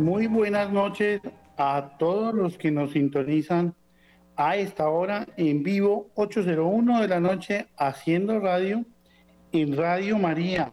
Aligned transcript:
Muy 0.00 0.28
buenas 0.28 0.72
noches 0.72 1.20
a 1.58 1.98
todos 1.98 2.34
los 2.34 2.56
que 2.56 2.70
nos 2.70 2.92
sintonizan 2.92 3.74
a 4.34 4.56
esta 4.56 4.88
hora 4.88 5.26
en 5.36 5.62
vivo, 5.62 6.08
8.01 6.14 7.02
de 7.02 7.08
la 7.08 7.20
noche, 7.20 7.66
haciendo 7.76 8.40
radio 8.40 8.82
en 9.52 9.76
Radio 9.76 10.16
María. 10.16 10.72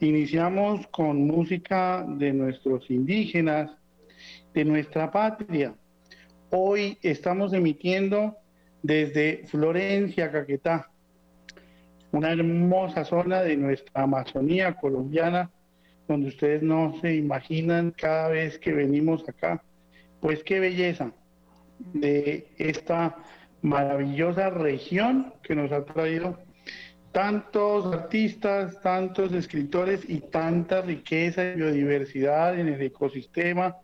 Iniciamos 0.00 0.88
con 0.88 1.24
música 1.24 2.04
de 2.04 2.32
nuestros 2.32 2.90
indígenas, 2.90 3.70
de 4.52 4.64
nuestra 4.64 5.08
patria. 5.08 5.72
Hoy 6.50 6.98
estamos 7.00 7.52
emitiendo 7.52 8.38
desde 8.82 9.46
Florencia, 9.46 10.32
Caquetá, 10.32 10.90
una 12.10 12.32
hermosa 12.32 13.04
zona 13.04 13.40
de 13.40 13.56
nuestra 13.56 14.02
Amazonía 14.02 14.74
colombiana, 14.74 15.48
donde 16.08 16.28
ustedes 16.28 16.62
no 16.62 16.98
se 17.00 17.14
imaginan 17.14 17.92
cada 17.92 18.28
vez 18.28 18.58
que 18.58 18.72
venimos 18.72 19.28
acá. 19.28 19.62
Pues 20.20 20.42
qué 20.42 20.58
belleza 20.58 21.12
de 21.92 22.48
esta 22.56 23.16
maravillosa 23.62 24.50
región 24.50 25.34
que 25.42 25.54
nos 25.54 25.70
ha 25.70 25.84
traído 25.84 26.38
tantos 27.12 27.92
artistas, 27.92 28.80
tantos 28.82 29.32
escritores 29.32 30.08
y 30.08 30.20
tanta 30.20 30.82
riqueza 30.82 31.44
y 31.44 31.56
biodiversidad 31.56 32.58
en 32.58 32.68
el 32.68 32.82
ecosistema 32.82 33.76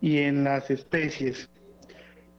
y 0.00 0.18
en 0.18 0.44
las 0.44 0.70
especies. 0.70 1.50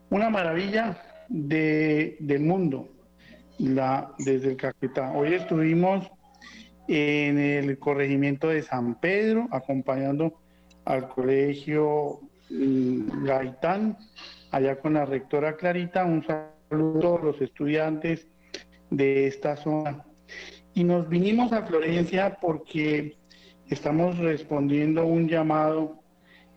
Una 0.09 0.29
maravilla 0.29 1.25
de, 1.27 2.15
del 2.19 2.41
mundo 2.41 2.89
la, 3.57 4.13
desde 4.19 4.51
el 4.51 4.57
Caquetá. 4.57 5.11
Hoy 5.11 5.33
estuvimos 5.33 6.09
en 6.87 7.37
el 7.37 7.77
corregimiento 7.79 8.47
de 8.49 8.63
San 8.63 8.99
Pedro 8.99 9.47
acompañando 9.51 10.39
al 10.85 11.09
colegio 11.09 12.21
mm, 12.49 13.25
Gaitán, 13.25 13.97
allá 14.51 14.79
con 14.79 14.93
la 14.93 15.05
rectora 15.05 15.57
Clarita. 15.57 16.05
Un 16.05 16.25
saludo 16.25 17.19
a 17.19 17.25
los 17.25 17.41
estudiantes 17.41 18.27
de 18.89 19.27
esta 19.27 19.57
zona. 19.57 20.05
Y 20.73 20.83
nos 20.83 21.09
vinimos 21.09 21.51
a 21.51 21.65
Florencia 21.65 22.37
porque 22.39 23.17
estamos 23.69 24.17
respondiendo 24.17 25.05
un 25.05 25.27
llamado 25.27 25.99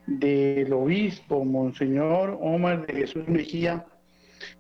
del 0.06 0.72
obispo, 0.72 1.44
Monseñor 1.44 2.38
Omar 2.40 2.86
de 2.86 2.94
Jesús 2.94 3.26
Mejía, 3.28 3.86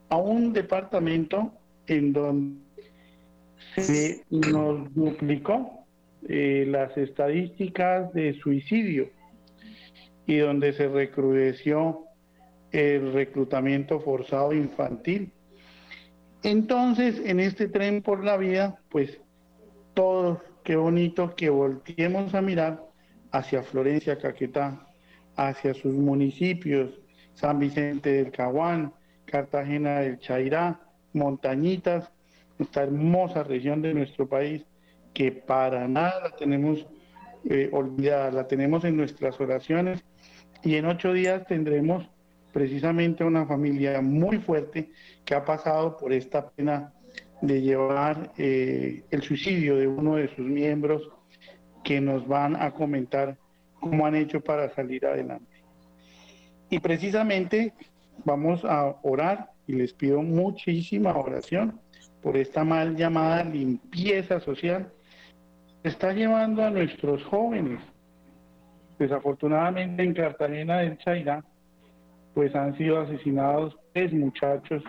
a 0.08 0.16
un 0.16 0.52
departamento 0.52 1.52
en 1.86 2.12
donde 2.12 2.69
se 3.76 4.24
nos 4.30 4.92
duplicó 4.94 5.86
eh, 6.28 6.64
las 6.68 6.96
estadísticas 6.96 8.12
de 8.12 8.34
suicidio 8.34 9.10
y 10.26 10.36
donde 10.38 10.72
se 10.72 10.88
recrudeció 10.88 12.04
el 12.72 13.12
reclutamiento 13.12 14.00
forzado 14.00 14.52
infantil. 14.52 15.32
Entonces, 16.42 17.20
en 17.24 17.40
este 17.40 17.68
tren 17.68 18.02
por 18.02 18.24
la 18.24 18.36
vida, 18.36 18.80
pues 18.90 19.20
todos, 19.94 20.38
qué 20.64 20.76
bonito 20.76 21.34
que 21.34 21.50
volteemos 21.50 22.34
a 22.34 22.42
mirar 22.42 22.82
hacia 23.32 23.62
Florencia, 23.62 24.18
Caquetá, 24.18 24.86
hacia 25.36 25.74
sus 25.74 25.92
municipios, 25.92 26.90
San 27.34 27.58
Vicente 27.58 28.12
del 28.12 28.30
Caguán, 28.30 28.92
Cartagena 29.24 30.00
del 30.00 30.18
Chairá, 30.18 30.80
Montañitas, 31.12 32.10
esta 32.60 32.82
hermosa 32.82 33.42
región 33.42 33.82
de 33.82 33.94
nuestro 33.94 34.28
país 34.28 34.64
que 35.14 35.32
para 35.32 35.88
nada 35.88 36.20
la 36.22 36.36
tenemos 36.36 36.86
eh, 37.48 37.68
olvidada, 37.72 38.30
la 38.30 38.46
tenemos 38.46 38.84
en 38.84 38.96
nuestras 38.96 39.40
oraciones 39.40 40.04
y 40.62 40.76
en 40.76 40.86
ocho 40.86 41.12
días 41.12 41.46
tendremos 41.46 42.08
precisamente 42.52 43.24
una 43.24 43.46
familia 43.46 44.00
muy 44.00 44.38
fuerte 44.38 44.90
que 45.24 45.34
ha 45.34 45.44
pasado 45.44 45.96
por 45.96 46.12
esta 46.12 46.50
pena 46.50 46.92
de 47.40 47.62
llevar 47.62 48.32
eh, 48.36 49.04
el 49.10 49.22
suicidio 49.22 49.76
de 49.76 49.88
uno 49.88 50.16
de 50.16 50.28
sus 50.34 50.46
miembros 50.46 51.08
que 51.82 52.00
nos 52.00 52.26
van 52.28 52.56
a 52.56 52.72
comentar 52.72 53.38
cómo 53.80 54.04
han 54.04 54.14
hecho 54.14 54.40
para 54.42 54.74
salir 54.74 55.06
adelante. 55.06 55.64
Y 56.68 56.78
precisamente 56.80 57.72
vamos 58.24 58.64
a 58.64 58.96
orar 59.02 59.50
y 59.66 59.72
les 59.72 59.94
pido 59.94 60.20
muchísima 60.22 61.16
oración 61.16 61.80
por 62.22 62.36
esta 62.36 62.64
mal 62.64 62.96
llamada 62.96 63.44
limpieza 63.44 64.40
social 64.40 64.92
está 65.82 66.12
llevando 66.12 66.62
a 66.62 66.70
nuestros 66.70 67.24
jóvenes. 67.24 67.80
Desafortunadamente 68.98 70.02
en 70.02 70.12
Cartagena 70.12 70.78
del 70.78 70.98
Chairá, 70.98 71.42
pues 72.34 72.54
han 72.54 72.76
sido 72.76 73.00
asesinados 73.00 73.76
tres 73.92 74.12
muchachos 74.12 74.82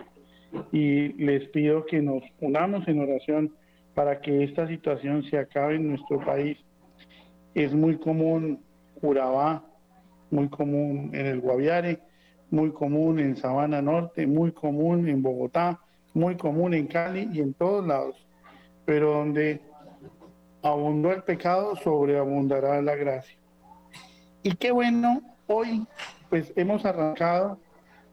y 0.71 1.13
les 1.13 1.47
pido 1.49 1.85
que 1.85 2.01
nos 2.01 2.21
unamos 2.39 2.85
en 2.87 2.99
oración 2.99 3.55
para 3.95 4.19
que 4.19 4.43
esta 4.43 4.67
situación 4.67 5.23
se 5.23 5.37
acabe 5.37 5.75
en 5.75 5.89
nuestro 5.89 6.19
país. 6.25 6.57
Es 7.53 7.73
muy 7.73 7.97
común 7.97 8.59
Urabá, 9.01 9.65
muy 10.29 10.47
común 10.49 11.09
en 11.13 11.25
el 11.25 11.39
Guaviare, 11.39 11.99
muy 12.51 12.71
común 12.71 13.19
en 13.19 13.35
Sabana 13.35 13.81
Norte, 13.81 14.27
muy 14.27 14.51
común 14.51 15.07
en 15.07 15.23
Bogotá, 15.23 15.79
muy 16.13 16.35
común 16.37 16.73
en 16.73 16.87
Cali 16.87 17.29
y 17.31 17.39
en 17.39 17.53
todos 17.53 17.85
lados. 17.85 18.15
Pero 18.85 19.11
donde 19.11 19.61
abundó 20.63 21.11
el 21.11 21.23
pecado, 21.23 21.75
sobreabundará 21.75 22.81
la 22.81 22.95
gracia. 22.95 23.37
Y 24.43 24.55
qué 24.55 24.71
bueno, 24.71 25.21
hoy 25.47 25.85
pues 26.29 26.51
hemos 26.55 26.85
arrancado 26.85 27.59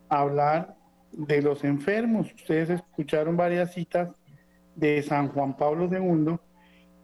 a 0.09 0.21
hablar 0.21 0.77
de 1.13 1.43
los 1.43 1.65
enfermos. 1.65 2.33
Ustedes 2.35 2.71
escucharon 2.71 3.37
varias 3.37 3.73
citas 3.73 4.11
de 4.75 5.03
San 5.03 5.29
Juan 5.29 5.57
Pablo 5.57 5.89
II 5.91 6.37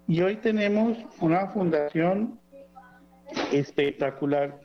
y 0.06 0.20
hoy 0.20 0.36
tenemos 0.36 0.98
una 1.20 1.46
fundación 1.48 2.38
espectacular 3.52 4.60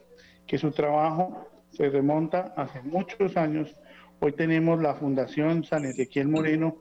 que 0.45 0.57
su 0.57 0.71
trabajo 0.71 1.47
se 1.69 1.89
remonta 1.89 2.53
hace 2.57 2.81
muchos 2.81 3.37
años. 3.37 3.75
Hoy 4.21 4.33
tenemos 4.33 4.81
la 4.81 4.95
Fundación 4.95 5.63
San 5.63 5.85
Ezequiel 5.85 6.27
Moreno, 6.27 6.77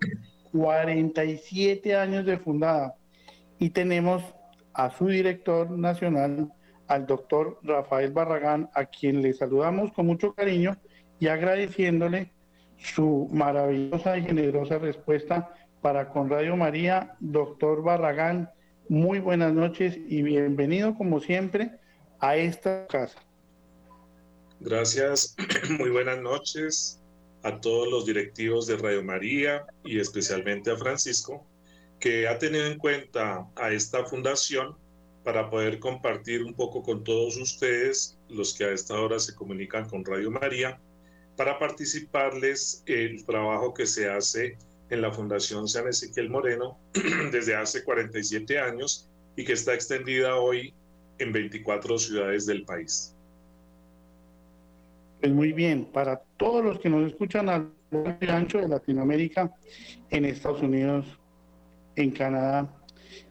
47 0.50 1.94
años 1.94 2.26
de 2.26 2.37
fundada 2.37 2.97
y 3.60 3.71
tenemos 3.71 4.25
a 4.75 4.91
su 4.91 5.06
director 5.06 5.71
nacional, 5.71 6.53
al 6.88 7.06
doctor 7.06 7.60
Rafael 7.62 8.10
Barragán, 8.10 8.69
a 8.75 8.87
quien 8.87 9.22
le 9.22 9.34
saludamos 9.34 9.93
con 9.93 10.06
mucho 10.06 10.34
cariño 10.34 10.77
y 11.21 11.28
agradeciéndole 11.28 12.32
su 12.77 13.28
maravillosa 13.31 14.19
y 14.19 14.22
generosa 14.22 14.78
respuesta 14.78 15.54
para 15.81 16.09
con 16.09 16.28
Radio 16.28 16.56
María. 16.56 17.15
Doctor 17.21 17.84
Barragán, 17.84 18.50
muy 18.88 19.21
buenas 19.21 19.53
noches 19.53 19.97
y 20.09 20.22
bienvenido 20.22 20.97
como 20.97 21.21
siempre 21.21 21.71
a 22.19 22.34
esta 22.34 22.88
casa. 22.88 23.21
Gracias, 24.59 25.37
muy 25.78 25.91
buenas 25.91 26.21
noches 26.21 27.00
a 27.43 27.60
todos 27.60 27.88
los 27.88 28.06
directivos 28.06 28.66
de 28.66 28.76
Radio 28.76 29.03
María 29.03 29.66
y 29.84 30.00
especialmente 30.00 30.71
a 30.71 30.76
Francisco, 30.76 31.47
que 32.01 32.28
ha 32.28 32.39
tenido 32.39 32.66
en 32.66 32.78
cuenta 32.78 33.48
a 33.57 33.72
esta 33.72 34.04
fundación 34.04 34.77
para 35.24 35.51
poder 35.51 35.78
compartir 35.78 36.42
un 36.42 36.54
poco 36.54 36.83
con 36.83 37.04
todos 37.04 37.36
ustedes, 37.36 38.18
los 38.28 38.54
que 38.54 38.65
a 38.65 38.72
esta 38.72 38.98
hora 38.98 39.18
se 39.18 39.34
comunican 39.34 39.89
con 39.89 40.04
Radio 40.04 40.30
María, 40.30 40.80
para 41.36 41.59
participarles 41.59 42.83
el 42.86 43.24
trabajo 43.24 43.74
que 43.74 43.86
se 43.86 44.09
hace 44.09 44.57
en 44.91 45.03
la 45.03 45.12
Fundación 45.12 45.68
San 45.68 45.86
Ezequiel 45.86 46.30
Moreno 46.30 46.78
desde 47.33 47.54
hace 47.54 47.84
47 47.84 48.59
años 48.59 49.09
y 49.36 49.45
que 49.45 49.53
está 49.53 49.74
extendida 49.74 50.36
hoy 50.36 50.74
en 51.18 51.33
24 51.33 51.98
ciudades 51.98 52.47
del 52.47 52.65
país. 52.65 53.15
Pues 55.20 55.32
muy 55.32 55.53
bien, 55.53 55.86
para 55.86 56.22
todos 56.36 56.65
los 56.65 56.78
que 56.78 56.88
nos 56.88 57.10
escuchan 57.10 57.48
al 57.48 57.72
ancho 58.28 58.59
de 58.59 58.68
Latinoamérica, 58.68 59.53
en 60.10 60.24
Estados 60.24 60.62
Unidos, 60.62 61.06
en 61.97 62.12
Canadá, 62.12 62.68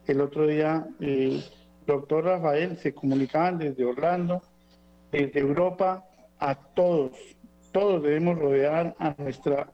el 0.05 0.19
otro 0.19 0.47
día, 0.47 0.85
el 0.99 1.43
doctor 1.85 2.25
Rafael, 2.25 2.77
se 2.77 2.93
comunicaban 2.93 3.57
desde 3.57 3.85
Orlando, 3.85 4.41
desde 5.11 5.39
Europa, 5.39 6.05
a 6.39 6.55
todos, 6.55 7.11
todos 7.71 8.03
debemos 8.03 8.37
rodear 8.37 8.95
a 8.99 9.15
nuestra 9.17 9.71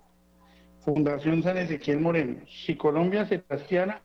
Fundación 0.81 1.42
San 1.42 1.57
Ezequiel 1.57 2.00
Moreno. 2.00 2.42
Si 2.48 2.75
Colombia 2.75 3.25
se 3.25 3.39
trastiana, 3.39 4.01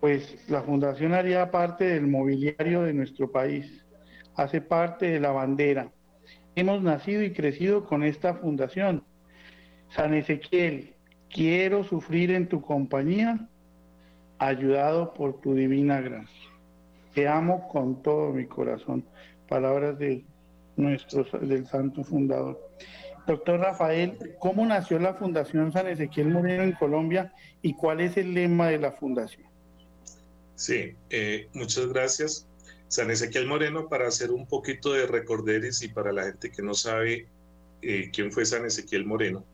pues 0.00 0.44
la 0.50 0.62
fundación 0.62 1.14
haría 1.14 1.50
parte 1.50 1.84
del 1.84 2.08
mobiliario 2.08 2.82
de 2.82 2.92
nuestro 2.92 3.30
país, 3.30 3.86
hace 4.34 4.60
parte 4.60 5.06
de 5.06 5.20
la 5.20 5.30
bandera. 5.30 5.90
Hemos 6.54 6.82
nacido 6.82 7.22
y 7.22 7.32
crecido 7.32 7.84
con 7.84 8.02
esta 8.02 8.34
fundación. 8.34 9.04
San 9.90 10.14
Ezequiel, 10.14 10.94
quiero 11.30 11.84
sufrir 11.84 12.30
en 12.30 12.48
tu 12.48 12.60
compañía, 12.60 13.48
ayudado 14.38 15.14
por 15.14 15.40
tu 15.40 15.54
divina 15.54 16.00
gracia. 16.00 16.50
Te 17.14 17.28
amo 17.28 17.68
con 17.68 18.02
todo 18.02 18.32
mi 18.32 18.46
corazón. 18.46 19.04
Palabras 19.48 19.98
de 19.98 20.24
nuestro, 20.76 21.24
del 21.40 21.66
santo 21.66 22.04
fundador. 22.04 22.60
Doctor 23.26 23.60
Rafael, 23.60 24.18
¿cómo 24.40 24.66
nació 24.66 24.98
la 24.98 25.14
Fundación 25.14 25.72
San 25.72 25.86
Ezequiel 25.86 26.28
Moreno 26.28 26.64
en 26.64 26.72
Colombia 26.72 27.32
y 27.60 27.74
cuál 27.74 28.00
es 28.00 28.16
el 28.16 28.34
lema 28.34 28.68
de 28.68 28.78
la 28.78 28.92
fundación? 28.92 29.46
Sí, 30.56 30.94
eh, 31.10 31.48
muchas 31.54 31.86
gracias. 31.88 32.46
San 32.92 33.10
Ezequiel 33.10 33.46
Moreno, 33.46 33.88
para 33.88 34.06
hacer 34.06 34.30
un 34.30 34.46
poquito 34.46 34.92
de 34.92 35.06
recorderes 35.06 35.80
y 35.80 35.88
para 35.88 36.12
la 36.12 36.24
gente 36.24 36.52
que 36.52 36.60
no 36.60 36.74
sabe 36.74 37.26
eh, 37.80 38.10
quién 38.12 38.30
fue 38.30 38.44
San 38.44 38.66
Ezequiel 38.66 39.06
Moreno, 39.06 39.46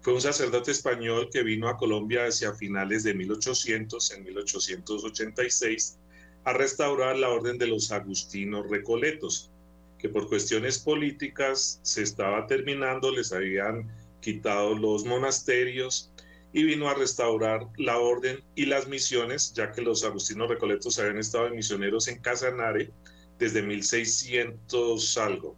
fue 0.00 0.14
un 0.14 0.22
sacerdote 0.22 0.70
español 0.70 1.28
que 1.30 1.42
vino 1.42 1.68
a 1.68 1.76
Colombia 1.76 2.24
hacia 2.24 2.54
finales 2.54 3.02
de 3.02 3.12
1800, 3.12 4.10
en 4.12 4.24
1886, 4.24 5.98
a 6.44 6.54
restaurar 6.54 7.18
la 7.18 7.28
orden 7.28 7.58
de 7.58 7.66
los 7.66 7.92
agustinos 7.92 8.70
recoletos, 8.70 9.50
que 9.98 10.08
por 10.08 10.26
cuestiones 10.26 10.78
políticas 10.78 11.80
se 11.82 12.02
estaba 12.02 12.46
terminando, 12.46 13.12
les 13.12 13.34
habían 13.34 13.86
quitado 14.22 14.74
los 14.74 15.04
monasterios 15.04 16.10
y 16.52 16.64
vino 16.64 16.88
a 16.88 16.94
restaurar 16.94 17.66
la 17.76 17.98
orden 17.98 18.42
y 18.54 18.66
las 18.66 18.88
misiones, 18.88 19.52
ya 19.52 19.72
que 19.72 19.82
los 19.82 20.04
agustinos 20.04 20.48
recoletos 20.48 20.98
habían 20.98 21.18
estado 21.18 21.50
misioneros 21.50 22.08
en 22.08 22.20
Casanare 22.20 22.90
desde 23.38 23.62
1600 23.62 25.18
algo. 25.18 25.56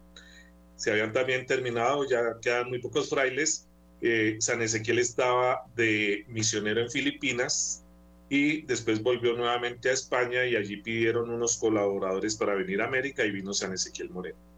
Se 0.75 0.91
habían 0.91 1.13
también 1.13 1.45
terminado, 1.45 2.07
ya 2.09 2.39
quedan 2.41 2.69
muy 2.69 2.79
pocos 2.79 3.09
frailes. 3.09 3.67
Eh, 4.01 4.37
San 4.39 4.61
Ezequiel 4.61 4.99
estaba 4.99 5.63
de 5.75 6.25
misionero 6.27 6.81
en 6.81 6.89
Filipinas 6.89 7.83
y 8.29 8.63
después 8.63 9.03
volvió 9.03 9.33
nuevamente 9.33 9.89
a 9.89 9.93
España 9.93 10.45
y 10.45 10.55
allí 10.55 10.77
pidieron 10.77 11.29
unos 11.29 11.57
colaboradores 11.57 12.35
para 12.35 12.55
venir 12.55 12.81
a 12.81 12.85
América 12.85 13.23
y 13.25 13.31
vino 13.31 13.53
San 13.53 13.73
Ezequiel 13.73 14.09
Moreno. 14.09 14.50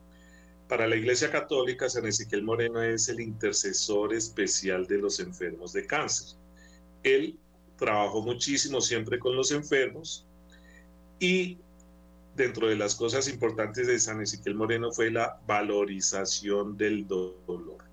Para 0.68 0.88
la 0.88 0.96
Iglesia 0.96 1.30
Católica, 1.30 1.90
San 1.90 2.06
Ezequiel 2.06 2.44
Moreno 2.44 2.82
es 2.82 3.10
el 3.10 3.20
intercesor 3.20 4.14
especial 4.14 4.88
de 4.88 4.98
los 4.98 5.20
enfermos 5.20 5.74
de 5.74 5.86
cáncer. 5.86 6.38
Él 7.04 7.38
trabajó 7.78 8.22
muchísimo 8.22 8.82
siempre 8.82 9.20
con 9.20 9.36
los 9.36 9.52
enfermos 9.52 10.26
y 11.20 11.58
dentro 12.36 12.68
de 12.68 12.76
las 12.76 12.96
cosas 12.96 13.28
importantes 13.28 13.88
de 13.88 14.00
San 14.00 14.22
Ezequiel 14.22 14.56
Moreno 14.56 14.92
fue 14.92 15.12
la 15.12 15.40
valorización 15.46 16.78
del 16.78 17.08
dolor. 17.08 17.84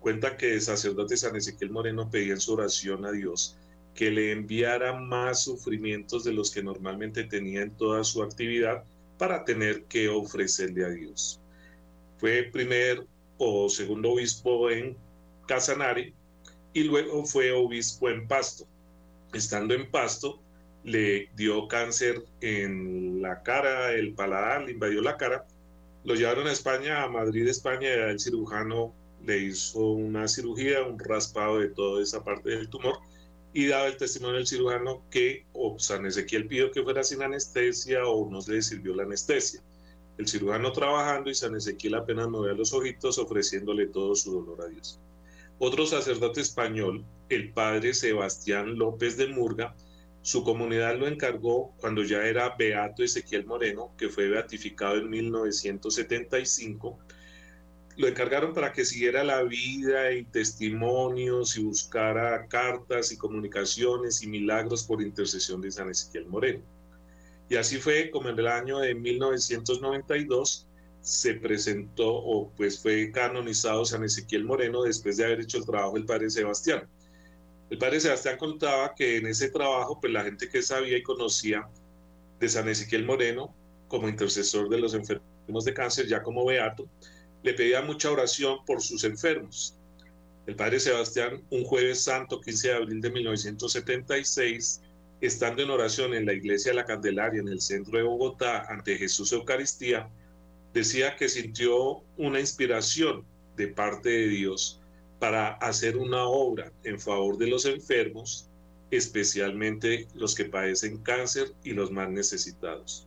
Cuenta 0.00 0.36
que 0.36 0.52
el 0.52 0.60
sacerdote 0.60 1.16
San 1.16 1.34
Ezequiel 1.34 1.70
Moreno 1.70 2.10
pedía 2.10 2.34
en 2.34 2.40
su 2.40 2.52
oración 2.52 3.06
a 3.06 3.12
Dios 3.12 3.56
que 3.94 4.10
le 4.10 4.32
enviara 4.32 4.92
más 4.92 5.44
sufrimientos 5.44 6.24
de 6.24 6.32
los 6.32 6.50
que 6.50 6.62
normalmente 6.62 7.24
tenía 7.24 7.62
en 7.62 7.70
toda 7.70 8.04
su 8.04 8.22
actividad 8.22 8.84
para 9.18 9.44
tener 9.44 9.84
que 9.84 10.08
ofrecerle 10.08 10.84
a 10.84 10.88
Dios. 10.88 11.40
Fue 12.24 12.44
primer 12.44 13.06
o 13.36 13.68
segundo 13.68 14.12
obispo 14.12 14.70
en 14.70 14.96
Casanare 15.46 16.14
y 16.72 16.84
luego 16.84 17.26
fue 17.26 17.52
obispo 17.52 18.08
en 18.08 18.26
Pasto. 18.26 18.66
Estando 19.34 19.74
en 19.74 19.90
Pasto, 19.90 20.40
le 20.84 21.28
dio 21.36 21.68
cáncer 21.68 22.24
en 22.40 23.20
la 23.20 23.42
cara, 23.42 23.92
el 23.92 24.14
paladar, 24.14 24.62
le 24.62 24.72
invadió 24.72 25.02
la 25.02 25.18
cara. 25.18 25.46
Lo 26.04 26.14
llevaron 26.14 26.46
a 26.46 26.52
España, 26.52 27.02
a 27.02 27.10
Madrid, 27.10 27.46
España, 27.46 27.90
y 27.90 28.10
el 28.12 28.18
cirujano 28.18 28.94
le 29.22 29.40
hizo 29.40 29.80
una 29.80 30.26
cirugía, 30.26 30.82
un 30.82 30.98
raspado 30.98 31.58
de 31.58 31.68
toda 31.68 32.02
esa 32.02 32.24
parte 32.24 32.48
del 32.48 32.70
tumor 32.70 33.00
y 33.52 33.66
daba 33.66 33.86
el 33.86 33.98
testimonio 33.98 34.36
del 34.36 34.46
cirujano 34.46 35.02
que 35.10 35.44
o 35.52 35.78
San 35.78 36.06
Ezequiel 36.06 36.46
pidió 36.46 36.70
que 36.70 36.82
fuera 36.82 37.04
sin 37.04 37.22
anestesia 37.22 38.06
o 38.06 38.30
no 38.30 38.38
le 38.48 38.62
sirvió 38.62 38.94
la 38.94 39.02
anestesia. 39.02 39.60
El 40.18 40.28
cirujano 40.28 40.72
trabajando 40.72 41.30
y 41.30 41.34
San 41.34 41.56
Ezequiel 41.56 41.94
apenas 41.94 42.28
movía 42.28 42.52
los 42.52 42.72
ojitos 42.72 43.18
ofreciéndole 43.18 43.86
todo 43.86 44.14
su 44.14 44.32
dolor 44.32 44.62
a 44.62 44.68
Dios. 44.68 45.00
Otro 45.58 45.86
sacerdote 45.86 46.40
español, 46.40 47.04
el 47.28 47.52
padre 47.52 47.94
Sebastián 47.94 48.76
López 48.76 49.16
de 49.16 49.28
Murga, 49.28 49.74
su 50.22 50.42
comunidad 50.42 50.96
lo 50.96 51.06
encargó 51.06 51.74
cuando 51.78 52.02
ya 52.02 52.24
era 52.24 52.54
Beato 52.56 53.02
Ezequiel 53.02 53.46
Moreno, 53.46 53.92
que 53.98 54.08
fue 54.08 54.28
beatificado 54.28 54.96
en 54.96 55.10
1975 55.10 56.98
lo 57.96 58.08
encargaron 58.08 58.52
para 58.52 58.72
que 58.72 58.84
siguiera 58.84 59.22
la 59.22 59.42
vida 59.44 60.12
y 60.12 60.24
testimonios 60.24 61.56
y 61.56 61.62
buscara 61.62 62.46
cartas 62.48 63.12
y 63.12 63.16
comunicaciones 63.16 64.22
y 64.22 64.26
milagros 64.26 64.84
por 64.84 65.00
intercesión 65.00 65.60
de 65.60 65.70
San 65.70 65.90
Ezequiel 65.90 66.26
Moreno. 66.26 66.62
Y 67.54 67.56
así 67.56 67.78
fue 67.78 68.10
como 68.10 68.30
en 68.30 68.36
el 68.36 68.48
año 68.48 68.80
de 68.80 68.96
1992 68.96 70.66
se 71.00 71.34
presentó 71.34 72.12
o 72.12 72.50
pues 72.56 72.82
fue 72.82 73.12
canonizado 73.12 73.84
San 73.84 74.02
Ezequiel 74.02 74.44
Moreno 74.44 74.82
después 74.82 75.18
de 75.18 75.24
haber 75.24 75.42
hecho 75.42 75.58
el 75.58 75.64
trabajo 75.64 75.94
del 75.94 76.04
padre 76.04 76.30
Sebastián. 76.30 76.88
El 77.70 77.78
padre 77.78 78.00
Sebastián 78.00 78.38
contaba 78.38 78.92
que 78.96 79.18
en 79.18 79.28
ese 79.28 79.50
trabajo 79.50 80.00
pues 80.00 80.12
la 80.12 80.24
gente 80.24 80.48
que 80.48 80.62
sabía 80.62 80.98
y 80.98 81.04
conocía 81.04 81.68
de 82.40 82.48
San 82.48 82.68
Ezequiel 82.68 83.04
Moreno 83.04 83.54
como 83.86 84.08
intercesor 84.08 84.68
de 84.68 84.78
los 84.78 84.92
enfermos 84.94 85.64
de 85.64 85.74
cáncer 85.74 86.08
ya 86.08 86.24
como 86.24 86.44
beato, 86.44 86.88
le 87.44 87.54
pedía 87.54 87.82
mucha 87.82 88.10
oración 88.10 88.64
por 88.66 88.82
sus 88.82 89.04
enfermos. 89.04 89.78
El 90.48 90.56
padre 90.56 90.80
Sebastián, 90.80 91.44
un 91.50 91.62
jueves 91.62 92.02
santo, 92.02 92.40
15 92.40 92.66
de 92.68 92.74
abril 92.74 93.00
de 93.00 93.10
1976, 93.12 94.80
estando 95.26 95.62
en 95.62 95.70
oración 95.70 96.14
en 96.14 96.26
la 96.26 96.32
iglesia 96.32 96.72
de 96.72 96.76
la 96.76 96.84
Candelaria, 96.84 97.40
en 97.40 97.48
el 97.48 97.60
centro 97.60 97.98
de 97.98 98.04
Bogotá, 98.04 98.66
ante 98.68 98.96
Jesús 98.96 99.32
Eucaristía, 99.32 100.08
decía 100.72 101.16
que 101.16 101.28
sintió 101.28 102.02
una 102.16 102.40
inspiración 102.40 103.24
de 103.56 103.68
parte 103.68 104.08
de 104.08 104.28
Dios 104.28 104.80
para 105.18 105.52
hacer 105.54 105.96
una 105.96 106.24
obra 106.24 106.72
en 106.82 106.98
favor 106.98 107.38
de 107.38 107.46
los 107.46 107.64
enfermos, 107.64 108.48
especialmente 108.90 110.08
los 110.14 110.34
que 110.34 110.44
padecen 110.44 110.98
cáncer 110.98 111.52
y 111.62 111.72
los 111.72 111.90
más 111.90 112.10
necesitados. 112.10 113.06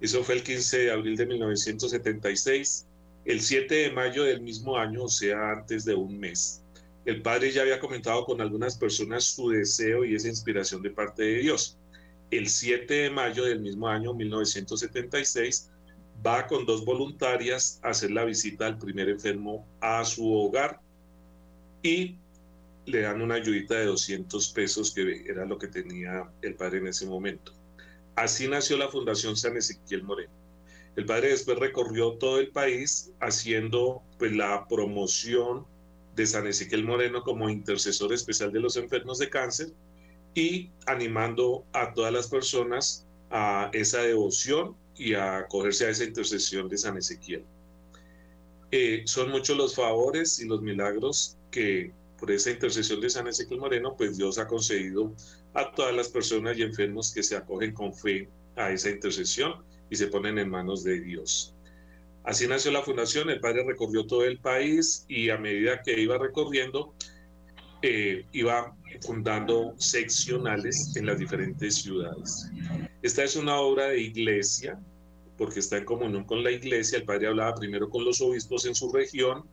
Eso 0.00 0.24
fue 0.24 0.36
el 0.36 0.42
15 0.42 0.78
de 0.78 0.90
abril 0.92 1.16
de 1.16 1.26
1976 1.26 2.86
el 3.24 3.40
7 3.40 3.74
de 3.74 3.90
mayo 3.92 4.24
del 4.24 4.40
mismo 4.40 4.76
año, 4.76 5.04
o 5.04 5.08
sea, 5.08 5.52
antes 5.52 5.84
de 5.84 5.94
un 5.94 6.18
mes, 6.18 6.61
el 7.04 7.22
padre 7.22 7.50
ya 7.50 7.62
había 7.62 7.80
comentado 7.80 8.24
con 8.24 8.40
algunas 8.40 8.76
personas 8.76 9.24
su 9.24 9.50
deseo 9.50 10.04
y 10.04 10.14
esa 10.14 10.28
inspiración 10.28 10.82
de 10.82 10.90
parte 10.90 11.22
de 11.24 11.38
Dios. 11.38 11.78
El 12.30 12.48
7 12.48 12.94
de 12.94 13.10
mayo 13.10 13.44
del 13.44 13.60
mismo 13.60 13.88
año, 13.88 14.14
1976, 14.14 15.70
va 16.24 16.46
con 16.46 16.64
dos 16.64 16.84
voluntarias 16.84 17.80
a 17.82 17.88
hacer 17.88 18.12
la 18.12 18.24
visita 18.24 18.66
al 18.66 18.78
primer 18.78 19.08
enfermo 19.08 19.66
a 19.80 20.04
su 20.04 20.32
hogar 20.32 20.80
y 21.82 22.18
le 22.86 23.00
dan 23.00 23.20
una 23.20 23.34
ayudita 23.34 23.74
de 23.74 23.86
200 23.86 24.52
pesos, 24.52 24.94
que 24.94 25.24
era 25.26 25.44
lo 25.44 25.58
que 25.58 25.68
tenía 25.68 26.30
el 26.42 26.54
padre 26.54 26.78
en 26.78 26.88
ese 26.88 27.06
momento. 27.06 27.52
Así 28.14 28.46
nació 28.48 28.76
la 28.76 28.88
Fundación 28.88 29.36
San 29.36 29.56
Ezequiel 29.56 30.02
Moreno. 30.04 30.32
El 30.96 31.06
padre 31.06 31.28
después 31.30 31.58
recorrió 31.58 32.12
todo 32.18 32.38
el 32.38 32.50
país 32.50 33.12
haciendo 33.20 34.02
pues, 34.18 34.32
la 34.32 34.66
promoción 34.68 35.66
de 36.14 36.26
San 36.26 36.46
Ezequiel 36.46 36.84
Moreno 36.84 37.22
como 37.22 37.48
intercesor 37.48 38.12
especial 38.12 38.52
de 38.52 38.60
los 38.60 38.76
enfermos 38.76 39.18
de 39.18 39.30
cáncer 39.30 39.72
y 40.34 40.70
animando 40.86 41.64
a 41.72 41.92
todas 41.92 42.12
las 42.12 42.28
personas 42.28 43.06
a 43.30 43.70
esa 43.72 44.02
devoción 44.02 44.76
y 44.96 45.14
a 45.14 45.38
acogerse 45.38 45.86
a 45.86 45.90
esa 45.90 46.04
intercesión 46.04 46.68
de 46.68 46.78
San 46.78 46.96
Ezequiel. 46.96 47.44
Eh, 48.70 49.02
son 49.06 49.30
muchos 49.30 49.56
los 49.56 49.74
favores 49.74 50.38
y 50.38 50.46
los 50.46 50.62
milagros 50.62 51.36
que 51.50 51.92
por 52.18 52.30
esa 52.30 52.50
intercesión 52.50 53.00
de 53.00 53.10
San 53.10 53.26
Ezequiel 53.26 53.60
Moreno, 53.60 53.96
pues 53.96 54.16
Dios 54.16 54.38
ha 54.38 54.46
concedido 54.46 55.12
a 55.54 55.72
todas 55.72 55.94
las 55.94 56.08
personas 56.08 56.56
y 56.56 56.62
enfermos 56.62 57.12
que 57.12 57.22
se 57.22 57.36
acogen 57.36 57.72
con 57.72 57.92
fe 57.92 58.28
a 58.56 58.70
esa 58.70 58.90
intercesión 58.90 59.54
y 59.90 59.96
se 59.96 60.06
ponen 60.06 60.38
en 60.38 60.48
manos 60.48 60.84
de 60.84 61.00
Dios. 61.00 61.51
Así 62.24 62.46
nació 62.46 62.70
la 62.70 62.82
fundación, 62.82 63.30
el 63.30 63.40
padre 63.40 63.64
recorrió 63.66 64.06
todo 64.06 64.24
el 64.24 64.38
país 64.38 65.04
y 65.08 65.30
a 65.30 65.38
medida 65.38 65.82
que 65.82 66.00
iba 66.00 66.18
recorriendo, 66.18 66.94
eh, 67.82 68.24
iba 68.32 68.76
fundando 69.00 69.74
seccionales 69.76 70.94
en 70.96 71.06
las 71.06 71.18
diferentes 71.18 71.76
ciudades. 71.76 72.48
Esta 73.02 73.24
es 73.24 73.34
una 73.34 73.56
obra 73.56 73.88
de 73.88 74.00
iglesia, 74.00 74.78
porque 75.36 75.58
está 75.58 75.78
en 75.78 75.84
comunión 75.84 76.24
con 76.24 76.44
la 76.44 76.52
iglesia. 76.52 76.98
El 76.98 77.04
padre 77.04 77.26
hablaba 77.26 77.56
primero 77.56 77.90
con 77.90 78.04
los 78.04 78.20
obispos 78.20 78.66
en 78.66 78.76
su 78.76 78.92
región, 78.92 79.44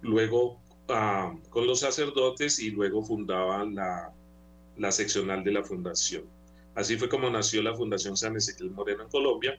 luego 0.00 0.62
ah, 0.88 1.34
con 1.50 1.66
los 1.66 1.80
sacerdotes 1.80 2.58
y 2.58 2.70
luego 2.70 3.02
fundaba 3.02 3.64
la, 3.66 4.14
la 4.78 4.92
seccional 4.92 5.44
de 5.44 5.52
la 5.52 5.62
fundación. 5.62 6.24
Así 6.74 6.96
fue 6.96 7.08
como 7.08 7.30
nació 7.30 7.62
la 7.62 7.74
Fundación 7.74 8.16
San 8.16 8.36
Ezequiel 8.36 8.70
Moreno 8.70 9.04
en 9.04 9.08
Colombia 9.08 9.58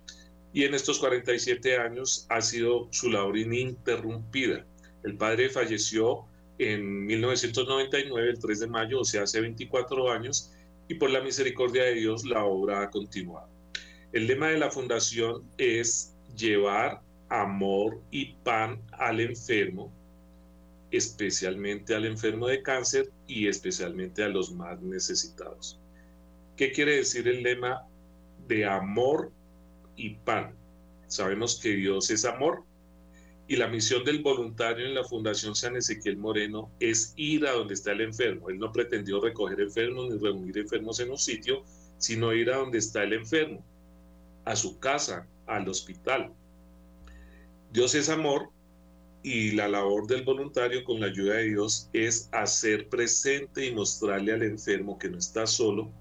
y 0.56 0.64
en 0.64 0.74
estos 0.74 1.00
47 1.00 1.78
años 1.78 2.26
ha 2.30 2.40
sido 2.40 2.88
su 2.90 3.10
labor 3.10 3.38
ininterrumpida. 3.38 4.66
El 5.04 5.18
padre 5.18 5.50
falleció 5.50 6.24
en 6.60 7.06
1999, 7.06 8.30
el 8.30 8.40
3 8.40 8.62
de 8.62 8.68
mayo, 8.68 9.02
o 9.02 9.04
sea, 9.04 9.24
hace 9.24 9.42
24 9.42 10.10
años, 10.10 10.54
y 10.88 10.94
por 10.94 11.10
la 11.10 11.20
misericordia 11.20 11.84
de 11.84 11.96
Dios 11.96 12.24
la 12.24 12.46
obra 12.46 12.84
ha 12.84 12.90
continuado. 12.90 13.50
El 14.14 14.28
lema 14.28 14.48
de 14.48 14.58
la 14.58 14.72
fundación 14.72 15.44
es 15.58 16.16
llevar 16.38 17.02
amor 17.28 18.00
y 18.10 18.36
pan 18.46 18.82
al 18.94 19.20
enfermo, 19.20 19.92
especialmente 20.90 21.94
al 21.94 22.06
enfermo 22.06 22.48
de 22.48 22.62
cáncer 22.62 23.12
y 23.28 23.50
especialmente 23.50 24.24
a 24.24 24.30
los 24.30 24.54
más 24.54 24.82
necesitados. 24.82 25.82
¿Qué 26.56 26.72
quiere 26.72 26.96
decir 26.96 27.28
el 27.28 27.44
lema 27.44 27.86
de 28.48 28.64
amor 28.64 29.34
y 29.96 30.16
pan? 30.16 30.54
Sabemos 31.08 31.60
que 31.60 31.70
Dios 31.76 32.10
es 32.10 32.26
amor 32.26 32.64
y 33.48 33.56
la 33.58 33.68
misión 33.68 34.04
del 34.04 34.24
voluntario 34.24 34.88
en 34.88 34.96
la 34.96 35.04
Fundación 35.04 35.56
San 35.56 35.76
Ezequiel 35.76 36.18
Moreno 36.18 36.72
es 36.80 37.14
ir 37.16 37.46
a 37.46 37.52
donde 37.52 37.76
está 37.76 37.92
el 37.92 38.02
enfermo. 38.02 38.50
Él 38.50 38.58
no 38.58 38.72
pretendió 38.72 39.22
recoger 39.22 39.60
enfermos 39.62 40.10
ni 40.10 40.18
reunir 40.18 40.58
enfermos 40.58 41.00
en 41.00 41.12
un 41.12 41.18
sitio, 41.18 41.64
sino 41.98 42.34
ir 42.34 42.50
a 42.52 42.58
donde 42.58 42.80
está 42.80 43.04
el 43.04 43.14
enfermo, 43.14 43.64
a 44.46 44.56
su 44.56 44.80
casa, 44.80 45.28
al 45.46 45.70
hospital. 45.70 46.32
Dios 47.72 47.94
es 47.94 48.10
amor 48.10 48.50
y 49.22 49.52
la 49.52 49.68
labor 49.68 50.08
del 50.08 50.24
voluntario 50.24 50.84
con 50.84 51.00
la 51.00 51.08
ayuda 51.08 51.36
de 51.36 51.50
Dios 51.50 51.90
es 51.94 52.30
hacer 52.32 52.90
presente 52.90 53.66
y 53.66 53.76
mostrarle 53.76 54.34
al 54.34 54.44
enfermo 54.44 54.98
que 54.98 55.10
no 55.10 55.20
está 55.20 55.46
solo, 55.46 55.92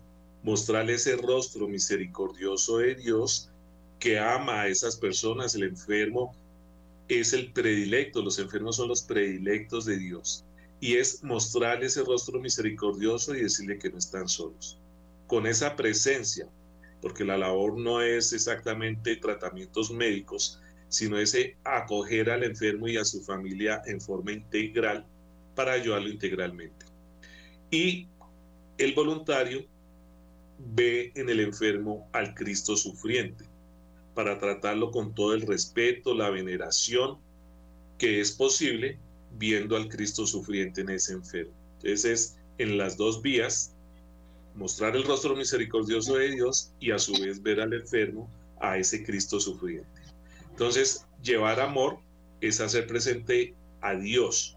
mostrarle 0.43 0.95
ese 0.95 1.17
rostro 1.17 1.69
misericordioso 1.69 2.79
de 2.79 2.95
Dios 2.95 3.51
que 3.99 4.19
ama 4.19 4.63
a 4.63 4.69
esas 4.69 4.97
personas. 4.97 5.55
El 5.55 5.65
enfermo 5.65 6.35
es 7.09 7.33
el 7.33 7.53
predilecto, 7.53 8.23
los 8.23 8.39
enfermos 8.39 8.77
son 8.77 8.89
los 8.89 9.03
predilectos 9.03 9.85
de 9.85 9.99
Dios. 9.99 10.45
Y 10.81 10.97
es 10.97 11.23
mostrarle 11.23 11.87
ese 11.87 12.03
rostro 12.03 12.41
misericordioso 12.41 13.35
y 13.35 13.43
decirle 13.43 13.79
que 13.79 13.91
no 13.91 13.99
están 13.99 14.29
solos. 14.29 14.79
Con 15.27 15.47
esa 15.47 15.77
presencia, 15.77 16.49
porque 17.01 17.25
la 17.25 17.39
labor 17.39 17.79
no 17.79 18.03
es 18.03 18.33
exactamente 18.33 19.17
tratamientos 19.17 19.91
médicos, 19.91 20.61
sino 20.89 21.19
ese 21.19 21.57
acoger 21.65 22.31
al 22.31 22.45
enfermo 22.45 22.89
y 22.89 22.97
a 22.97 23.05
su 23.05 23.23
familia 23.23 23.83
en 23.87 24.01
forma 24.01 24.33
integral 24.33 25.07
para 25.55 25.73
ayudarlo 25.73 26.09
integralmente. 26.09 26.87
Y 27.71 28.09
el 28.79 28.95
voluntario 28.95 29.65
ve 30.59 31.13
en 31.15 31.29
el 31.29 31.41
enfermo 31.41 32.09
al 32.13 32.35
Cristo 32.35 32.77
sufriente 32.77 33.45
para 34.15 34.39
tratarlo 34.39 34.91
con 34.91 35.15
todo 35.15 35.35
el 35.35 35.43
respeto, 35.43 36.15
la 36.15 36.31
veneración 36.31 37.19
que 37.99 38.21
es 38.21 38.33
posible 38.33 38.99
viendo 39.39 39.77
al 39.77 39.89
Cristo 39.89 40.27
sufriente 40.27 40.83
en 40.83 40.91
ese 40.91 41.13
enfermo. 41.13 41.55
Entonces 41.77 42.05
es 42.05 42.39
en 42.59 42.79
las 42.79 42.97
dos 42.97 43.23
vías 43.23 43.75
mostrar 44.55 44.97
el 44.97 45.05
rostro 45.05 45.35
misericordioso 45.35 46.17
de 46.17 46.31
Dios 46.31 46.73
y 46.79 46.93
a 46.93 46.99
su 46.99 47.13
vez 47.21 47.43
ver 47.43 47.61
al 47.61 47.73
enfermo 47.73 48.31
a 48.61 48.79
ese 48.79 49.05
Cristo 49.05 49.41
sufriente. 49.41 49.89
Entonces, 50.51 51.05
llevar 51.23 51.61
amor 51.61 51.99
es 52.41 52.61
hacer 52.61 52.87
presente 52.87 53.55
a 53.81 53.95
Dios 53.95 54.57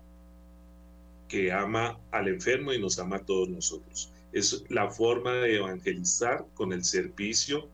que 1.27 1.51
ama 1.51 1.99
al 2.11 2.27
enfermo 2.27 2.71
y 2.71 2.79
nos 2.79 2.99
ama 2.99 3.17
a 3.17 3.25
todos 3.25 3.49
nosotros. 3.49 4.11
Es 4.31 4.63
la 4.69 4.89
forma 4.91 5.33
de 5.33 5.55
evangelizar 5.55 6.45
con 6.53 6.71
el 6.71 6.83
servicio 6.83 7.67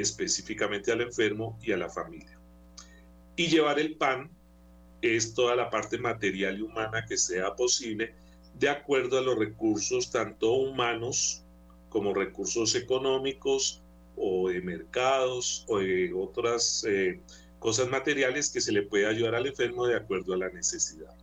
específicamente 0.00 0.92
al 0.92 1.00
enfermo 1.00 1.58
y 1.62 1.72
a 1.72 1.76
la 1.76 1.88
familia. 1.88 2.38
Y 3.36 3.46
llevar 3.46 3.78
el 3.78 3.96
pan 3.96 4.30
es 5.02 5.34
toda 5.34 5.54
la 5.54 5.70
parte 5.70 5.98
material 5.98 6.58
y 6.58 6.62
humana 6.62 7.04
que 7.06 7.16
sea 7.16 7.54
posible 7.54 8.14
de 8.58 8.68
acuerdo 8.68 9.18
a 9.18 9.22
los 9.22 9.38
recursos 9.38 10.10
tanto 10.10 10.52
humanos 10.52 11.44
como 11.88 12.14
recursos 12.14 12.74
económicos 12.74 13.82
o 14.16 14.48
de 14.48 14.60
mercados 14.60 15.64
o 15.68 15.78
de 15.78 16.12
otras 16.12 16.84
eh, 16.88 17.20
cosas 17.58 17.88
materiales 17.88 18.50
que 18.50 18.60
se 18.60 18.72
le 18.72 18.82
puede 18.82 19.06
ayudar 19.06 19.34
al 19.34 19.46
enfermo 19.46 19.86
de 19.86 19.96
acuerdo 19.96 20.34
a 20.34 20.38
la 20.38 20.48
necesidad. 20.50 21.14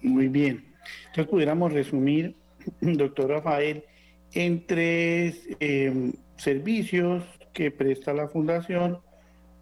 Muy 0.00 0.28
bien. 0.28 0.72
Entonces 1.06 1.26
pudiéramos 1.28 1.72
resumir, 1.72 2.36
doctor 2.80 3.30
Rafael, 3.30 3.84
en 4.32 4.66
tres 4.66 5.40
em, 5.60 6.12
servicios 6.36 7.24
que 7.52 7.70
presta 7.70 8.12
la 8.12 8.28
fundación, 8.28 9.00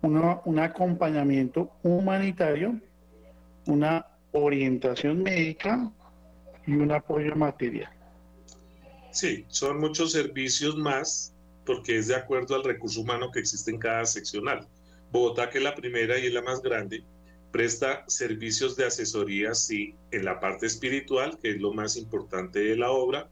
un 0.02 0.58
acompañamiento 0.58 1.70
humanitario, 1.82 2.80
una 3.66 4.06
orientación 4.32 5.22
médica 5.22 5.92
y 6.66 6.72
un 6.72 6.90
apoyo 6.90 7.36
material. 7.36 7.92
Sí, 9.12 9.44
son 9.48 9.78
muchos 9.78 10.12
servicios 10.12 10.76
más 10.76 11.34
porque 11.64 11.98
es 11.98 12.08
de 12.08 12.16
acuerdo 12.16 12.56
al 12.56 12.64
recurso 12.64 13.02
humano 13.02 13.30
que 13.30 13.40
existe 13.40 13.70
en 13.70 13.78
cada 13.78 14.04
seccional. 14.06 14.66
Bogotá, 15.12 15.50
que 15.50 15.58
es 15.58 15.64
la 15.64 15.74
primera 15.74 16.18
y 16.18 16.26
es 16.26 16.32
la 16.32 16.42
más 16.42 16.62
grande, 16.62 17.04
presta 17.52 18.04
servicios 18.08 18.74
de 18.76 18.86
asesoría, 18.86 19.54
sí, 19.54 19.94
en 20.10 20.24
la 20.24 20.40
parte 20.40 20.66
espiritual, 20.66 21.38
que 21.40 21.50
es 21.50 21.60
lo 21.60 21.72
más 21.72 21.96
importante 21.96 22.60
de 22.60 22.76
la 22.76 22.90
obra, 22.90 23.28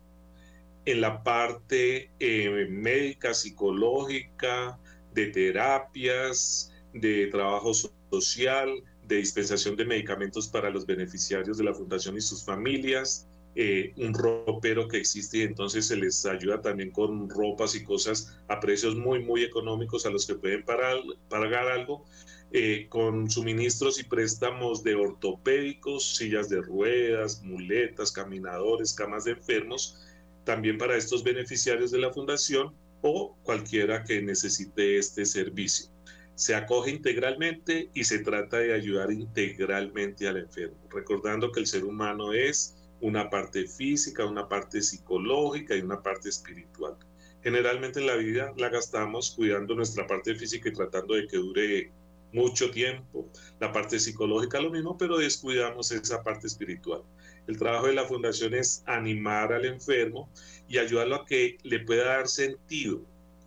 en 0.84 1.00
la 1.00 1.22
parte 1.22 2.10
eh, 2.18 2.66
médica, 2.70 3.34
psicológica, 3.34 4.78
de 5.14 5.26
terapias, 5.26 6.72
de 6.94 7.26
trabajo 7.28 7.72
social, 8.10 8.82
de 9.06 9.16
dispensación 9.16 9.76
de 9.76 9.84
medicamentos 9.84 10.48
para 10.48 10.70
los 10.70 10.86
beneficiarios 10.86 11.58
de 11.58 11.64
la 11.64 11.74
fundación 11.74 12.16
y 12.16 12.20
sus 12.20 12.44
familias, 12.44 13.28
eh, 13.56 13.92
un 13.96 14.14
ropero 14.14 14.86
que 14.86 14.98
existe 14.98 15.38
y 15.38 15.42
entonces 15.42 15.88
se 15.88 15.96
les 15.96 16.24
ayuda 16.24 16.62
también 16.62 16.92
con 16.92 17.28
ropas 17.28 17.74
y 17.74 17.82
cosas 17.82 18.38
a 18.46 18.60
precios 18.60 18.94
muy, 18.94 19.24
muy 19.24 19.42
económicos 19.42 20.06
a 20.06 20.10
los 20.10 20.24
que 20.24 20.36
pueden 20.36 20.64
pagar 20.64 21.66
algo, 21.66 22.04
eh, 22.52 22.86
con 22.88 23.28
suministros 23.28 23.98
y 23.98 24.04
préstamos 24.04 24.84
de 24.84 24.94
ortopédicos, 24.94 26.16
sillas 26.16 26.48
de 26.48 26.60
ruedas, 26.62 27.42
muletas, 27.42 28.12
caminadores, 28.12 28.94
camas 28.94 29.24
de 29.24 29.32
enfermos, 29.32 29.98
también 30.44 30.78
para 30.78 30.96
estos 30.96 31.22
beneficiarios 31.22 31.90
de 31.90 31.98
la 31.98 32.12
fundación 32.12 32.74
o 33.02 33.36
cualquiera 33.42 34.04
que 34.04 34.20
necesite 34.22 34.98
este 34.98 35.24
servicio. 35.24 35.90
Se 36.34 36.54
acoge 36.54 36.90
integralmente 36.90 37.90
y 37.92 38.04
se 38.04 38.20
trata 38.20 38.58
de 38.58 38.72
ayudar 38.72 39.12
integralmente 39.12 40.26
al 40.26 40.38
enfermo, 40.38 40.78
recordando 40.90 41.52
que 41.52 41.60
el 41.60 41.66
ser 41.66 41.84
humano 41.84 42.32
es 42.32 42.76
una 43.00 43.28
parte 43.28 43.66
física, 43.66 44.26
una 44.26 44.48
parte 44.48 44.80
psicológica 44.82 45.76
y 45.76 45.82
una 45.82 46.02
parte 46.02 46.28
espiritual. 46.28 46.96
Generalmente 47.42 48.00
en 48.00 48.06
la 48.06 48.16
vida 48.16 48.52
la 48.56 48.68
gastamos 48.68 49.32
cuidando 49.34 49.74
nuestra 49.74 50.06
parte 50.06 50.34
física 50.34 50.68
y 50.68 50.72
tratando 50.72 51.14
de 51.14 51.26
que 51.26 51.36
dure 51.38 51.92
mucho 52.32 52.70
tiempo. 52.70 53.28
La 53.58 53.72
parte 53.72 53.98
psicológica 53.98 54.60
lo 54.60 54.70
mismo, 54.70 54.96
pero 54.96 55.18
descuidamos 55.18 55.90
esa 55.90 56.22
parte 56.22 56.46
espiritual. 56.46 57.02
El 57.46 57.58
trabajo 57.58 57.86
de 57.86 57.94
la 57.94 58.06
fundación 58.06 58.54
es 58.54 58.82
animar 58.86 59.52
al 59.52 59.64
enfermo 59.64 60.30
y 60.68 60.78
ayudarlo 60.78 61.16
a 61.16 61.26
que 61.26 61.58
le 61.62 61.80
pueda 61.80 62.04
dar 62.04 62.28
sentido 62.28 63.04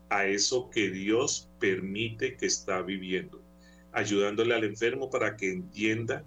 a 0.10 0.26
eso 0.26 0.70
que 0.70 0.90
Dios 0.90 1.50
permite 1.60 2.38
que 2.38 2.46
está 2.46 2.82
viviendo, 2.82 3.42
ayudándole 3.92 4.54
al 4.54 4.64
enfermo 4.64 5.10
para 5.10 5.36
que 5.36 5.52
entienda 5.52 6.26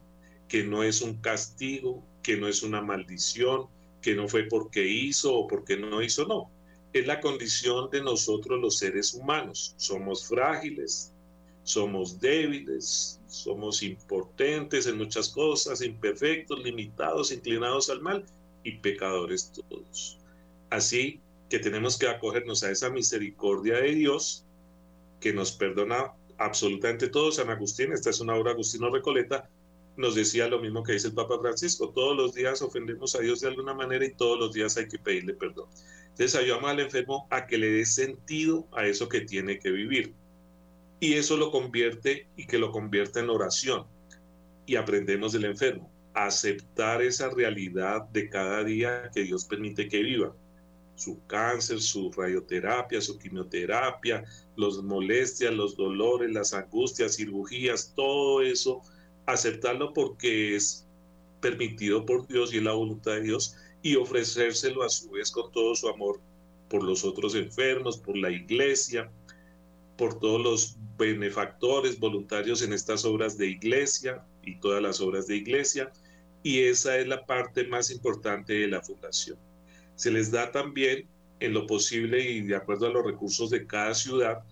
que 0.49 0.65
no 0.65 0.83
es 0.83 1.03
un 1.03 1.21
castigo, 1.21 2.05
que 2.23 2.37
no 2.37 2.49
es 2.49 2.63
una 2.63 2.81
maldición, 2.81 3.67
que 4.01 4.15
no 4.15 4.29
fue 4.29 4.45
porque 4.45 4.87
hizo 4.87 5.35
o 5.35 5.47
porque 5.47 5.77
no 5.77 6.03
hizo, 6.03 6.27
no. 6.27 6.51
Es 6.93 7.07
la 7.07 7.21
condición 7.21 7.91
de 7.91 8.03
nosotros 8.03 8.61
los 8.61 8.79
seres 8.79 9.13
humanos. 9.15 9.75
Somos 9.77 10.27
frágiles, 10.27 11.13
somos 11.67 12.21
débiles, 12.21 13.21
somos 13.27 13.83
impotentes 13.83 14.87
en 14.87 14.99
muchas 14.99 15.29
cosas, 15.29 15.83
imperfectos, 15.83 16.63
limitados, 16.63 17.33
inclinados 17.33 17.91
al 17.91 18.01
mal 18.01 18.25
y 18.63 18.77
pecadores 18.77 19.51
todos. 19.51 20.17
Así 20.71 21.21
que 21.51 21.59
tenemos 21.59 21.99
que 21.99 22.07
acogernos 22.07 22.63
a 22.63 22.71
esa 22.71 22.89
misericordia 22.89 23.79
de 23.79 23.97
Dios 23.97 24.45
que 25.21 25.33
nos 25.33 25.51
perdona 25.51 26.13
absolutamente 26.39 27.09
todo. 27.09 27.33
San 27.33 27.51
Agustín, 27.51 27.93
esta 27.93 28.11
es 28.11 28.21
una 28.21 28.37
obra 28.37 28.53
Agustino 28.53 28.89
Recoleta, 28.89 29.51
nos 29.97 30.15
decía 30.15 30.47
lo 30.47 30.61
mismo 30.61 30.85
que 30.85 30.93
dice 30.93 31.09
el 31.09 31.15
Papa 31.15 31.41
Francisco, 31.41 31.91
todos 31.91 32.17
los 32.17 32.33
días 32.33 32.63
ofendemos 32.63 33.17
a 33.17 33.21
Dios 33.21 33.41
de 33.41 33.49
alguna 33.49 33.75
manera 33.75 34.05
y 34.05 34.15
todos 34.15 34.39
los 34.39 34.53
días 34.53 34.77
hay 34.77 34.87
que 34.87 35.01
pedirle 35.01 35.35
perdón. 35.35 35.69
Entonces 36.11 36.37
ayudamos 36.37 36.71
al 36.71 36.79
enfermo 36.79 37.27
a 37.31 37.45
que 37.49 37.59
le 37.59 37.71
dé 37.71 37.85
sentido 37.85 38.69
a 38.71 38.87
eso 38.87 39.09
que 39.09 39.23
tiene 39.23 39.59
que 39.59 39.73
vivir. 39.73 40.15
Y 41.01 41.15
eso 41.15 41.37
lo 41.37 41.51
convierte 41.51 42.27
y 42.37 42.47
que 42.47 42.59
lo 42.59 42.73
convierta 42.73 43.21
en 43.21 43.31
oración. 43.31 43.87
Y 44.65 44.77
aprendemos 44.77 45.33
del 45.33 45.45
enfermo, 45.45 45.91
aceptar 46.15 47.03
esa 47.03 47.29
realidad 47.31 48.03
de 48.09 48.29
cada 48.29 48.65
día 48.65 49.11
que 49.15 49.23
Dios 49.23 49.45
permite 49.45 49.89
que 49.89 50.03
viva. 50.03 50.35
Su 50.95 51.25
cáncer, 51.27 51.81
su 51.81 52.11
radioterapia, 52.11 53.03
su 53.03 53.19
quimioterapia, 53.19 54.25
los 54.57 54.83
molestias, 54.83 55.53
los 55.53 55.77
dolores, 55.77 56.33
las 56.33 56.55
angustias, 56.55 57.17
cirugías, 57.17 57.93
todo 57.95 58.41
eso 58.41 58.81
aceptarlo 59.27 59.93
porque 59.93 60.57
es 60.57 60.87
permitido 61.41 62.07
por 62.07 62.27
Dios 62.27 62.55
y 62.55 62.59
es 62.59 62.63
la 62.63 62.73
voluntad 62.73 63.13
de 63.13 63.23
Dios 63.23 63.57
y 63.83 63.97
ofrecérselo 63.97 64.83
a 64.83 64.89
su 64.89 65.11
vez 65.11 65.31
con 65.31 65.53
todo 65.53 65.75
su 65.75 65.89
amor 65.89 66.21
por 66.69 66.83
los 66.83 67.05
otros 67.05 67.35
enfermos, 67.35 67.99
por 67.99 68.17
la 68.17 68.31
iglesia, 68.31 69.11
por 69.97 70.19
todos 70.19 70.41
los 70.41 70.77
benefactores, 70.99 71.99
voluntarios 71.99 72.63
en 72.63 72.73
estas 72.73 73.05
obras 73.05 73.37
de 73.37 73.49
iglesia 73.49 74.25
y 74.43 74.59
todas 74.61 74.83
las 74.83 75.01
obras 75.01 75.27
de 75.27 75.37
iglesia, 75.37 75.93
y 76.43 76.61
esa 76.61 76.99
es 76.99 77.09
la 77.09 77.27
parte 77.27 77.67
más 77.67 77.91
importante 77.91 78.53
de 78.53 78.69
la 78.69 78.83
fundación. 78.83 79.39
Se 79.95 80.11
les 80.11 80.31
da 80.31 80.53
también 80.53 81.09
en 81.41 81.53
lo 81.53 81.67
posible 81.67 82.23
y 82.23 82.41
de 82.43 82.57
acuerdo 82.57 82.87
a 82.87 82.91
los 82.91 83.05
recursos 83.05 83.51
de 83.51 83.67
cada 83.67 83.95
ciudad, 83.95 84.45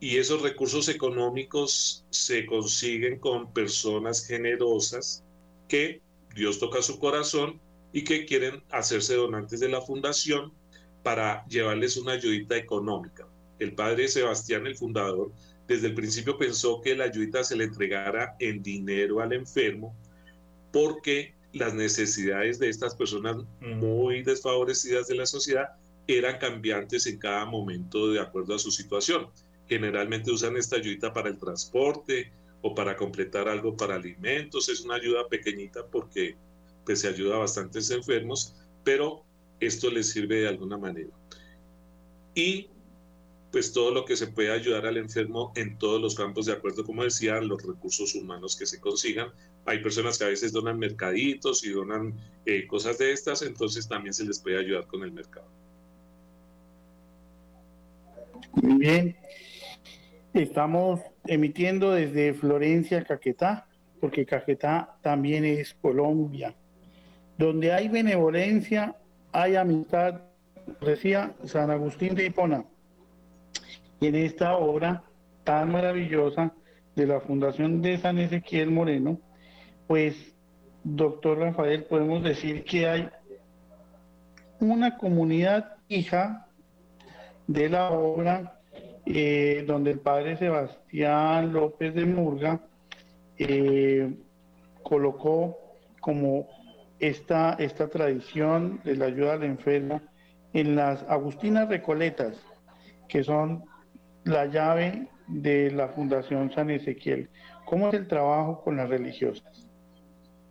y 0.00 0.16
esos 0.16 0.42
recursos 0.42 0.88
económicos 0.88 2.04
se 2.10 2.44
consiguen 2.44 3.18
con 3.18 3.52
personas 3.52 4.26
generosas 4.26 5.24
que 5.68 6.02
Dios 6.34 6.58
toca 6.58 6.82
su 6.82 6.98
corazón 6.98 7.60
y 7.92 8.02
que 8.02 8.24
quieren 8.24 8.64
hacerse 8.70 9.14
donantes 9.14 9.60
de 9.60 9.68
la 9.68 9.80
fundación 9.80 10.52
para 11.02 11.46
llevarles 11.46 11.96
una 11.96 12.12
ayudita 12.12 12.56
económica. 12.56 13.28
El 13.58 13.74
padre 13.74 14.08
Sebastián, 14.08 14.66
el 14.66 14.76
fundador, 14.76 15.32
desde 15.68 15.88
el 15.88 15.94
principio 15.94 16.36
pensó 16.36 16.80
que 16.80 16.94
la 16.94 17.04
ayuda 17.04 17.44
se 17.44 17.56
le 17.56 17.64
entregara 17.64 18.36
en 18.40 18.62
dinero 18.62 19.20
al 19.20 19.32
enfermo 19.32 19.94
porque 20.72 21.34
las 21.52 21.74
necesidades 21.74 22.58
de 22.58 22.68
estas 22.68 22.96
personas 22.96 23.36
muy 23.60 24.22
desfavorecidas 24.22 25.06
de 25.06 25.16
la 25.16 25.26
sociedad 25.26 25.68
eran 26.06 26.38
cambiantes 26.38 27.06
en 27.06 27.18
cada 27.18 27.44
momento 27.44 28.10
de 28.10 28.20
acuerdo 28.20 28.54
a 28.54 28.58
su 28.58 28.70
situación. 28.70 29.28
Generalmente 29.68 30.32
usan 30.32 30.56
esta 30.56 30.76
ayuda 30.76 31.12
para 31.12 31.28
el 31.28 31.38
transporte 31.38 32.32
o 32.62 32.74
para 32.74 32.96
completar 32.96 33.48
algo 33.48 33.76
para 33.76 33.96
alimentos. 33.96 34.68
Es 34.68 34.80
una 34.82 34.96
ayuda 34.96 35.28
pequeñita 35.28 35.86
porque 35.86 36.36
pues, 36.84 37.00
se 37.00 37.08
ayuda 37.08 37.36
a 37.36 37.40
bastantes 37.40 37.90
enfermos, 37.90 38.54
pero 38.82 39.24
esto 39.60 39.90
les 39.90 40.10
sirve 40.10 40.40
de 40.40 40.48
alguna 40.48 40.78
manera. 40.78 41.10
Y 42.34 42.68
pues 43.52 43.70
todo 43.70 43.92
lo 43.92 44.06
que 44.06 44.16
se 44.16 44.28
puede 44.28 44.50
ayudar 44.50 44.86
al 44.86 44.96
enfermo 44.96 45.52
en 45.56 45.76
todos 45.76 46.00
los 46.00 46.14
campos, 46.14 46.46
de 46.46 46.54
acuerdo, 46.54 46.84
como 46.84 47.04
decía, 47.04 47.38
los 47.40 47.62
recursos 47.62 48.14
humanos 48.14 48.56
que 48.56 48.64
se 48.64 48.80
consigan. 48.80 49.28
Hay 49.66 49.82
personas 49.82 50.18
que 50.18 50.24
a 50.24 50.28
veces 50.28 50.52
donan 50.52 50.78
mercaditos 50.78 51.62
y 51.62 51.70
donan 51.70 52.14
eh, 52.46 52.66
cosas 52.66 52.96
de 52.96 53.12
estas, 53.12 53.42
entonces 53.42 53.86
también 53.86 54.14
se 54.14 54.24
les 54.24 54.40
puede 54.40 54.58
ayudar 54.58 54.86
con 54.86 55.02
el 55.02 55.12
mercado. 55.12 55.46
Muy 58.54 58.78
bien. 58.78 59.16
Estamos 60.32 61.00
emitiendo 61.26 61.92
desde 61.92 62.32
Florencia, 62.32 63.04
Caquetá, 63.04 63.68
porque 64.00 64.24
Caquetá 64.24 64.96
también 65.02 65.44
es 65.44 65.74
Colombia. 65.74 66.54
Donde 67.36 67.70
hay 67.70 67.88
benevolencia, 67.88 68.96
hay 69.30 69.56
amistad, 69.56 70.22
decía 70.80 71.34
San 71.44 71.70
Agustín 71.70 72.14
de 72.14 72.26
Hipona. 72.26 72.64
En 74.02 74.16
esta 74.16 74.56
obra 74.56 75.04
tan 75.44 75.70
maravillosa 75.70 76.52
de 76.96 77.06
la 77.06 77.20
Fundación 77.20 77.80
de 77.82 77.98
San 77.98 78.18
Ezequiel 78.18 78.68
Moreno, 78.68 79.20
pues, 79.86 80.34
doctor 80.82 81.38
Rafael, 81.38 81.84
podemos 81.84 82.24
decir 82.24 82.64
que 82.64 82.88
hay 82.88 83.08
una 84.58 84.96
comunidad 84.98 85.76
hija 85.86 86.48
de 87.46 87.68
la 87.68 87.92
obra 87.92 88.58
eh, 89.06 89.62
donde 89.68 89.92
el 89.92 90.00
padre 90.00 90.36
Sebastián 90.36 91.52
López 91.52 91.94
de 91.94 92.04
Murga 92.04 92.60
eh, 93.38 94.16
colocó 94.82 95.56
como 96.00 96.48
esta, 96.98 97.52
esta 97.52 97.86
tradición 97.86 98.80
de 98.82 98.96
la 98.96 99.04
ayuda 99.04 99.34
al 99.34 99.44
enfermo 99.44 100.00
en 100.52 100.74
las 100.74 101.04
Agustinas 101.04 101.68
Recoletas, 101.68 102.36
que 103.06 103.22
son 103.22 103.70
la 104.24 104.46
llave 104.46 105.08
de 105.26 105.70
la 105.70 105.88
Fundación 105.88 106.52
San 106.54 106.70
Ezequiel. 106.70 107.28
¿Cómo 107.64 107.88
es 107.88 107.94
el 107.94 108.08
trabajo 108.08 108.62
con 108.62 108.76
las 108.76 108.88
religiosas? 108.88 109.66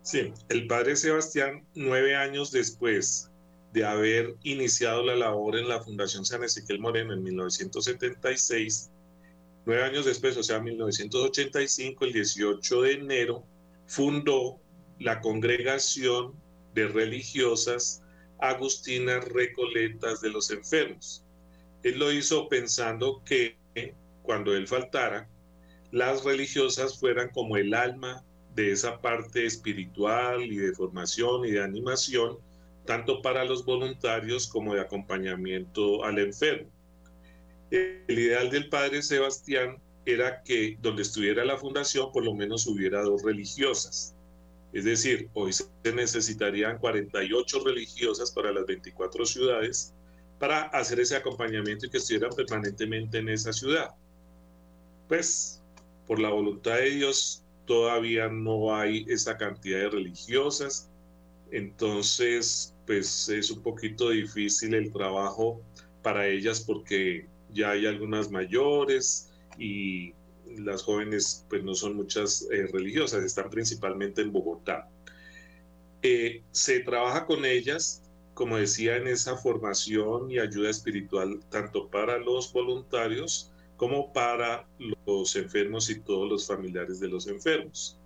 Sí, 0.02 0.34
el 0.50 0.68
padre 0.68 0.96
Sebastián, 0.96 1.64
nueve 1.76 2.16
años 2.16 2.52
después 2.52 3.32
de 3.74 3.86
haber 3.86 4.36
iniciado 4.44 5.06
la 5.06 5.16
labor 5.16 5.56
en 5.56 5.70
la 5.70 5.82
Fundación 5.82 6.26
San 6.26 6.44
Ezequiel 6.44 6.80
Moreno 6.80 7.14
en 7.14 7.24
1976, 7.24 8.92
nueve 9.66 9.84
años 9.84 10.06
después, 10.06 10.36
o 10.38 10.44
sea, 10.44 10.60
1985, 10.60 12.06
el 12.06 12.14
18 12.14 12.82
de 12.82 12.94
enero, 12.94 13.46
fundó 13.86 14.60
la 15.00 15.22
Congregación 15.22 16.34
de 16.74 16.88
Religiosas 16.88 18.02
Agustinas 18.40 19.24
Recoletas 19.26 20.22
de 20.22 20.30
los 20.30 20.50
Enfermos. 20.50 21.24
Él 21.84 22.00
lo 22.00 22.12
hizo 22.12 22.50
pensando 22.50 23.22
que 23.24 23.61
cuando 24.24 24.56
él 24.56 24.68
faltara, 24.68 25.28
las 25.92 26.24
religiosas 26.24 27.00
fueran 27.00 27.30
como 27.30 27.58
el 27.58 27.74
alma 27.74 28.24
de 28.56 28.72
esa 28.72 29.02
parte 29.02 29.46
espiritual 29.46 30.44
y 30.44 30.58
de 30.58 30.74
formación 30.74 31.46
y 31.46 31.52
de 31.52 31.64
animación 31.64 32.38
tanto 32.86 33.22
para 33.22 33.46
los 33.46 33.64
voluntarios 33.64 34.48
como 34.48 34.74
de 34.74 34.82
acompañamiento 34.82 36.04
al 36.04 36.20
enfermo. 36.20 36.70
El 37.70 38.04
ideal 38.08 38.50
del 38.50 38.70
padre 38.70 39.02
Sebastián 39.02 39.82
era 40.06 40.42
que 40.44 40.78
donde 40.82 41.04
estuviera 41.04 41.46
la 41.46 41.58
fundación 41.58 42.12
por 42.12 42.26
lo 42.26 42.34
menos 42.34 42.68
hubiera 42.68 43.02
dos 43.04 43.24
religiosas. 43.24 44.16
Es 44.74 44.86
decir, 44.86 45.30
hoy 45.34 45.54
se 45.54 45.68
necesitarían 45.94 46.80
48 46.80 47.64
religiosas 47.64 48.32
para 48.32 48.52
las 48.52 48.66
24 48.66 49.26
ciudades 49.26 49.94
para 50.42 50.64
hacer 50.64 51.00
ese 51.00 51.16
acompañamiento 51.16 51.86
y 51.86 51.90
que 51.90 52.00
estuvieran 52.00 52.32
permanentemente 52.36 53.20
en 53.20 53.30
esa 53.30 53.54
ciudad. 53.54 53.92
Pues, 55.08 55.64
por 56.06 56.20
la 56.20 56.30
voluntad 56.30 56.76
de 56.76 56.90
Dios, 56.90 57.46
todavía 57.66 58.28
no 58.28 58.76
hay 58.76 59.06
esa 59.08 59.38
cantidad 59.38 59.80
de 59.80 59.90
religiosas 59.90 60.92
entonces, 61.52 62.74
pues 62.88 63.28
es 63.30 63.52
un 63.52 63.62
poquito 63.62 64.10
difícil 64.10 64.74
el 64.74 64.92
trabajo 64.92 65.62
para 66.02 66.28
ellas 66.28 66.62
porque 66.62 67.28
ya 67.54 67.72
hay 67.72 67.86
algunas 67.86 68.32
mayores 68.32 69.30
y 69.60 70.14
las 70.58 70.84
jóvenes 70.84 71.46
pues 71.50 71.64
no 71.64 71.76
son 71.76 71.96
muchas 71.96 72.48
eh, 72.52 72.68
religiosas, 72.72 73.24
están 73.24 73.50
principalmente 73.50 74.22
en 74.22 74.32
Bogotá. 74.32 74.90
Eh, 76.02 76.42
se 76.52 76.80
trabaja 76.80 77.26
con 77.26 77.46
ellas, 77.46 78.02
como 78.34 78.58
decía, 78.58 78.98
en 78.98 79.08
esa 79.08 79.38
formación 79.38 80.32
y 80.32 80.40
ayuda 80.40 80.70
espiritual, 80.70 81.40
tanto 81.50 81.90
para 81.90 82.18
los 82.18 82.52
voluntarios 82.54 83.52
como 83.78 84.14
para 84.14 84.68
los 84.80 85.36
enfermos 85.36 85.90
y 85.90 86.00
todos 86.00 86.30
los 86.30 86.48
familiares 86.48 87.00
de 87.00 87.10
los 87.10 87.28
enfermos. 87.28 87.98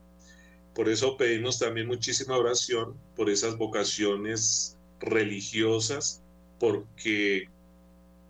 Por 0.73 0.89
eso 0.89 1.15
pedimos 1.17 1.59
también 1.59 1.87
muchísima 1.87 2.37
oración 2.37 2.95
por 3.15 3.29
esas 3.29 3.57
vocaciones 3.57 4.77
religiosas, 4.99 6.21
porque 6.59 7.49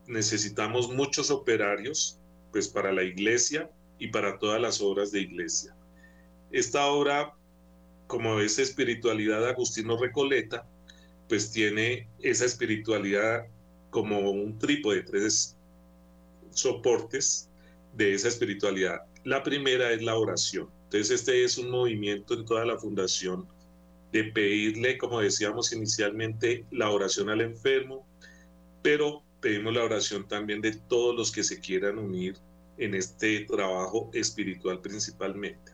necesitamos 0.08 0.92
muchos 0.92 1.32
operarios 1.32 2.20
pues 2.52 2.68
para 2.68 2.92
la 2.92 3.04
iglesia 3.04 3.70
y 4.00 4.08
para 4.08 4.38
todas 4.38 4.62
las 4.62 4.82
obras 4.82 5.12
de 5.12 5.22
iglesia. 5.22 5.76
Esta 6.52 6.86
obra, 6.88 7.34
como 8.08 8.40
esa 8.40 8.62
espiritualidad 8.62 9.48
Agustino 9.48 9.98
Recoleta, 9.98 10.68
pues 11.28 11.52
tiene 11.52 12.08
esa 12.20 12.46
espiritualidad 12.46 13.46
como 13.90 14.32
un 14.32 14.58
trípode, 14.60 15.04
tres 15.04 15.56
soportes 16.52 17.50
de 17.94 18.14
esa 18.14 18.28
espiritualidad. 18.28 19.02
La 19.24 19.42
primera 19.44 19.92
es 19.92 20.02
la 20.02 20.16
oración. 20.16 20.70
Entonces 20.86 21.20
este 21.20 21.44
es 21.44 21.58
un 21.58 21.72
movimiento 21.72 22.36
en 22.36 22.46
toda 22.46 22.66
la 22.66 22.78
fundación 22.78 23.48
de 24.12 24.26
pedirle, 24.26 24.98
como 24.98 25.20
decíamos 25.20 25.74
inicialmente, 25.74 26.66
la 26.72 26.90
oración 26.90 27.30
al 27.30 27.42
enfermo, 27.42 28.06
pero 28.82 29.24
pedimos 29.42 29.74
la 29.74 29.84
oración 29.84 30.28
también 30.28 30.62
de 30.62 30.74
todos 30.74 31.16
los 31.16 31.32
que 31.32 31.44
se 31.44 31.60
quieran 31.60 31.98
unir 31.98 32.38
en 32.78 32.94
este 32.94 33.42
trabajo 33.42 34.10
espiritual 34.14 34.80
principalmente. 34.82 35.72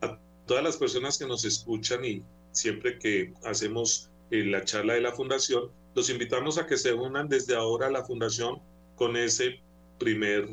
A 0.00 0.18
todas 0.46 0.62
las 0.62 0.76
personas 0.76 1.18
que 1.18 1.26
nos 1.26 1.44
escuchan 1.44 2.04
y 2.04 2.22
siempre 2.52 2.98
que 2.98 3.34
hacemos 3.44 4.10
eh, 4.30 4.44
la 4.44 4.64
charla 4.64 4.94
de 4.94 5.00
la 5.00 5.12
fundación, 5.12 5.70
los 5.94 6.10
invitamos 6.10 6.58
a 6.58 6.66
que 6.66 6.76
se 6.76 6.92
unan 6.92 7.28
desde 7.28 7.54
ahora 7.54 7.86
a 7.86 7.90
la 7.90 8.04
fundación 8.04 8.60
con 8.94 9.16
ese 9.16 9.60
primer 9.98 10.48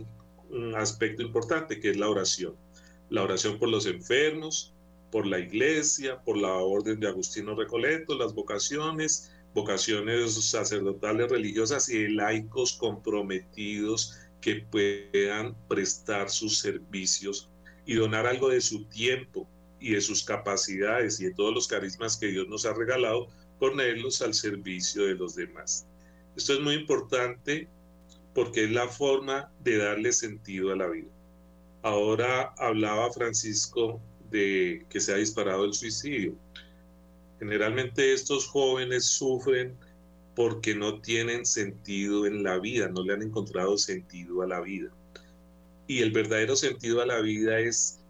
mm, 0.50 0.76
aspecto 0.76 1.22
importante 1.22 1.80
que 1.80 1.92
es 1.92 1.98
la 1.98 2.10
oración. 2.10 2.56
La 3.10 3.24
oración 3.24 3.60
por 3.60 3.70
los 3.70 3.86
enfermos, 3.86 4.74
por 5.12 5.28
la 5.28 5.40
iglesia, 5.40 6.22
por 6.24 6.38
la 6.38 6.54
orden 6.54 7.00
de 7.00 7.08
Agustino 7.08 7.56
Recoleto, 7.56 8.18
las 8.18 8.34
vocaciones, 8.34 9.32
vocaciones 9.54 10.34
sacerdotales, 10.50 11.30
religiosas 11.30 11.90
y 11.90 12.08
laicos 12.08 12.74
comprometidos 12.74 14.18
que 14.42 14.66
puedan 14.72 15.56
prestar 15.68 16.30
sus 16.30 16.58
servicios 16.60 17.50
y 17.86 17.96
donar 17.96 18.26
algo 18.26 18.50
de 18.50 18.62
su 18.62 18.86
tiempo 18.86 19.48
y 19.80 19.92
de 19.92 20.02
sus 20.02 20.24
capacidades 20.24 21.20
y 21.20 21.26
de 21.26 21.34
todos 21.34 21.54
los 21.54 21.68
carismas 21.68 22.18
que 22.18 22.28
Dios 22.28 22.48
nos 22.48 22.66
ha 22.66 22.74
regalado, 22.74 23.28
ponerlos 23.60 24.22
al 24.22 24.34
servicio 24.34 25.06
de 25.06 25.16
los 25.16 25.36
demás. 25.36 25.86
Esto 26.36 26.54
es 26.54 26.60
muy 26.60 26.76
importante 26.76 27.68
porque 28.34 28.66
es 28.66 28.72
la 28.72 28.88
forma 28.88 29.52
de 29.64 29.78
darle 29.78 30.12
sentido 30.12 30.72
a 30.72 30.76
la 30.76 30.88
vida. 30.88 31.12
Ahora 31.84 32.54
hablaba 32.58 33.12
Francisco 33.12 34.02
de 34.32 34.86
que 34.90 35.00
se 35.00 35.14
ha 35.14 35.18
disparado 35.18 35.66
el 35.66 35.74
suicidio. 35.74 36.36
Generalmente 37.40 38.14
estos 38.14 38.48
jóvenes 38.48 39.06
sufren 39.06 39.76
porque 40.36 40.74
no 40.74 41.02
tienen 41.02 41.46
sentido 41.46 42.26
en 42.26 42.44
la 42.44 42.58
vida, 42.58 42.88
no 42.88 43.04
le 43.04 43.14
han 43.14 43.22
encontrado 43.22 43.78
sentido 43.78 44.42
a 44.42 44.48
la 44.48 44.62
vida. 44.62 44.90
Y 45.88 46.02
el 46.02 46.12
verdadero 46.12 46.56
sentido 46.56 47.02
a 47.02 47.06
la 47.06 47.20
vida 47.20 47.60
es 47.60 48.03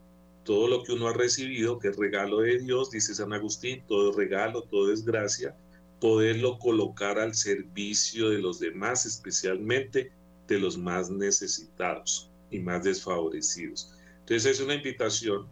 todo 0.43 0.67
lo 0.67 0.83
que 0.83 0.93
uno 0.93 1.07
ha 1.07 1.13
recibido, 1.13 1.79
que 1.79 1.89
es 1.89 1.97
regalo 1.97 2.39
de 2.39 2.59
Dios, 2.59 2.91
dice 2.91 3.15
San 3.15 3.33
Agustín, 3.33 3.83
todo 3.87 4.11
regalo, 4.11 4.63
todo 4.63 4.91
es 4.91 5.05
gracia, 5.05 5.55
poderlo 5.99 6.59
colocar 6.59 7.17
al 7.17 7.33
servicio 7.33 8.29
de 8.29 8.39
los 8.39 8.59
demás, 8.59 9.05
especialmente 9.05 10.11
de 10.47 10.59
los 10.59 10.77
más 10.77 11.09
necesitados 11.09 12.29
y 12.51 12.59
más 12.59 12.83
desfavorecidos. 12.83 13.93
Entonces 14.19 14.57
es 14.57 14.61
una 14.61 14.75
invitación 14.75 15.47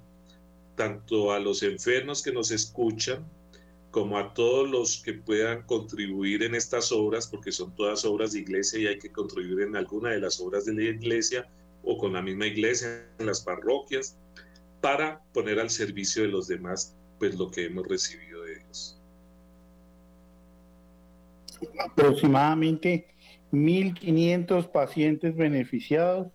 tanto 0.75 1.31
a 1.31 1.39
los 1.39 1.63
enfermos 1.63 2.21
que 2.21 2.31
nos 2.31 2.51
escuchan, 2.51 3.25
como 3.91 4.17
a 4.17 4.33
todos 4.33 4.69
los 4.69 5.01
que 5.03 5.13
puedan 5.13 5.63
contribuir 5.63 6.43
en 6.43 6.55
estas 6.55 6.91
obras, 6.93 7.27
porque 7.27 7.51
son 7.51 7.75
todas 7.75 8.05
obras 8.05 8.31
de 8.31 8.39
iglesia 8.39 8.79
y 8.79 8.87
hay 8.87 8.99
que 8.99 9.11
contribuir 9.11 9.67
en 9.67 9.75
alguna 9.75 10.11
de 10.11 10.19
las 10.19 10.39
obras 10.39 10.65
de 10.65 10.73
la 10.73 10.83
iglesia 10.83 11.49
o 11.83 11.97
con 11.97 12.13
la 12.13 12.21
misma 12.21 12.47
iglesia 12.47 13.05
en 13.19 13.25
las 13.25 13.41
parroquias, 13.41 14.17
para 14.81 15.21
poner 15.33 15.59
al 15.59 15.69
servicio 15.69 16.23
de 16.23 16.29
los 16.29 16.47
demás 16.47 16.97
pues 17.19 17.37
lo 17.37 17.51
que 17.51 17.65
hemos 17.65 17.87
recibido 17.87 18.41
de 18.43 18.55
Dios. 18.57 18.99
Aproximadamente 21.79 23.07
1.500 23.51 24.71
pacientes 24.71 25.35
beneficiados, 25.35 26.29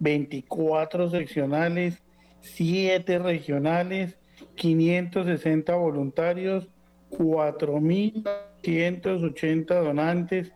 24 0.00 1.10
seccionales, 1.10 2.02
7 2.42 3.18
regionales, 3.18 4.18
560 4.56 5.74
voluntarios, 5.74 6.68
4.180 7.10 9.82
donantes, 9.82 10.52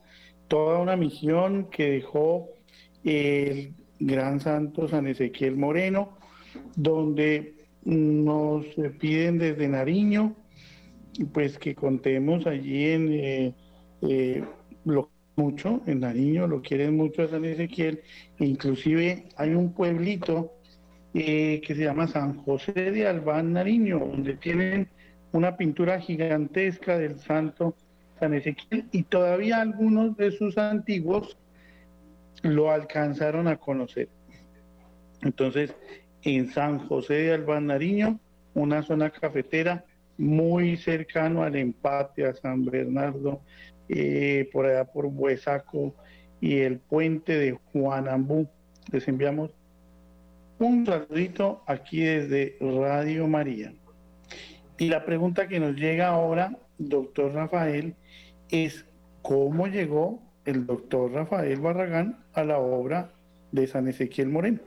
toda 0.48 0.78
una 0.78 0.96
misión 0.96 1.70
que 1.70 1.92
dejó 1.92 2.50
el 3.04 3.72
gran 3.98 4.40
santo 4.40 4.88
San 4.88 5.06
Ezequiel 5.06 5.56
Moreno, 5.56 6.18
donde 6.76 7.54
nos 7.84 8.66
piden 8.98 9.38
desde 9.38 9.68
Nariño, 9.68 10.36
pues 11.32 11.58
que 11.58 11.74
contemos 11.74 12.46
allí 12.46 12.86
en 12.86 13.12
eh, 13.12 13.54
eh, 14.02 14.44
lo 14.84 15.10
mucho, 15.36 15.80
en 15.86 16.00
Nariño, 16.00 16.46
lo 16.46 16.60
quieren 16.60 16.96
mucho 16.96 17.22
a 17.22 17.28
San 17.28 17.44
Ezequiel, 17.44 18.02
inclusive 18.38 19.24
hay 19.36 19.54
un 19.54 19.72
pueblito 19.72 20.52
eh, 21.14 21.60
que 21.66 21.74
se 21.74 21.84
llama 21.84 22.06
San 22.06 22.36
José 22.36 22.72
de 22.72 23.06
Albán 23.06 23.52
Nariño, 23.52 23.98
donde 23.98 24.34
tienen 24.34 24.88
una 25.32 25.56
pintura 25.56 26.00
gigantesca 26.00 26.98
del 26.98 27.18
santo 27.18 27.74
San 28.18 28.34
Ezequiel 28.34 28.86
y 28.92 29.04
todavía 29.04 29.60
algunos 29.60 30.16
de 30.16 30.30
sus 30.30 30.58
antiguos 30.58 31.38
lo 32.42 32.70
alcanzaron 32.70 33.48
a 33.48 33.56
conocer. 33.56 34.08
Entonces, 35.22 35.74
en 36.22 36.50
San 36.50 36.78
José 36.86 37.14
de 37.14 37.34
Albán 37.34 37.66
Nariño, 37.66 38.18
una 38.54 38.82
zona 38.82 39.10
cafetera 39.10 39.84
muy 40.18 40.76
cercano 40.76 41.42
al 41.42 41.56
empate 41.56 42.26
a 42.26 42.34
San 42.34 42.64
Bernardo, 42.64 43.40
eh, 43.88 44.48
por 44.52 44.66
allá 44.66 44.84
por 44.84 45.06
Huesaco 45.06 45.94
y 46.40 46.58
el 46.58 46.78
puente 46.78 47.38
de 47.38 47.58
Juanambú. 47.72 48.46
Les 48.92 49.08
enviamos 49.08 49.50
un 50.58 50.84
saludito 50.84 51.62
aquí 51.66 52.02
desde 52.02 52.56
Radio 52.60 53.26
María. 53.26 53.72
Y 54.78 54.88
la 54.88 55.04
pregunta 55.04 55.48
que 55.48 55.58
nos 55.58 55.74
llega 55.76 56.08
ahora, 56.08 56.56
doctor 56.78 57.32
Rafael, 57.32 57.94
es 58.50 58.84
cómo 59.22 59.66
llegó 59.66 60.22
el 60.44 60.66
doctor 60.66 61.12
Rafael 61.12 61.60
Barragán 61.60 62.24
a 62.32 62.44
la 62.44 62.58
obra 62.58 63.12
de 63.52 63.66
San 63.66 63.88
Ezequiel 63.88 64.28
Moreno. 64.28 64.60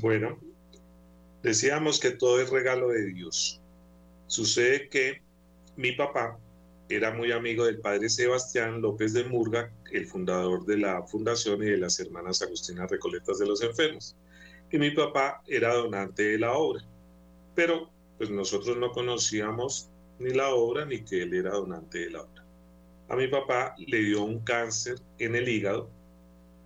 Bueno, 0.00 0.38
decíamos 1.42 2.00
que 2.00 2.10
todo 2.10 2.40
es 2.40 2.48
regalo 2.48 2.88
de 2.88 3.06
Dios. 3.06 3.60
Sucede 4.26 4.88
que 4.88 5.20
mi 5.76 5.92
papá 5.92 6.38
era 6.88 7.12
muy 7.12 7.32
amigo 7.32 7.66
del 7.66 7.80
padre 7.80 8.08
Sebastián 8.08 8.80
López 8.80 9.12
de 9.12 9.24
Murga, 9.24 9.70
el 9.92 10.06
fundador 10.06 10.64
de 10.64 10.78
la 10.78 11.02
fundación 11.02 11.62
y 11.62 11.66
de 11.66 11.76
las 11.76 12.00
hermanas 12.00 12.40
Agustinas 12.40 12.90
Recoletas 12.90 13.38
de 13.38 13.46
los 13.46 13.62
Enfermos. 13.62 14.16
Y 14.72 14.78
mi 14.78 14.90
papá 14.90 15.42
era 15.46 15.74
donante 15.74 16.22
de 16.22 16.38
la 16.38 16.52
obra. 16.52 16.82
Pero 17.54 17.90
pues 18.16 18.30
nosotros 18.30 18.76
no 18.78 18.92
conocíamos 18.92 19.90
ni 20.18 20.30
la 20.30 20.54
obra 20.54 20.84
ni 20.84 21.04
que 21.04 21.22
él 21.22 21.34
era 21.34 21.50
donante 21.50 21.98
de 21.98 22.10
la 22.10 22.22
obra. 22.22 22.44
A 23.08 23.16
mi 23.16 23.28
papá 23.28 23.74
le 23.78 23.98
dio 23.98 24.22
un 24.22 24.40
cáncer 24.40 24.96
en 25.18 25.34
el 25.34 25.48
hígado. 25.48 25.90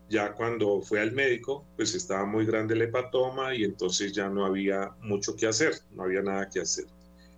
Ya 0.08 0.32
cuando 0.32 0.80
fue 0.82 1.00
al 1.00 1.12
médico, 1.12 1.64
pues 1.76 1.94
estaba 1.94 2.26
muy 2.26 2.44
grande 2.44 2.74
el 2.74 2.82
hepatoma 2.82 3.54
y 3.54 3.64
entonces 3.64 4.12
ya 4.12 4.28
no 4.28 4.44
había 4.44 4.90
mucho 5.00 5.34
que 5.34 5.46
hacer, 5.46 5.74
no 5.94 6.04
había 6.04 6.22
nada 6.22 6.48
que 6.48 6.60
hacer. 6.60 6.86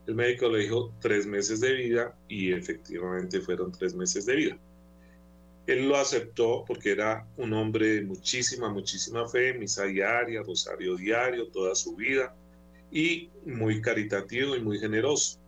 El 0.07 0.15
médico 0.15 0.49
le 0.49 0.61
dijo 0.61 0.93
tres 1.01 1.27
meses 1.27 1.61
de 1.61 1.73
vida 1.73 2.17
y 2.29 2.53
efectivamente 2.53 3.41
fueron 3.41 3.73
tres 3.73 3.95
meses 3.95 4.27
de 4.27 4.37
vida. 4.37 4.59
Él 5.67 5.89
lo 5.89 5.97
aceptó 5.97 6.65
porque 6.67 6.93
era 6.93 7.27
un 7.37 7.53
hombre 7.53 7.97
de 7.97 8.03
muchísima, 8.03 8.69
muchísima 8.69 9.29
fe, 9.29 9.55
misa 9.55 9.85
diaria, 9.85 10.43
rosario 10.43 10.97
diario, 10.97 11.49
toda 11.49 11.75
su 11.75 11.97
vida 11.97 12.35
y 12.93 13.31
muy 13.45 13.81
caritativo 13.81 14.55
y 14.55 14.61
muy 14.61 14.79
generoso. 14.79 15.41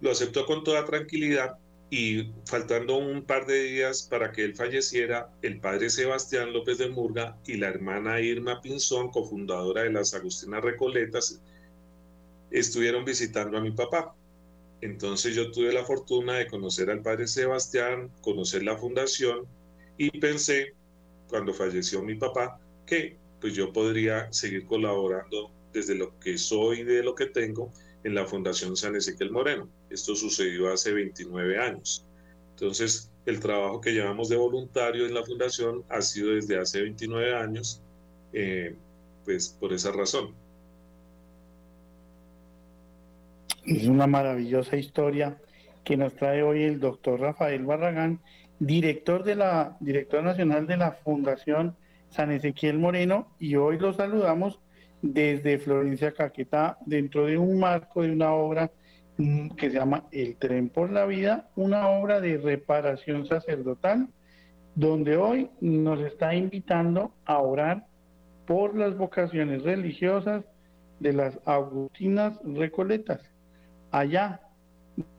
Lo 0.00 0.10
aceptó 0.10 0.44
con 0.44 0.64
toda 0.64 0.84
tranquilidad 0.84 1.56
y 1.90 2.32
faltando 2.44 2.98
un 2.98 3.24
par 3.24 3.46
de 3.46 3.62
días 3.62 4.02
para 4.02 4.30
que 4.30 4.44
él 4.44 4.54
falleciera, 4.54 5.32
el 5.40 5.58
padre 5.58 5.88
Sebastián 5.88 6.52
López 6.52 6.78
de 6.78 6.88
Murga 6.88 7.38
y 7.46 7.56
la 7.56 7.68
hermana 7.68 8.20
Irma 8.20 8.60
Pinzón, 8.60 9.10
cofundadora 9.10 9.82
de 9.82 9.92
las 9.92 10.12
Agustinas 10.12 10.62
Recoletas, 10.62 11.40
estuvieron 12.50 13.04
visitando 13.04 13.56
a 13.56 13.62
mi 13.62 13.70
papá. 13.70 14.14
Entonces 14.80 15.34
yo 15.34 15.50
tuve 15.50 15.72
la 15.72 15.84
fortuna 15.84 16.34
de 16.34 16.46
conocer 16.46 16.90
al 16.90 17.02
padre 17.02 17.26
Sebastián, 17.26 18.10
conocer 18.20 18.62
la 18.62 18.76
fundación 18.76 19.46
y 19.96 20.10
pensé, 20.20 20.74
cuando 21.28 21.52
falleció 21.52 22.02
mi 22.02 22.14
papá, 22.14 22.60
que 22.86 23.16
pues 23.40 23.54
yo 23.54 23.72
podría 23.72 24.32
seguir 24.32 24.66
colaborando 24.66 25.50
desde 25.72 25.94
lo 25.94 26.18
que 26.18 26.38
soy 26.38 26.80
y 26.80 26.84
de 26.84 27.02
lo 27.02 27.14
que 27.14 27.26
tengo 27.26 27.72
en 28.04 28.14
la 28.14 28.26
Fundación 28.26 28.76
San 28.76 28.96
Ezequiel 28.96 29.30
Moreno. 29.30 29.68
Esto 29.90 30.14
sucedió 30.14 30.72
hace 30.72 30.92
29 30.92 31.58
años. 31.58 32.06
Entonces, 32.50 33.10
el 33.26 33.40
trabajo 33.40 33.80
que 33.80 33.92
llevamos 33.92 34.28
de 34.28 34.36
voluntario 34.36 35.06
en 35.06 35.14
la 35.14 35.24
Fundación 35.24 35.84
ha 35.88 36.00
sido 36.00 36.30
desde 36.30 36.58
hace 36.58 36.82
29 36.82 37.36
años, 37.36 37.82
eh, 38.32 38.74
pues 39.24 39.56
por 39.60 39.72
esa 39.72 39.92
razón. 39.92 40.34
Es 43.64 43.86
una 43.86 44.06
maravillosa 44.06 44.76
historia 44.76 45.38
que 45.84 45.96
nos 45.96 46.14
trae 46.14 46.42
hoy 46.42 46.62
el 46.62 46.80
doctor 46.80 47.20
Rafael 47.20 47.64
Barragán, 47.64 48.20
director 48.58 49.24
de 49.24 49.36
la 49.36 49.76
director 49.80 50.24
nacional 50.24 50.66
de 50.66 50.78
la 50.78 50.92
Fundación 50.92 51.76
San 52.08 52.32
Ezequiel 52.32 52.78
Moreno, 52.78 53.28
y 53.38 53.56
hoy 53.56 53.78
lo 53.78 53.92
saludamos 53.92 54.58
desde 55.02 55.58
Florencia 55.58 56.12
Caquetá 56.12 56.78
dentro 56.84 57.26
de 57.26 57.38
un 57.38 57.58
marco 57.58 58.02
de 58.02 58.12
una 58.12 58.32
obra 58.32 58.70
mm, 59.16 59.50
que 59.50 59.70
se 59.70 59.76
llama 59.76 60.04
El 60.10 60.36
tren 60.36 60.68
por 60.68 60.90
la 60.90 61.06
vida, 61.06 61.48
una 61.56 61.88
obra 61.88 62.20
de 62.20 62.38
reparación 62.38 63.26
sacerdotal, 63.26 64.08
donde 64.74 65.16
hoy 65.16 65.50
nos 65.60 66.00
está 66.00 66.34
invitando 66.34 67.12
a 67.24 67.38
orar 67.38 67.86
por 68.46 68.76
las 68.76 68.96
vocaciones 68.96 69.62
religiosas 69.62 70.44
de 71.00 71.12
las 71.12 71.38
Agustinas 71.44 72.40
Recoletas, 72.44 73.20
allá 73.90 74.40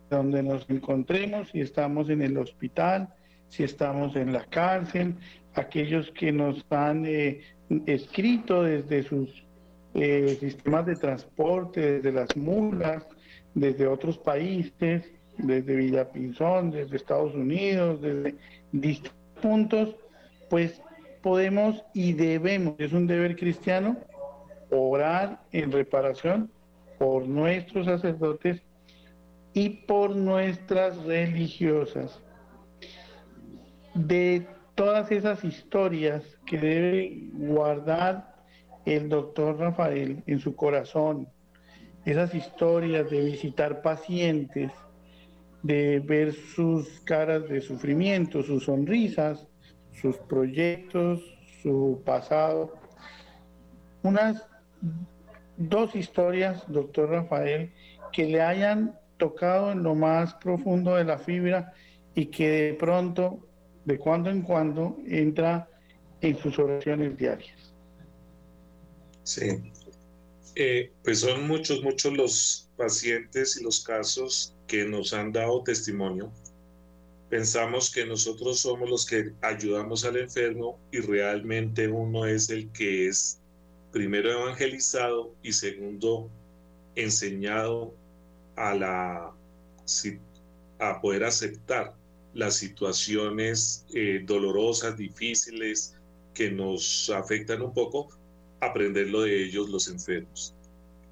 donde 0.10 0.44
nos 0.44 0.70
encontremos, 0.70 1.50
si 1.50 1.62
estamos 1.62 2.10
en 2.10 2.22
el 2.22 2.38
hospital, 2.38 3.10
si 3.50 3.63
estamos 3.63 4.15
en 4.15 4.34
la 4.34 4.46
cárcel, 4.46 5.15
aquellos 5.54 6.10
que 6.12 6.32
nos 6.32 6.65
han 6.70 7.06
eh, 7.06 7.42
escrito 7.86 8.63
desde 8.63 9.04
sus 9.04 9.44
eh, 9.93 10.38
sistemas 10.39 10.86
de 10.86 10.95
transporte, 10.95 11.93
desde 11.93 12.12
las 12.12 12.36
mulas, 12.38 13.06
desde 13.54 13.88
otros 13.88 14.17
países, 14.17 15.12
desde 15.38 15.75
Villapinzón, 15.75 16.71
desde 16.71 16.97
Estados 16.97 17.34
Unidos, 17.34 18.02
desde 18.02 18.36
distintos 18.71 19.19
puntos, 19.41 19.95
pues 20.49 20.82
podemos 21.21 21.84
y 21.93 22.13
debemos, 22.13 22.75
es 22.78 22.93
un 22.93 23.08
deber 23.08 23.36
cristiano, 23.36 23.97
orar 24.69 25.41
en 25.52 25.71
reparación 25.71 26.52
por 26.97 27.28
nuestros 27.28 27.86
sacerdotes 27.86 28.62
y 29.54 29.69
por 29.69 30.15
nuestras 30.15 30.97
religiosas. 31.06 32.21
De 33.95 34.47
todas 34.75 35.12
esas 35.12 35.43
historias 35.43 36.23
que 36.45 36.58
debe 36.58 37.30
guardar 37.34 38.29
el 38.89 39.08
doctor 39.08 39.60
Rafael 39.60 40.23
en 40.25 40.39
su 40.39 40.56
corazón, 40.56 41.28
esas 42.06 42.34
historias 42.34 43.10
de 43.10 43.23
visitar 43.23 43.84
pacientes, 43.84 44.71
de 45.62 45.99
ver 45.99 46.34
sus 46.34 47.02
caras 47.02 47.47
de 47.47 47.62
sufrimiento, 47.62 48.41
sus 48.41 48.65
sonrisas, 48.65 49.47
sus 49.91 50.17
proyectos, 50.17 51.21
su 51.62 52.02
pasado. 52.04 52.73
Unas 54.02 54.47
dos 55.58 55.95
historias, 55.95 56.63
doctor 56.67 57.12
Rafael, 57.12 57.71
que 58.12 58.25
le 58.25 58.41
hayan 58.41 58.97
tocado 59.17 59.71
en 59.71 59.84
lo 59.84 59.93
más 59.93 60.34
profundo 60.36 60.95
de 60.95 61.04
la 61.04 61.19
fibra 61.19 61.73
y 62.15 62.28
que 62.28 62.49
de 62.49 62.73
pronto, 62.73 63.45
de 63.86 63.99
cuando 63.99 64.32
en 64.32 64.41
cuando, 64.41 64.97
entra 65.06 65.67
en 66.21 66.38
sus 66.38 66.58
oraciones 66.58 67.15
diarias. 67.17 67.68
Sí, 69.30 69.46
eh, 70.56 70.92
pues 71.04 71.20
son 71.20 71.48
muchos, 71.48 71.84
muchos 71.84 72.13
los 72.13 72.68
pacientes 72.76 73.58
y 73.58 73.63
los 73.63 73.84
casos 73.84 74.56
que 74.65 74.86
nos 74.86 75.13
han 75.13 75.32
dado 75.32 75.62
testimonio. 75.62 76.32
Pensamos 77.30 77.92
que 77.92 78.08
nosotros 78.08 78.62
somos 78.62 78.89
los 78.89 79.06
que 79.06 79.32
ayudamos 79.44 80.04
al 80.04 80.18
enfermo 80.18 80.80
y 80.92 81.02
realmente 81.02 81.88
uno 81.88 82.26
es 82.26 82.50
el 82.50 82.72
que 82.72 83.08
es 83.08 83.39
primero 83.92 84.32
evangelizado 84.32 85.36
y 85.44 85.54
segundo 85.54 86.28
enseñado 86.96 87.94
a, 88.56 88.74
la, 88.74 89.32
a 90.80 91.02
poder 91.02 91.24
aceptar 91.24 91.94
las 92.34 92.56
situaciones 92.56 93.86
eh, 93.94 94.24
dolorosas, 94.26 94.98
difíciles, 94.98 95.96
que 96.34 96.50
nos 96.50 97.12
afectan 97.12 97.62
un 97.62 97.74
poco, 97.76 98.18
aprenderlo 98.62 99.22
de 99.22 99.43
ellos 99.43 99.69
los 99.69 99.88
enfermos. 99.88 100.56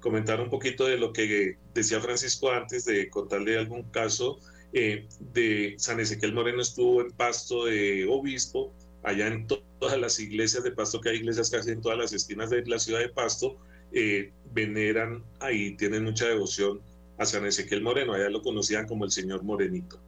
Comentar 0.00 0.40
un 0.40 0.50
poquito 0.50 0.86
de 0.86 0.98
lo 0.98 1.12
que 1.12 1.56
decía 1.74 2.00
Francisco 2.00 2.50
antes 2.50 2.84
de 2.84 3.10
contarle 3.10 3.58
algún 3.58 3.82
caso 3.84 4.38
eh, 4.72 5.06
de 5.32 5.74
San 5.78 5.98
Ezequiel 5.98 6.34
Moreno 6.34 6.60
estuvo 6.60 7.00
en 7.00 7.10
Pasto 7.12 7.64
de 7.64 8.06
obispo, 8.08 8.72
allá 9.02 9.28
en 9.28 9.46
todas 9.46 9.98
las 9.98 10.20
iglesias 10.20 10.62
de 10.62 10.72
Pasto, 10.72 11.00
que 11.00 11.10
hay 11.10 11.16
iglesias 11.16 11.50
casi 11.50 11.70
en 11.70 11.80
todas 11.80 11.98
las 11.98 12.12
esquinas 12.12 12.50
de 12.50 12.64
la 12.66 12.78
ciudad 12.78 13.00
de 13.00 13.08
Pasto, 13.08 13.56
eh, 13.92 14.30
veneran 14.52 15.24
ahí, 15.40 15.74
tienen 15.76 16.04
mucha 16.04 16.26
devoción 16.28 16.80
a 17.16 17.24
San 17.24 17.46
Ezequiel 17.46 17.82
Moreno, 17.82 18.12
allá 18.12 18.28
lo 18.28 18.42
conocían 18.42 18.86
como 18.86 19.04
el 19.04 19.10
Señor 19.10 19.42
Morenito. 19.42 19.98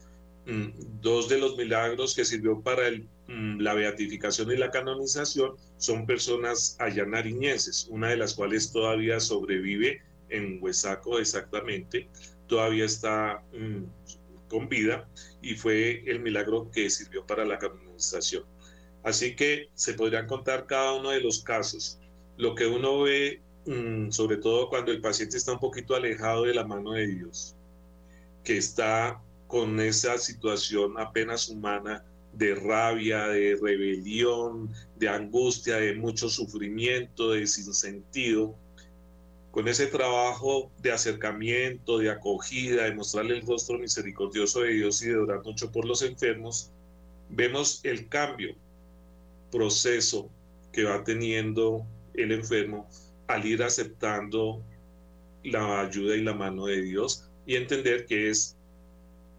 Mm, 0.46 1.00
dos 1.00 1.28
de 1.28 1.38
los 1.38 1.56
milagros 1.56 2.14
que 2.14 2.24
sirvió 2.24 2.60
para 2.60 2.90
mm, 2.90 3.60
la 3.60 3.74
beatificación 3.74 4.50
y 4.50 4.56
la 4.56 4.70
canonización 4.70 5.54
son 5.76 6.06
personas 6.06 6.76
allá 6.78 7.04
nariñenses, 7.04 7.86
una 7.90 8.08
de 8.08 8.16
las 8.16 8.34
cuales 8.34 8.72
todavía 8.72 9.20
sobrevive 9.20 10.02
en 10.30 10.58
Huesaco 10.62 11.18
exactamente, 11.18 12.08
todavía 12.46 12.86
está 12.86 13.42
mm, 13.52 13.84
con 14.48 14.68
vida 14.68 15.08
y 15.42 15.54
fue 15.54 16.02
el 16.06 16.20
milagro 16.20 16.70
que 16.70 16.88
sirvió 16.90 17.26
para 17.26 17.44
la 17.44 17.58
canonización. 17.58 18.44
Así 19.02 19.36
que 19.36 19.68
se 19.74 19.94
podrían 19.94 20.26
contar 20.26 20.66
cada 20.66 20.94
uno 20.94 21.10
de 21.10 21.20
los 21.20 21.42
casos. 21.42 21.98
Lo 22.36 22.54
que 22.54 22.66
uno 22.66 23.02
ve 23.02 23.42
sobre 24.10 24.38
todo 24.38 24.68
cuando 24.68 24.90
el 24.90 25.00
paciente 25.00 25.36
está 25.36 25.52
un 25.52 25.60
poquito 25.60 25.94
alejado 25.94 26.44
de 26.44 26.54
la 26.54 26.64
mano 26.64 26.92
de 26.92 27.06
Dios, 27.06 27.56
que 28.42 28.56
está 28.56 29.22
con 29.50 29.80
esa 29.80 30.16
situación 30.16 30.94
apenas 30.96 31.48
humana 31.48 32.04
de 32.32 32.54
rabia, 32.54 33.26
de 33.26 33.58
rebelión, 33.60 34.72
de 34.96 35.08
angustia, 35.08 35.76
de 35.76 35.96
mucho 35.96 36.28
sufrimiento, 36.28 37.32
de 37.32 37.48
sinsentido, 37.48 38.54
con 39.50 39.66
ese 39.66 39.88
trabajo 39.88 40.70
de 40.80 40.92
acercamiento, 40.92 41.98
de 41.98 42.10
acogida, 42.10 42.84
de 42.84 42.94
mostrarle 42.94 43.38
el 43.38 43.46
rostro 43.46 43.76
misericordioso 43.76 44.60
de 44.60 44.74
Dios 44.74 45.02
y 45.02 45.08
de 45.08 45.16
orar 45.16 45.42
mucho 45.42 45.72
por 45.72 45.84
los 45.84 46.02
enfermos, 46.02 46.70
vemos 47.28 47.80
el 47.82 48.08
cambio, 48.08 48.54
proceso 49.50 50.30
que 50.72 50.84
va 50.84 51.02
teniendo 51.02 51.84
el 52.14 52.30
enfermo 52.30 52.88
al 53.26 53.44
ir 53.44 53.64
aceptando 53.64 54.62
la 55.42 55.80
ayuda 55.80 56.14
y 56.14 56.22
la 56.22 56.34
mano 56.34 56.66
de 56.66 56.82
Dios 56.82 57.28
y 57.46 57.56
entender 57.56 58.06
que 58.06 58.30
es 58.30 58.56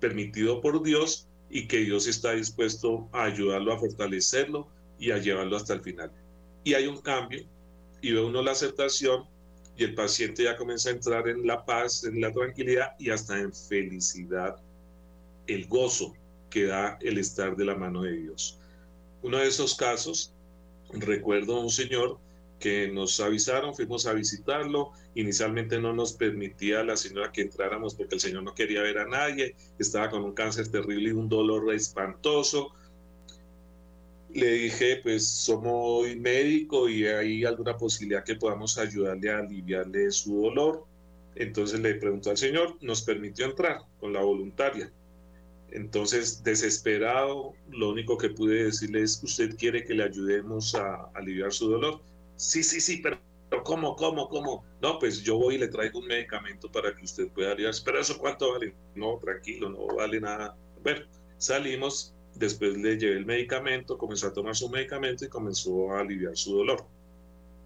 permitido 0.02 0.60
por 0.60 0.84
Dios 0.84 1.30
y 1.50 1.68
que 1.68 1.78
Dios 1.78 2.08
está 2.08 2.34
dispuesto 2.34 3.08
a 3.14 3.24
ayudarlo 3.24 3.72
a 3.72 3.80
fortalecerlo 3.80 4.68
y 5.00 5.12
a 5.12 5.18
llevarlo 5.18 5.56
hasta 5.56 5.74
el 5.74 5.82
final. 5.82 6.12
Y 6.66 6.74
hay 6.74 6.88
un 6.88 6.98
cambio 6.98 7.46
y 8.02 8.12
ve 8.12 8.20
uno 8.20 8.42
la 8.42 8.52
aceptación 8.52 9.26
y 9.78 9.86
el 9.86 9.96
paciente 9.96 10.44
ya 10.44 10.58
comienza 10.58 10.90
a 10.90 10.94
entrar 10.94 11.28
en 11.30 11.48
la 11.48 11.66
paz, 11.66 12.04
en 12.04 12.20
la 12.20 12.32
tranquilidad 12.32 12.94
y 13.00 13.10
hasta 13.10 13.40
en 13.40 13.54
felicidad, 13.54 14.58
el 15.48 15.68
gozo 15.68 16.14
que 16.50 16.66
da 16.66 16.98
el 17.02 17.18
estar 17.18 17.56
de 17.56 17.66
la 17.66 17.76
mano 17.76 18.02
de 18.02 18.14
Dios. 18.14 18.60
Uno 19.22 19.38
de 19.38 19.48
esos 19.48 19.76
casos, 19.76 20.34
recuerdo 20.92 21.56
a 21.56 21.62
un 21.62 21.70
señor 21.70 22.20
que 22.62 22.88
nos 22.88 23.20
avisaron, 23.20 23.76
fuimos 23.76 24.06
a 24.06 24.14
visitarlo. 24.14 24.92
Inicialmente 25.16 25.82
no 25.82 25.92
nos 25.92 26.14
permitía 26.14 26.84
la 26.86 26.96
señora 26.96 27.34
que 27.34 27.42
entráramos 27.42 27.96
porque 27.96 28.16
el 28.16 28.22
señor 28.22 28.44
no 28.44 28.56
quería 28.56 28.82
ver 28.84 29.00
a 29.00 29.08
nadie, 29.08 29.56
estaba 29.78 30.10
con 30.10 30.24
un 30.24 30.32
cáncer 30.32 30.70
terrible 30.70 31.10
y 31.10 31.14
un 31.14 31.28
dolor 31.28 31.74
espantoso. 31.74 32.72
Le 34.34 34.50
dije, 34.52 35.02
pues 35.04 35.28
somos 35.28 36.08
médico 36.16 36.88
y 36.88 37.06
hay 37.06 37.44
alguna 37.44 37.76
posibilidad 37.76 38.24
que 38.24 38.36
podamos 38.36 38.78
ayudarle 38.78 39.30
a 39.32 39.40
aliviarle 39.40 40.10
su 40.12 40.44
dolor. 40.44 40.86
Entonces 41.36 41.80
le 41.82 41.96
preguntó 41.96 42.30
al 42.30 42.38
señor, 42.38 42.78
nos 42.82 43.02
permitió 43.02 43.46
entrar 43.46 43.82
con 44.00 44.14
la 44.14 44.22
voluntaria. 44.22 44.90
Entonces, 45.72 46.44
desesperado, 46.44 47.54
lo 47.70 47.90
único 47.90 48.18
que 48.18 48.30
pude 48.30 48.66
decirle 48.66 49.04
es, 49.04 49.22
usted 49.24 49.56
quiere 49.58 49.86
que 49.86 49.94
le 49.94 50.04
ayudemos 50.04 50.76
a 50.76 51.10
aliviar 51.14 51.52
su 51.54 51.70
dolor 51.70 52.02
sí, 52.42 52.64
sí, 52.64 52.82
sí, 52.82 52.98
pero, 52.98 53.20
¿cómo, 53.64 53.96
cómo, 53.96 54.28
cómo? 54.28 54.66
No, 54.82 54.98
pues 54.98 55.22
yo 55.22 55.38
voy 55.38 55.56
y 55.56 55.58
le 55.60 55.68
traigo 55.68 56.00
un 56.00 56.08
medicamento 56.08 56.72
para 56.72 56.96
que 56.96 57.06
usted 57.06 57.30
pueda 57.30 57.52
aliviar. 57.52 57.74
Pero 57.86 58.00
eso 58.00 58.18
cuánto 58.18 58.52
vale? 58.52 58.74
No, 58.96 59.20
tranquilo, 59.20 59.70
no 59.70 59.96
vale 59.96 60.20
nada. 60.20 60.58
Bueno, 60.84 61.06
salimos, 61.38 62.16
después 62.36 62.78
le 62.78 62.98
llevé 62.98 63.18
el 63.18 63.26
medicamento, 63.26 63.98
comenzó 63.98 64.28
a 64.28 64.34
tomar 64.34 64.56
su 64.56 64.70
medicamento 64.70 65.24
y 65.24 65.30
comenzó 65.30 65.92
a 65.92 66.00
aliviar 66.02 66.36
su 66.36 66.58
dolor. 66.58 66.86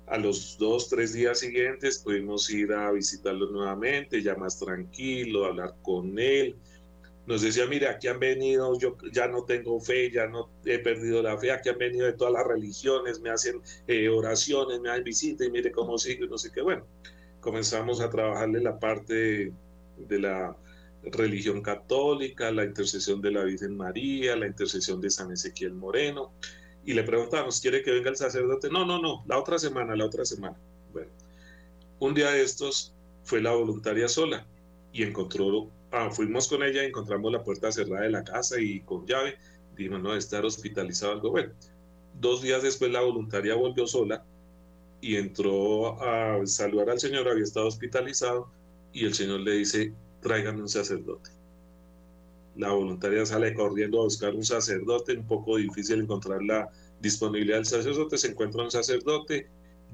A 0.07 0.17
los 0.17 0.57
dos, 0.59 0.89
tres 0.89 1.13
días 1.13 1.39
siguientes 1.39 1.99
pudimos 1.99 2.49
ir 2.51 2.73
a 2.73 2.91
visitarlo 2.91 3.49
nuevamente, 3.49 4.21
ya 4.21 4.35
más 4.35 4.59
tranquilo, 4.59 5.45
hablar 5.45 5.75
con 5.81 6.19
él, 6.19 6.55
nos 7.27 7.41
decía, 7.41 7.65
mire, 7.65 7.87
aquí 7.87 8.07
han 8.07 8.19
venido, 8.19 8.77
yo 8.77 8.97
ya 9.11 9.27
no 9.27 9.43
tengo 9.45 9.79
fe, 9.79 10.11
ya 10.11 10.27
no 10.27 10.49
he 10.63 10.77
perdido 10.79 11.23
la 11.23 11.37
fe, 11.37 11.51
aquí 11.51 11.69
han 11.69 11.77
venido 11.77 12.05
de 12.05 12.13
todas 12.13 12.33
las 12.33 12.45
religiones, 12.45 13.19
me 13.19 13.31
hacen 13.31 13.61
eh, 13.87 14.09
oraciones, 14.09 14.79
me 14.79 14.89
hacen 14.89 15.03
visitas 15.03 15.47
y 15.47 15.51
mire 15.51 15.71
cómo 15.71 15.97
sigue, 15.97 16.27
no 16.27 16.37
sé 16.37 16.51
qué. 16.51 16.61
Bueno, 16.61 16.85
comenzamos 17.41 17.99
a 17.99 18.09
trabajarle 18.09 18.61
la 18.61 18.79
parte 18.79 19.51
de, 19.97 20.19
la 20.19 20.55
religión 21.03 21.61
católica, 21.61 22.51
la 22.51 22.63
intercesión 22.63 23.21
de 23.21 23.31
la 23.31 23.43
Virgen 23.43 23.75
María, 23.75 24.35
la 24.35 24.47
intercesión 24.47 25.01
de 25.01 25.09
San 25.09 25.31
Ezequiel 25.31 25.73
Moreno, 25.73 26.31
y 26.85 26.93
le 26.93 27.03
preguntamos, 27.03 27.59
¿quiere 27.59 27.81
que 27.81 27.91
venga 27.91 28.11
el 28.11 28.17
sacerdote? 28.17 28.69
No, 28.69 28.85
no, 28.85 29.01
no, 29.01 29.23
la 29.27 29.39
otra 29.39 29.57
semana, 29.57 29.95
la 29.95 30.05
otra 30.05 30.25
semana. 30.25 30.57
Bueno, 30.93 31.09
un 31.99 32.13
día 32.13 32.29
de 32.29 32.43
estos 32.43 32.93
fue 33.23 33.41
la 33.41 33.51
voluntaria 33.51 34.07
sola 34.07 34.45
y 34.93 35.01
encontró 35.03 35.71
Ah, 35.97 36.09
fuimos 36.11 36.49
con 36.49 36.61
ella, 36.61 36.83
encontramos 36.83 37.31
la 37.31 37.41
puerta 37.41 37.71
cerrada 37.71 38.03
de 38.03 38.09
la 38.09 38.21
casa 38.21 38.59
y 38.59 38.81
con 38.81 39.07
llave. 39.07 39.37
Dijimos, 39.77 40.01
no, 40.01 40.13
estar 40.13 40.43
hospitalizado 40.43 41.13
algo. 41.13 41.31
Bueno, 41.31 41.53
dos 42.19 42.41
días 42.41 42.61
después 42.61 42.91
la 42.91 42.99
voluntaria 42.99 43.55
volvió 43.55 43.87
sola 43.87 44.21
y 44.99 45.15
entró 45.15 46.03
a 46.03 46.45
saludar 46.47 46.89
al 46.89 46.99
Señor, 46.99 47.29
había 47.29 47.45
estado 47.45 47.67
hospitalizado 47.67 48.51
y 48.91 49.05
el 49.05 49.13
Señor 49.13 49.39
le 49.39 49.53
dice, 49.53 49.93
tráigame 50.19 50.63
un 50.63 50.67
sacerdote. 50.67 51.29
La 52.57 52.73
voluntaria 52.73 53.25
sale 53.25 53.53
corriendo 53.53 54.01
a 54.01 54.03
buscar 54.03 54.35
un 54.35 54.43
sacerdote, 54.43 55.15
un 55.15 55.25
poco 55.25 55.55
difícil 55.55 56.01
encontrar 56.01 56.43
la 56.43 56.69
disponibilidad 56.99 57.55
del 57.55 57.67
sacerdote, 57.67 58.17
se 58.17 58.31
encuentra 58.31 58.63
un 58.63 58.71
sacerdote, 58.71 59.47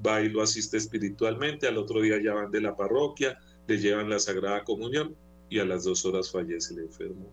va 0.04 0.20
y 0.20 0.30
lo 0.30 0.42
asiste 0.42 0.78
espiritualmente, 0.78 1.68
al 1.68 1.78
otro 1.78 2.00
día 2.00 2.20
ya 2.20 2.34
van 2.34 2.50
de 2.50 2.60
la 2.60 2.74
parroquia, 2.74 3.38
le 3.68 3.78
llevan 3.78 4.10
la 4.10 4.18
Sagrada 4.18 4.64
Comunión 4.64 5.14
y 5.52 5.58
a 5.58 5.66
las 5.66 5.84
dos 5.84 6.06
horas 6.06 6.30
fallece 6.30 6.72
el 6.72 6.80
enfermo 6.80 7.30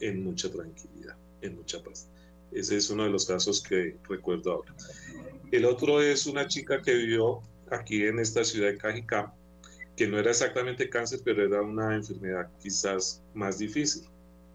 en 0.00 0.24
mucha 0.24 0.50
tranquilidad, 0.50 1.14
en 1.42 1.56
mucha 1.56 1.82
paz. 1.82 2.08
Ese 2.52 2.78
es 2.78 2.88
uno 2.88 3.04
de 3.04 3.10
los 3.10 3.26
casos 3.26 3.62
que 3.62 3.98
recuerdo 4.08 4.52
ahora. 4.52 4.74
El 5.52 5.66
otro 5.66 6.00
es 6.00 6.24
una 6.24 6.48
chica 6.48 6.80
que 6.80 6.94
vivió 6.94 7.42
aquí 7.70 8.06
en 8.06 8.18
esta 8.18 8.44
ciudad 8.44 8.70
de 8.70 8.78
Cajicá, 8.78 9.34
que 9.94 10.08
no 10.08 10.18
era 10.18 10.30
exactamente 10.30 10.88
cáncer, 10.88 11.20
pero 11.22 11.44
era 11.44 11.60
una 11.60 11.94
enfermedad 11.94 12.48
quizás 12.62 13.22
más 13.34 13.58
difícil, 13.58 14.08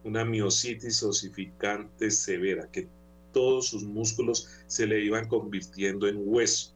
una 0.03 0.25
miositis 0.25 1.03
osificante 1.03 2.09
severa, 2.09 2.67
que 2.71 2.87
todos 3.31 3.67
sus 3.67 3.83
músculos 3.83 4.49
se 4.65 4.87
le 4.87 4.99
iban 5.05 5.27
convirtiendo 5.27 6.07
en 6.07 6.23
hueso. 6.25 6.74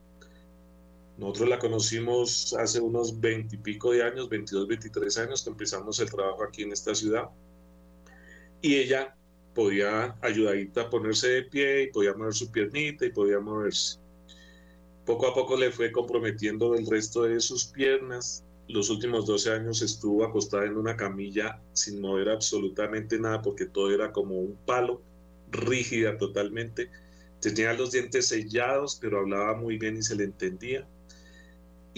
Nosotros 1.19 1.49
la 1.49 1.60
conocimos 1.60 2.55
hace 2.58 2.79
unos 2.79 3.19
20 3.19 3.53
y 3.53 3.60
pico 3.60 3.91
de 3.91 4.03
años, 4.03 4.29
22, 4.29 4.69
23 4.69 5.17
años 5.17 5.43
que 5.43 5.49
empezamos 5.49 5.99
el 5.99 6.10
trabajo 6.10 6.45
aquí 6.45 6.63
en 6.63 6.71
esta 6.71 6.95
ciudad. 6.95 7.29
Y 8.62 8.75
ella 8.75 9.13
podía 9.53 10.15
ayudadita 10.21 10.84
a 10.84 10.89
ponerse 10.89 11.27
de 11.27 11.43
pie 11.43 11.84
y 11.84 11.88
podía 11.88 12.13
mover 12.13 12.34
su 12.34 12.49
piernita 12.49 13.05
y 13.05 13.12
podía 13.12 13.41
moverse. 13.41 13.99
Poco 15.05 15.27
a 15.27 15.34
poco 15.34 15.58
le 15.58 15.71
fue 15.71 15.91
comprometiendo 15.91 16.73
el 16.73 16.88
resto 16.88 17.23
de 17.23 17.41
sus 17.41 17.65
piernas. 17.65 18.45
Los 18.69 18.89
últimos 18.89 19.25
12 19.25 19.51
años 19.51 19.82
estuvo 19.82 20.23
acostada 20.23 20.67
en 20.67 20.77
una 20.77 20.95
camilla 20.95 21.62
sin 21.73 21.99
mover 21.99 22.29
absolutamente 22.29 23.19
nada 23.19 23.41
porque 23.41 23.65
todo 23.65 23.93
era 23.93 24.13
como 24.13 24.39
un 24.39 24.55
palo, 24.65 25.01
rígida 25.51 26.17
totalmente. 26.17 26.89
Tenía 27.41 27.73
los 27.73 27.91
dientes 27.91 28.27
sellados, 28.27 28.97
pero 29.01 29.19
hablaba 29.19 29.55
muy 29.55 29.77
bien 29.77 29.97
y 29.97 30.01
se 30.01 30.15
le 30.15 30.23
entendía. 30.23 30.88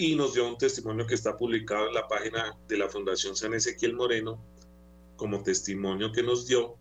Y 0.02 0.16
nos 0.16 0.34
dio 0.34 0.48
un 0.48 0.58
testimonio 0.58 1.06
que 1.06 1.14
está 1.14 1.36
publicado 1.36 1.86
en 1.86 1.94
la 1.94 2.08
página 2.08 2.58
de 2.66 2.76
la 2.76 2.88
Fundación 2.88 3.36
San 3.36 3.54
Ezequiel 3.54 3.94
Moreno 3.94 4.44
como 5.14 5.44
testimonio 5.44 6.10
que 6.10 6.24
nos 6.24 6.48
dio 6.48 6.74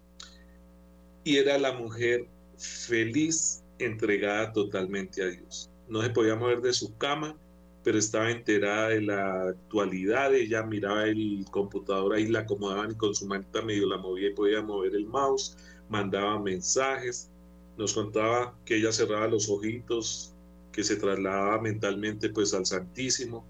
y 1.23 1.37
era 1.37 1.59
la 1.59 1.71
mujer 1.71 2.27
feliz, 2.57 3.63
entregada 3.77 4.51
totalmente 4.51 5.21
a 5.21 5.27
Dios. 5.27 5.69
No 5.87 6.01
se 6.01 6.09
podía 6.09 6.35
mover 6.35 6.61
de 6.61 6.73
su 6.73 6.97
cama, 6.97 7.37
pero 7.83 7.99
estaba 7.99 8.31
enterada 8.31 8.89
de 8.89 9.01
la 9.01 9.49
actualidad. 9.49 10.33
Ella 10.33 10.63
miraba 10.63 11.05
el 11.05 11.45
computador 11.51 12.15
ahí, 12.15 12.25
la 12.25 12.39
acomodaban 12.39 12.93
y 12.93 12.95
con 12.95 13.13
su 13.13 13.27
manita 13.27 13.61
medio 13.61 13.85
la 13.85 13.97
movía 13.97 14.29
y 14.29 14.33
podía 14.33 14.63
mover 14.63 14.95
el 14.95 15.05
mouse, 15.05 15.55
mandaba 15.89 16.39
mensajes, 16.39 17.29
nos 17.77 17.93
contaba 17.93 18.57
que 18.65 18.77
ella 18.77 18.91
cerraba 18.91 19.27
los 19.27 19.47
ojitos, 19.47 20.33
que 20.71 20.83
se 20.83 20.95
trasladaba 20.95 21.61
mentalmente 21.61 22.29
pues 22.29 22.53
al 22.53 22.65
Santísimo, 22.65 23.45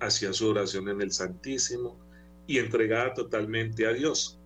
hacía 0.00 0.32
su 0.32 0.48
oración 0.48 0.88
en 0.88 1.00
el 1.00 1.12
Santísimo 1.12 1.96
y 2.46 2.58
entregada 2.58 3.14
totalmente 3.14 3.86
a 3.86 3.92
Dios 3.92 4.38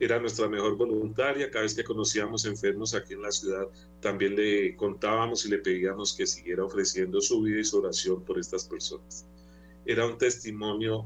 era 0.00 0.18
nuestra 0.18 0.48
mejor 0.48 0.76
voluntaria. 0.76 1.50
Cada 1.50 1.62
vez 1.62 1.74
que 1.74 1.84
conocíamos 1.84 2.46
enfermos 2.46 2.94
aquí 2.94 3.12
en 3.12 3.22
la 3.22 3.30
ciudad, 3.30 3.68
también 4.00 4.34
le 4.34 4.74
contábamos 4.74 5.44
y 5.44 5.50
le 5.50 5.58
pedíamos 5.58 6.14
que 6.14 6.26
siguiera 6.26 6.64
ofreciendo 6.64 7.20
su 7.20 7.42
vida 7.42 7.60
y 7.60 7.64
su 7.64 7.78
oración 7.78 8.24
por 8.24 8.38
estas 8.38 8.64
personas. 8.64 9.26
Era 9.84 10.06
un 10.06 10.16
testimonio 10.16 11.04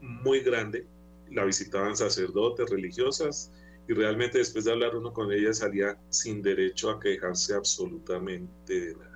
muy 0.00 0.40
grande. 0.40 0.86
La 1.30 1.44
visitaban 1.44 1.96
sacerdotes, 1.96 2.70
religiosas, 2.70 3.52
y 3.86 3.92
realmente 3.92 4.38
después 4.38 4.64
de 4.64 4.72
hablar 4.72 4.96
uno 4.96 5.12
con 5.12 5.30
ella 5.32 5.52
salía 5.52 5.98
sin 6.08 6.40
derecho 6.40 6.90
a 6.90 6.98
quejarse 6.98 7.54
absolutamente 7.54 8.80
de 8.80 8.94
nada. 8.94 9.09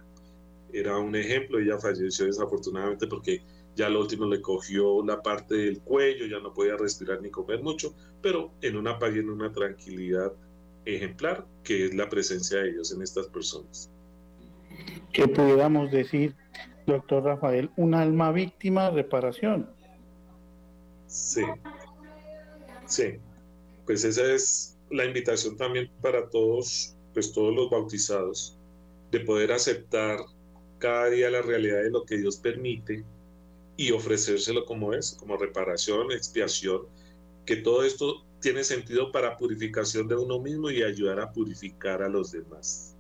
Era 0.74 0.98
un 0.98 1.14
ejemplo, 1.14 1.60
ella 1.60 1.78
falleció 1.78 2.26
desafortunadamente 2.26 3.06
porque 3.06 3.42
ya 3.76 3.88
lo 3.88 4.00
último 4.00 4.26
le 4.26 4.40
cogió 4.40 5.04
la 5.04 5.22
parte 5.22 5.54
del 5.54 5.80
cuello, 5.80 6.26
ya 6.26 6.40
no 6.40 6.52
podía 6.52 6.76
respirar 6.76 7.22
ni 7.22 7.30
comer 7.30 7.62
mucho, 7.62 7.94
pero 8.20 8.50
en 8.60 8.76
una 8.76 8.98
paz 8.98 9.14
y 9.14 9.20
en 9.20 9.30
una 9.30 9.52
tranquilidad 9.52 10.32
ejemplar, 10.84 11.46
que 11.62 11.84
es 11.84 11.94
la 11.94 12.08
presencia 12.08 12.58
de 12.58 12.70
ellos 12.70 12.92
en 12.92 13.02
estas 13.02 13.28
personas. 13.28 13.88
Que 15.12 15.28
pudiéramos 15.28 15.92
decir, 15.92 16.34
doctor 16.87 17.22
Rafael, 17.22 17.70
un 17.76 17.94
alma 17.94 18.32
víctima 18.32 18.90
de 18.90 19.02
reparación. 19.02 19.70
Sí, 21.06 21.44
sí, 22.87 23.14
pues 23.87 24.02
esa 24.04 24.24
es 24.34 24.76
la 24.90 25.04
invitación 25.04 25.56
también 25.56 25.88
para 26.02 26.28
todos, 26.30 26.96
pues 27.12 27.32
todos 27.32 27.54
los 27.54 27.70
bautizados, 27.70 28.58
de 29.12 29.20
poder 29.20 29.52
aceptar 29.52 30.18
cada 30.84 31.08
día 31.08 31.30
la 31.30 31.40
realidad 31.40 31.82
de 31.82 31.90
lo 31.90 32.04
que 32.04 32.18
Dios 32.18 32.36
permite 32.36 33.06
y 33.74 33.90
ofrecérselo 33.92 34.66
como 34.66 34.92
es, 34.92 35.16
como 35.18 35.38
reparación, 35.38 36.12
expiación, 36.12 36.82
que 37.46 37.56
todo 37.56 37.84
esto 37.84 38.22
tiene 38.38 38.62
sentido 38.64 39.10
para 39.10 39.38
purificación 39.38 40.08
de 40.08 40.16
uno 40.16 40.38
mismo 40.40 40.70
y 40.70 40.82
ayudar 40.82 41.20
a 41.20 41.32
purificar 41.32 42.02
a 42.02 42.10
los 42.10 42.32
demás. 42.32 42.94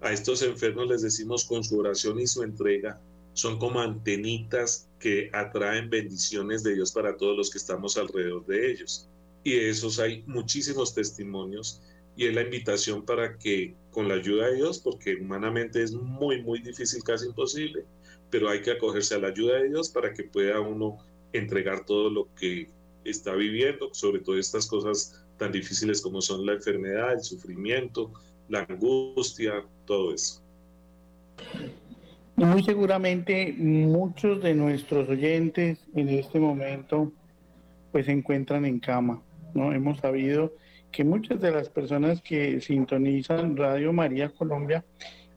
A 0.00 0.12
estos 0.12 0.42
enfermos 0.42 0.88
les 0.88 1.02
decimos 1.02 1.44
con 1.44 1.62
su 1.62 1.78
oración 1.78 2.18
y 2.18 2.26
su 2.26 2.42
entrega, 2.42 3.00
son 3.34 3.60
como 3.60 3.78
antenitas 3.78 4.88
que 4.98 5.30
atraen 5.32 5.88
bendiciones 5.88 6.64
de 6.64 6.74
Dios 6.74 6.90
para 6.90 7.16
todos 7.16 7.36
los 7.36 7.50
que 7.50 7.58
estamos 7.58 7.96
alrededor 7.96 8.44
de 8.46 8.68
ellos. 8.72 9.08
Y 9.44 9.52
de 9.52 9.70
esos 9.70 10.00
hay 10.00 10.24
muchísimos 10.26 10.92
testimonios 10.92 11.82
y 12.18 12.26
es 12.26 12.34
la 12.34 12.42
invitación 12.42 13.04
para 13.04 13.38
que 13.38 13.76
con 13.92 14.08
la 14.08 14.14
ayuda 14.14 14.48
de 14.48 14.56
Dios, 14.56 14.80
porque 14.80 15.14
humanamente 15.14 15.80
es 15.80 15.92
muy, 15.92 16.42
muy 16.42 16.58
difícil, 16.58 17.00
casi 17.04 17.26
imposible, 17.26 17.84
pero 18.28 18.48
hay 18.48 18.60
que 18.60 18.72
acogerse 18.72 19.14
a 19.14 19.20
la 19.20 19.28
ayuda 19.28 19.58
de 19.58 19.68
Dios 19.68 19.88
para 19.88 20.12
que 20.12 20.24
pueda 20.24 20.60
uno 20.60 20.98
entregar 21.32 21.84
todo 21.84 22.10
lo 22.10 22.26
que 22.34 22.66
está 23.04 23.36
viviendo, 23.36 23.94
sobre 23.94 24.18
todo 24.18 24.36
estas 24.36 24.66
cosas 24.66 25.24
tan 25.36 25.52
difíciles 25.52 26.02
como 26.02 26.20
son 26.20 26.44
la 26.44 26.54
enfermedad, 26.54 27.12
el 27.12 27.22
sufrimiento, 27.22 28.12
la 28.48 28.66
angustia, 28.68 29.64
todo 29.84 30.12
eso. 30.12 30.42
Muy 32.34 32.64
seguramente 32.64 33.54
muchos 33.56 34.42
de 34.42 34.54
nuestros 34.54 35.08
oyentes 35.08 35.78
en 35.94 36.08
este 36.08 36.40
momento 36.40 37.12
pues 37.92 38.06
se 38.06 38.12
encuentran 38.12 38.64
en 38.64 38.80
cama, 38.80 39.22
¿no? 39.54 39.72
Hemos 39.72 40.00
sabido 40.00 40.52
que 40.90 41.04
muchas 41.04 41.40
de 41.40 41.50
las 41.50 41.68
personas 41.68 42.22
que 42.22 42.60
sintonizan 42.60 43.56
Radio 43.56 43.92
María 43.92 44.30
Colombia 44.30 44.84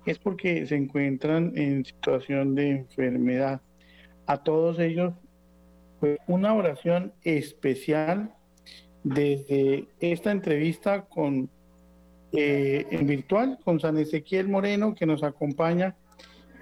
es 0.05 0.17
porque 0.17 0.65
se 0.65 0.75
encuentran 0.75 1.53
en 1.55 1.85
situación 1.85 2.55
de 2.55 2.69
enfermedad. 2.69 3.61
A 4.25 4.43
todos 4.43 4.79
ellos, 4.79 5.13
pues, 5.99 6.17
una 6.27 6.53
oración 6.53 7.13
especial 7.23 8.33
desde 9.03 9.87
esta 9.99 10.31
entrevista 10.31 11.01
con 11.01 11.49
eh, 12.33 12.85
en 12.91 13.07
virtual 13.07 13.59
con 13.63 13.79
San 13.79 13.97
Ezequiel 13.97 14.47
Moreno 14.47 14.95
que 14.95 15.05
nos 15.05 15.21
acompaña 15.21 15.95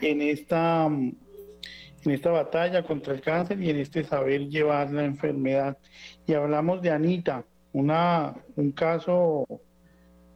en 0.01 0.21
esta 0.21 0.85
en 0.85 2.11
esta 2.11 2.31
batalla 2.31 2.83
contra 2.83 3.13
el 3.13 3.21
cáncer 3.21 3.61
y 3.61 3.69
en 3.69 3.77
este 3.77 4.03
saber 4.03 4.47
llevar 4.47 4.91
la 4.91 5.03
enfermedad. 5.03 5.77
Y 6.25 6.33
hablamos 6.33 6.81
de 6.81 6.91
Anita, 6.91 7.45
una, 7.73 8.35
un 8.55 8.71
caso 8.71 9.45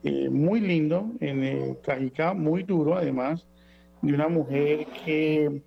eh, 0.04 0.30
muy 0.30 0.60
lindo 0.60 1.12
en 1.20 1.44
el 1.44 1.82
Cajicá, 1.82 2.34
muy 2.34 2.64
duro 2.64 2.96
además, 2.96 3.46
de 4.02 4.14
una 4.14 4.28
mujer 4.28 4.86
que 5.06 5.64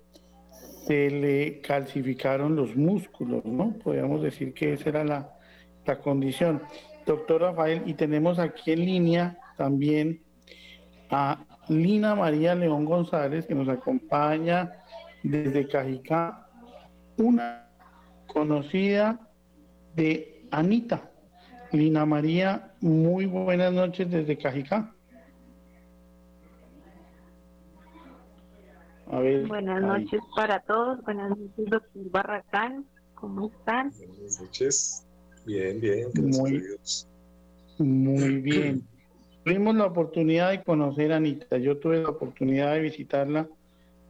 se 0.85 1.09
le 1.09 1.59
calcificaron 1.61 2.55
los 2.55 2.75
músculos, 2.75 3.43
¿no? 3.45 3.73
Podríamos 3.83 4.21
decir 4.21 4.53
que 4.53 4.73
esa 4.73 4.89
era 4.89 5.03
la, 5.03 5.37
la 5.85 5.99
condición. 5.99 6.61
Doctor 7.05 7.41
Rafael, 7.41 7.83
y 7.85 7.93
tenemos 7.93 8.39
aquí 8.39 8.71
en 8.71 8.85
línea 8.85 9.37
también 9.57 10.21
a 11.09 11.45
Lina 11.67 12.15
María 12.15 12.55
León 12.55 12.85
González, 12.85 13.45
que 13.45 13.55
nos 13.55 13.67
acompaña 13.67 14.71
desde 15.23 15.67
Cajicá, 15.67 16.47
una 17.17 17.69
conocida 18.27 19.19
de 19.95 20.45
Anita. 20.51 21.11
Lina 21.71 22.05
María, 22.05 22.71
muy 22.81 23.25
buenas 23.25 23.73
noches 23.73 24.09
desde 24.09 24.37
Cajicá. 24.37 24.93
buenas 29.47 29.81
noches 29.81 30.21
para 30.35 30.59
todos, 30.61 31.01
buenas 31.03 31.29
noches 31.29 31.69
doctor 31.69 32.11
Barracán, 32.11 32.85
¿cómo 33.15 33.47
están? 33.47 33.91
Buenas 33.97 34.41
noches, 34.41 35.05
bien, 35.45 35.79
bien, 35.79 36.07
muy, 36.15 36.63
muy 37.79 38.41
bien. 38.41 38.87
Tuvimos 39.43 39.75
la 39.75 39.85
oportunidad 39.85 40.51
de 40.51 40.63
conocer 40.63 41.13
a 41.13 41.17
Anita, 41.17 41.57
yo 41.57 41.77
tuve 41.77 42.01
la 42.01 42.09
oportunidad 42.09 42.73
de 42.73 42.81
visitarla 42.81 43.47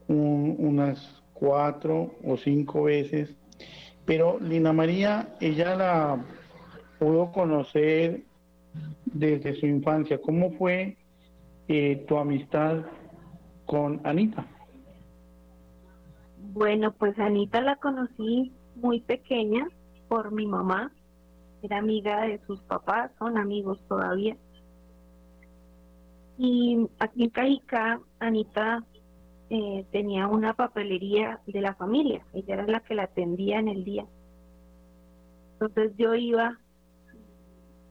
unas 0.08 1.22
cuatro 1.34 2.16
o 2.24 2.38
cinco 2.38 2.84
veces, 2.84 3.30
pero 4.06 4.40
Lina 4.40 4.74
María, 4.74 5.36
ella 5.40 5.76
la 5.76 6.26
pudo 7.00 7.32
conocer 7.32 8.24
desde 9.06 9.60
su 9.60 9.66
infancia. 9.66 10.20
¿Cómo 10.22 10.52
fue 10.52 10.98
eh, 11.68 12.06
tu 12.08 12.18
amistad 12.18 12.86
con 13.66 14.02
Anita? 14.04 14.46
Bueno, 16.54 16.94
pues 16.94 17.18
Anita 17.20 17.62
la 17.62 17.76
conocí 17.76 18.52
muy 18.76 19.02
pequeña 19.02 19.68
por 20.08 20.32
mi 20.32 20.48
mamá. 20.48 20.92
Era 21.62 21.80
amiga 21.80 22.22
de 22.22 22.40
sus 22.46 22.62
papás, 22.62 23.12
son 23.20 23.38
amigos 23.38 23.80
todavía. 23.88 24.38
Y 26.38 26.88
aquí 27.00 27.24
en 27.24 27.30
Cajicá, 27.32 28.00
Anita 28.20 28.84
eh, 29.50 29.86
tenía 29.92 30.28
una 30.28 30.54
papelería 30.54 31.42
de 31.48 31.62
la 31.62 31.74
familia. 31.74 32.26
Ella 32.34 32.56
era 32.56 32.68
la 32.68 32.80
que 32.82 32.96
la 32.96 33.04
atendía 33.04 33.60
en 33.60 33.68
el 33.68 33.84
día. 33.84 34.06
Entonces 35.54 35.94
yo 35.98 36.14
iba 36.14 36.60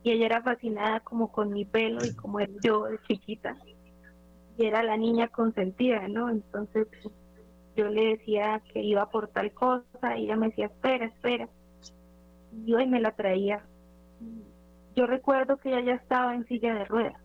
y 0.07 0.13
ella 0.13 0.27
era 0.27 0.43
fascinada 0.43 1.01
como 1.01 1.33
con 1.33 1.53
mi 1.53 1.65
pelo 1.65 1.99
y 2.05 2.15
como 2.15 2.39
era 2.39 2.53
yo 2.63 2.85
de 2.85 3.01
chiquita. 3.09 3.57
y 4.57 4.65
era 4.65 4.85
la 4.85 4.97
niña 4.97 5.27
consentida, 5.27 6.07
¿no? 6.07 6.31
Entonces 6.31 6.87
yo 7.75 7.89
le 7.89 8.17
decía 8.17 8.63
que 8.73 8.83
iba 8.83 9.11
por 9.11 9.27
tal 9.27 9.51
cosa 9.53 10.17
y 10.17 10.27
ella 10.27 10.37
me 10.37 10.51
decía, 10.51 10.67
espera, 10.67 11.07
espera. 11.07 11.49
Y 12.65 12.73
hoy 12.73 12.87
me 12.87 13.01
la 13.01 13.17
traía. 13.17 13.65
Yo 14.95 15.09
recuerdo 15.09 15.57
que 15.57 15.71
ella 15.71 15.81
ya 15.81 15.95
estaba 15.95 16.37
en 16.37 16.47
silla 16.47 16.75
de 16.75 16.85
ruedas. 16.85 17.21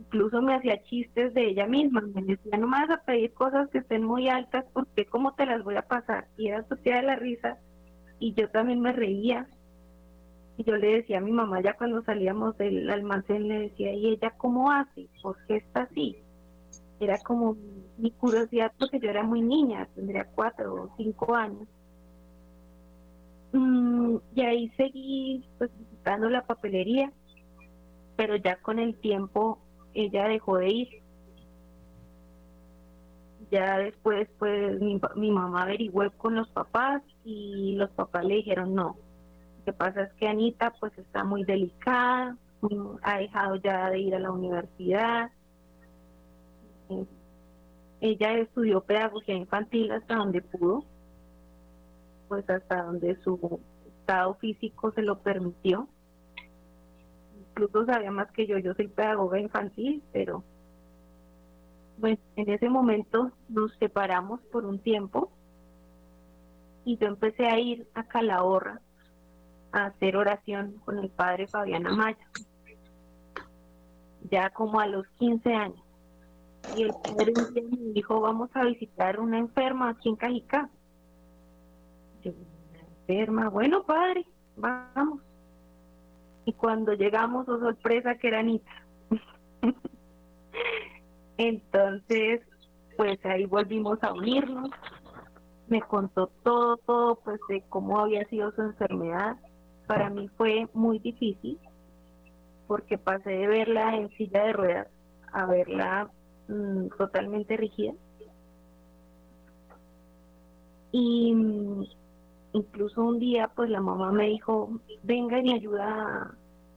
Incluso 0.00 0.42
me 0.42 0.54
hacía 0.54 0.82
chistes 0.82 1.32
de 1.32 1.48
ella 1.48 1.66
misma. 1.66 2.02
Me 2.02 2.20
decía, 2.20 2.58
no 2.58 2.68
me 2.68 2.76
vas 2.86 2.90
a 2.90 3.02
pedir 3.04 3.32
cosas 3.32 3.70
que 3.70 3.78
estén 3.78 4.04
muy 4.04 4.28
altas 4.28 4.66
porque 4.74 5.06
cómo 5.06 5.32
te 5.32 5.46
las 5.46 5.64
voy 5.64 5.76
a 5.76 5.88
pasar. 5.88 6.28
Y 6.36 6.48
era 6.48 6.62
tía 6.82 6.96
de 6.96 7.02
la 7.04 7.16
risa. 7.16 7.56
Y 8.18 8.34
yo 8.34 8.50
también 8.50 8.82
me 8.82 8.92
reía. 8.92 9.48
Y 10.58 10.64
yo 10.64 10.76
le 10.76 10.96
decía 10.96 11.18
a 11.18 11.20
mi 11.20 11.30
mamá 11.30 11.62
ya 11.62 11.74
cuando 11.74 12.02
salíamos 12.02 12.58
del 12.58 12.90
almacén, 12.90 13.46
le 13.46 13.60
decía, 13.60 13.92
¿y 13.92 14.08
ella 14.08 14.34
cómo 14.36 14.72
hace? 14.72 15.08
¿Por 15.22 15.36
qué 15.46 15.58
está 15.58 15.82
así? 15.82 16.16
Era 16.98 17.16
como 17.18 17.56
mi 17.96 18.10
curiosidad 18.10 18.72
porque 18.76 18.98
yo 18.98 19.08
era 19.08 19.22
muy 19.22 19.40
niña, 19.40 19.88
tendría 19.94 20.24
cuatro 20.24 20.74
o 20.74 20.94
cinco 20.96 21.32
años. 21.36 21.68
Mm, 23.52 24.16
y 24.34 24.40
ahí 24.40 24.68
seguí 24.76 25.48
pues 25.58 25.70
visitando 25.78 26.28
la 26.28 26.44
papelería, 26.44 27.12
pero 28.16 28.34
ya 28.34 28.56
con 28.56 28.80
el 28.80 28.98
tiempo 28.98 29.60
ella 29.94 30.26
dejó 30.26 30.58
de 30.58 30.70
ir. 30.70 30.88
Ya 33.52 33.78
después 33.78 34.28
pues 34.40 34.80
mi, 34.80 35.00
mi 35.14 35.30
mamá 35.30 35.62
averiguó 35.62 36.10
con 36.16 36.34
los 36.34 36.48
papás 36.48 37.00
y 37.24 37.76
los 37.76 37.90
papás 37.90 38.24
le 38.24 38.34
dijeron 38.34 38.74
no. 38.74 38.96
Pasa 39.72 40.02
es 40.02 40.12
que 40.14 40.28
Anita 40.28 40.72
pues 40.80 40.96
está 40.98 41.24
muy 41.24 41.44
delicada, 41.44 42.36
ha 43.02 43.18
dejado 43.18 43.56
ya 43.56 43.90
de 43.90 44.00
ir 44.00 44.14
a 44.14 44.18
la 44.18 44.30
universidad, 44.30 45.30
ella 48.00 48.38
estudió 48.38 48.82
pedagogía 48.82 49.34
infantil 49.34 49.90
hasta 49.92 50.16
donde 50.16 50.42
pudo, 50.42 50.84
pues 52.28 52.48
hasta 52.48 52.82
donde 52.82 53.16
su 53.22 53.60
estado 53.86 54.34
físico 54.34 54.92
se 54.92 55.02
lo 55.02 55.18
permitió. 55.18 55.88
Incluso 57.50 57.86
sabía 57.86 58.10
más 58.10 58.30
que 58.32 58.46
yo, 58.46 58.58
yo 58.58 58.74
soy 58.74 58.88
pedagoga 58.88 59.40
infantil, 59.40 60.02
pero 60.12 60.44
bueno, 61.98 62.18
en 62.36 62.50
ese 62.50 62.68
momento 62.68 63.32
nos 63.48 63.74
separamos 63.78 64.40
por 64.52 64.64
un 64.64 64.78
tiempo 64.78 65.32
y 66.84 66.96
yo 66.98 67.08
empecé 67.08 67.46
a 67.46 67.58
ir 67.58 67.88
a 67.94 68.04
Calahorra 68.04 68.80
a 69.72 69.86
hacer 69.86 70.16
oración 70.16 70.80
con 70.84 70.98
el 70.98 71.10
padre 71.10 71.46
Fabián 71.46 71.86
Amaya, 71.86 72.18
ya 74.30 74.50
como 74.50 74.80
a 74.80 74.86
los 74.86 75.06
15 75.18 75.54
años 75.54 75.88
y 76.76 76.82
el 76.82 76.92
padre 76.94 77.32
me 77.54 77.92
dijo, 77.92 78.20
vamos 78.20 78.50
a 78.54 78.64
visitar 78.64 79.20
una 79.20 79.38
enferma 79.38 79.90
aquí 79.90 80.08
en 80.08 80.16
Cajicá. 80.16 80.68
Yo, 82.22 82.32
una 82.32 82.80
enferma, 82.80 83.48
bueno 83.48 83.84
padre, 83.84 84.26
vamos. 84.56 85.22
Y 86.44 86.52
cuando 86.52 86.92
llegamos, 86.94 87.48
oh 87.48 87.58
sorpresa 87.58 88.16
que 88.16 88.28
era 88.28 88.40
Anita. 88.40 88.70
Entonces, 91.38 92.40
pues 92.96 93.24
ahí 93.24 93.46
volvimos 93.46 94.02
a 94.02 94.12
unirnos. 94.12 94.70
Me 95.68 95.82
contó 95.82 96.28
todo, 96.42 96.78
todo, 96.78 97.16
pues 97.16 97.40
de 97.48 97.62
cómo 97.68 98.00
había 98.00 98.24
sido 98.28 98.50
su 98.52 98.62
enfermedad. 98.62 99.36
Para 99.88 100.08
mí 100.10 100.28
fue 100.36 100.68
muy 100.72 101.00
difícil 101.00 101.58
porque 102.68 102.98
pasé 102.98 103.30
de 103.30 103.46
verla 103.48 103.96
en 103.96 104.08
silla 104.10 104.44
de 104.44 104.52
ruedas 104.52 104.88
a 105.32 105.46
verla 105.46 106.10
Mm, 106.48 106.88
totalmente 106.96 107.56
rígida. 107.58 107.92
Y 110.90 111.34
mm, 111.34 111.84
incluso 112.54 113.04
un 113.04 113.18
día, 113.18 113.48
pues 113.54 113.68
la 113.68 113.82
mamá 113.82 114.10
me 114.12 114.28
dijo, 114.28 114.80
venga 115.02 115.38
y 115.38 115.42
me 115.42 115.54
ayuda 115.54 115.84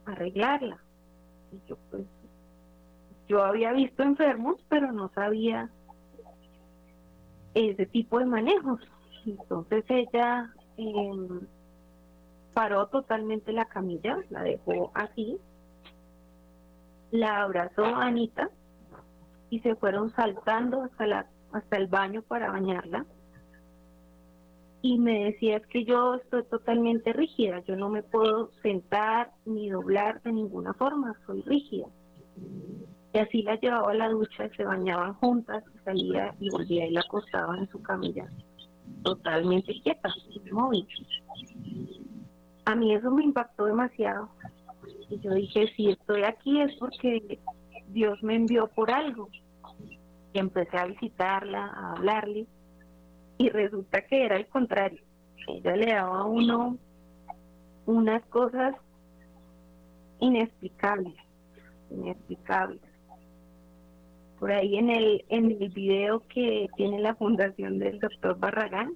a 0.04 0.12
arreglarla. 0.12 0.78
Y 1.52 1.68
yo, 1.68 1.78
pues, 1.90 2.04
yo 3.28 3.42
había 3.42 3.72
visto 3.72 4.02
enfermos, 4.02 4.56
pero 4.68 4.92
no 4.92 5.10
sabía 5.14 5.70
ese 7.54 7.86
tipo 7.86 8.18
de 8.18 8.26
manejos. 8.26 8.80
Entonces 9.24 9.84
ella 9.88 10.52
em, 10.76 11.40
paró 12.52 12.86
totalmente 12.86 13.52
la 13.52 13.66
camilla, 13.66 14.18
la 14.30 14.42
dejó 14.42 14.90
así, 14.94 15.38
la 17.10 17.42
abrazó 17.42 17.84
a 17.84 18.06
Anita 18.06 18.50
y 19.50 19.60
se 19.60 19.74
fueron 19.76 20.10
saltando 20.10 20.82
hasta, 20.82 21.06
la, 21.06 21.26
hasta 21.52 21.76
el 21.76 21.86
baño 21.86 22.22
para 22.22 22.50
bañarla. 22.50 23.04
Y 24.80 24.98
me 24.98 25.26
decía 25.26 25.58
es 25.58 25.66
que 25.68 25.84
yo 25.84 26.14
estoy 26.14 26.42
totalmente 26.44 27.12
rígida, 27.12 27.60
yo 27.60 27.76
no 27.76 27.88
me 27.88 28.02
puedo 28.02 28.50
sentar 28.62 29.30
ni 29.44 29.70
doblar 29.70 30.20
de 30.22 30.32
ninguna 30.32 30.74
forma, 30.74 31.14
soy 31.26 31.42
rígida. 31.42 31.86
Y 33.12 33.18
así 33.18 33.42
la 33.42 33.60
llevaba 33.60 33.92
a 33.92 33.94
la 33.94 34.08
ducha, 34.08 34.48
se 34.56 34.64
bañaban 34.64 35.14
juntas, 35.14 35.62
salía 35.84 36.34
y 36.40 36.50
volvía 36.50 36.86
y 36.86 36.92
la 36.92 37.00
acostaba 37.00 37.56
en 37.58 37.68
su 37.68 37.80
camilla, 37.82 38.26
totalmente 39.04 39.74
quieta, 39.82 40.08
inmóvil. 40.30 40.88
A 42.64 42.74
mí 42.74 42.94
eso 42.94 43.10
me 43.10 43.24
impactó 43.24 43.64
demasiado. 43.64 44.28
Y 45.10 45.18
yo 45.20 45.34
dije, 45.34 45.72
si 45.76 45.90
estoy 45.90 46.22
aquí 46.24 46.60
es 46.60 46.74
porque 46.76 47.40
Dios 47.88 48.22
me 48.22 48.36
envió 48.36 48.68
por 48.68 48.90
algo. 48.90 49.28
Y 50.32 50.38
empecé 50.38 50.78
a 50.78 50.86
visitarla, 50.86 51.66
a 51.66 51.92
hablarle, 51.92 52.46
y 53.38 53.48
resulta 53.48 54.02
que 54.02 54.24
era 54.24 54.36
el 54.36 54.46
contrario. 54.46 55.02
Ella 55.48 55.76
le 55.76 55.86
daba 55.92 56.20
a 56.20 56.24
uno 56.24 56.78
unas 57.86 58.24
cosas 58.26 58.76
inexplicables, 60.20 61.16
inexplicables. 61.90 62.80
Por 64.38 64.52
ahí 64.52 64.76
en 64.76 64.90
el, 64.90 65.24
en 65.28 65.50
el 65.50 65.68
video 65.70 66.20
que 66.28 66.68
tiene 66.76 67.00
la 67.00 67.14
fundación 67.16 67.78
del 67.78 67.98
doctor 67.98 68.38
Barragán, 68.38 68.94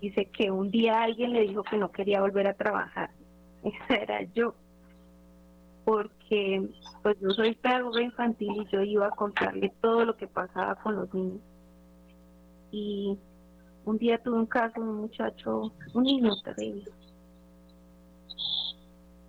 dice 0.00 0.26
que 0.26 0.50
un 0.50 0.70
día 0.70 1.02
alguien 1.02 1.32
le 1.32 1.42
dijo 1.42 1.62
que 1.62 1.76
no 1.76 1.90
quería 1.90 2.20
volver 2.20 2.46
a 2.46 2.54
trabajar. 2.54 3.10
Esa 3.62 3.94
era 3.94 4.22
yo 4.34 4.54
porque 5.84 6.68
pues 7.02 7.18
yo 7.20 7.30
soy 7.30 7.54
pedagoga 7.56 8.00
infantil 8.00 8.62
y 8.62 8.66
yo 8.72 8.82
iba 8.82 9.08
a 9.08 9.10
contarle 9.10 9.72
todo 9.80 10.04
lo 10.04 10.16
que 10.16 10.28
pasaba 10.28 10.76
con 10.76 10.94
los 10.94 11.12
niños. 11.12 11.40
Y 12.70 13.18
un 13.84 13.98
día 13.98 14.22
tuve 14.22 14.38
un 14.38 14.46
caso 14.46 14.80
de 14.80 14.88
un 14.88 14.96
muchacho, 14.96 15.72
un 15.94 16.02
niño 16.04 16.30
terrible. 16.42 16.90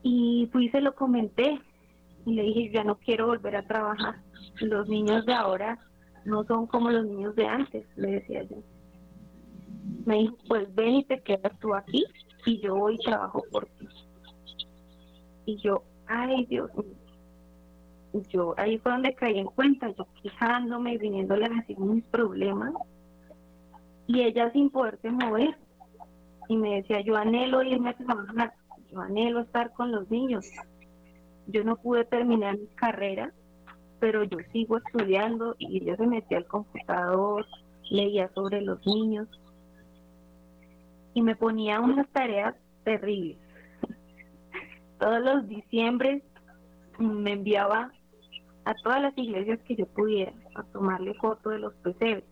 Y 0.04 0.50
fui 0.52 0.66
y 0.66 0.70
se 0.70 0.82
lo 0.82 0.94
comenté 0.94 1.60
y 2.26 2.34
le 2.34 2.44
dije, 2.44 2.72
ya 2.72 2.84
no 2.84 2.98
quiero 2.98 3.28
volver 3.28 3.56
a 3.56 3.66
trabajar. 3.66 4.16
Los 4.60 4.88
niños 4.88 5.26
de 5.26 5.34
ahora 5.34 5.80
no 6.26 6.44
son 6.44 6.68
como 6.68 6.92
los 6.92 7.06
niños 7.06 7.36
de 7.36 7.48
antes, 7.48 7.86
le 7.96 8.12
decía 8.12 8.44
yo. 8.44 8.58
Me 10.06 10.20
dijo, 10.20 10.38
pues 10.48 10.74
ven 10.76 10.96
y 10.96 11.04
te 11.04 11.22
quedas 11.22 11.58
tú 11.60 11.74
aquí 11.74 12.04
y 12.46 12.60
yo 12.60 12.76
voy 12.76 12.96
y 12.96 13.06
trabajo 13.06 13.44
por 13.52 13.66
ti. 13.66 13.88
Y 15.46 15.58
yo, 15.58 15.84
ay 16.08 16.46
Dios 16.46 16.74
mío. 16.76 17.02
Yo 18.30 18.54
ahí 18.58 18.78
fue 18.80 18.92
donde 18.92 19.16
caí 19.16 19.40
en 19.40 19.48
cuenta, 19.48 19.90
yo 19.96 20.06
quejándome, 20.22 20.98
viniéndole 20.98 21.46
a 21.46 21.50
decir 21.50 21.80
mis 21.80 22.04
problemas, 22.06 22.74
y 24.08 24.22
ella 24.22 24.52
sin 24.52 24.70
poderse 24.70 25.10
mover. 25.10 25.58
Y 26.50 26.58
me 26.58 26.76
decía, 26.76 27.00
yo 27.02 27.16
anhelo 27.16 27.64
irme 27.64 27.92
a 27.92 27.98
trabajar, 27.98 28.54
yo 28.92 29.00
anhelo 29.00 29.40
estar 29.40 29.72
con 29.72 29.92
los 29.92 30.10
niños. 30.12 30.46
Yo 31.48 31.64
no 31.64 31.78
pude 31.78 32.04
terminar 32.04 32.58
mi 32.58 32.68
carrera, 32.76 33.32
pero 34.02 34.24
yo 34.26 34.40
sigo 34.52 34.78
estudiando 34.78 35.56
y 35.58 35.78
ella 35.78 35.96
se 35.96 36.08
metía 36.08 36.40
al 36.40 36.48
computador, 36.48 37.46
leía 37.90 38.30
sobre 38.34 38.62
los 38.62 38.86
niños 38.86 39.30
y 41.14 41.22
me 41.22 41.36
ponía 41.36 41.80
unas 41.80 42.08
tareas 42.10 42.56
terribles 42.84 43.38
todos 45.02 45.20
los 45.20 45.48
diciembres 45.50 46.22
me 47.00 47.34
enviaba 47.34 47.92
a 48.66 48.74
todas 48.84 49.02
las 49.02 49.18
iglesias 49.18 49.60
que 49.68 49.76
yo 49.76 49.88
pudiera 49.88 50.32
a 50.54 50.62
tomarle 50.62 51.16
foto 51.16 51.50
de 51.50 51.58
los 51.58 51.74
pesebres. 51.76 52.24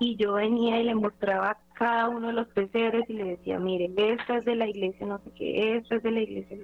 Y 0.00 0.16
yo 0.16 0.34
venía 0.34 0.80
y 0.80 0.84
le 0.84 0.96
mostraba 0.96 1.56
cada 1.74 2.08
uno 2.08 2.26
de 2.26 2.32
los 2.32 2.48
pesebres 2.48 3.08
y 3.08 3.12
le 3.12 3.24
decía, 3.36 3.60
mire, 3.60 3.92
esta 3.96 4.38
es 4.38 4.44
de 4.44 4.56
la 4.56 4.66
iglesia 4.66 5.06
no 5.06 5.18
sé 5.18 5.30
qué, 5.36 5.76
esta 5.76 5.96
es 5.96 6.02
de 6.02 6.10
la 6.10 6.20
iglesia 6.20 6.58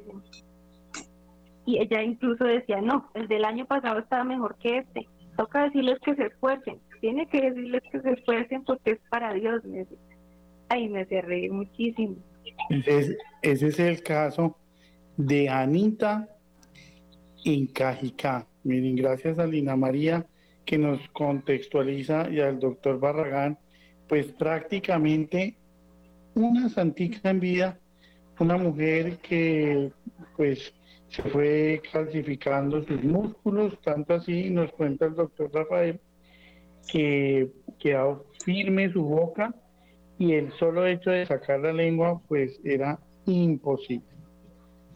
Y 1.64 1.78
ella 1.78 2.02
incluso 2.02 2.42
decía, 2.42 2.80
no, 2.80 3.10
el 3.14 3.28
del 3.28 3.44
año 3.44 3.66
pasado 3.66 4.00
estaba 4.00 4.24
mejor 4.24 4.56
que 4.56 4.78
este. 4.78 5.08
Toca 5.36 5.64
decirles 5.64 6.00
que 6.00 6.16
se 6.16 6.26
esfuercen. 6.26 6.80
Tiene 7.00 7.26
que 7.26 7.40
decirles 7.40 7.82
que 7.90 8.00
se 8.00 8.10
esfuercen 8.10 8.64
porque 8.64 8.92
es 8.92 9.00
para 9.10 9.32
Dios. 9.32 9.64
Me 9.64 9.86
Ay, 10.74 10.88
me 10.88 11.02
hacía 11.02 11.22
reír 11.22 11.52
muchísimo. 11.52 12.16
Ese 12.68 12.98
es, 12.98 13.16
ese 13.42 13.66
es 13.68 13.78
el 13.78 14.02
caso 14.02 14.58
de 15.16 15.48
Anita 15.48 16.28
en 17.44 17.68
Cajicá. 17.68 18.48
Miren, 18.64 18.96
gracias 18.96 19.38
a 19.38 19.46
Lina 19.46 19.76
María 19.76 20.26
que 20.64 20.76
nos 20.76 20.98
contextualiza 21.10 22.28
y 22.28 22.40
al 22.40 22.58
doctor 22.58 22.98
Barragán, 22.98 23.56
pues 24.08 24.26
prácticamente 24.32 25.54
una 26.34 26.68
santica 26.68 27.30
en 27.30 27.38
vida, 27.38 27.78
una 28.40 28.56
mujer 28.56 29.18
que 29.18 29.92
pues 30.36 30.74
se 31.06 31.22
fue 31.22 31.82
calcificando 31.92 32.82
sus 32.82 33.00
músculos, 33.04 33.80
tanto 33.80 34.14
así 34.14 34.50
nos 34.50 34.72
cuenta 34.72 35.06
el 35.06 35.14
doctor 35.14 35.52
Rafael, 35.54 36.00
que 36.90 37.52
quedó 37.78 38.26
firme 38.44 38.92
su 38.92 39.04
boca 39.04 39.54
y 40.18 40.32
el 40.32 40.52
solo 40.52 40.86
hecho 40.86 41.10
de 41.10 41.26
sacar 41.26 41.60
la 41.60 41.72
lengua 41.72 42.20
pues 42.28 42.60
era 42.64 42.98
imposible. 43.26 44.06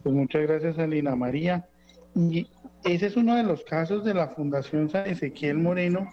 Pues 0.03 0.15
muchas 0.15 0.43
gracias 0.43 0.79
a 0.79 0.87
Lina 0.87 1.17
María. 1.17 1.67
Y 2.15 2.49
ese 2.85 3.07
es 3.07 3.17
uno 3.17 3.37
de 3.37 3.43
los 3.43 3.65
casos 3.65 4.05
de 4.05 4.15
la 4.15 4.29
Fundación 4.29 4.89
San 4.89 5.09
Ezequiel 5.09 5.59
Moreno, 5.59 6.09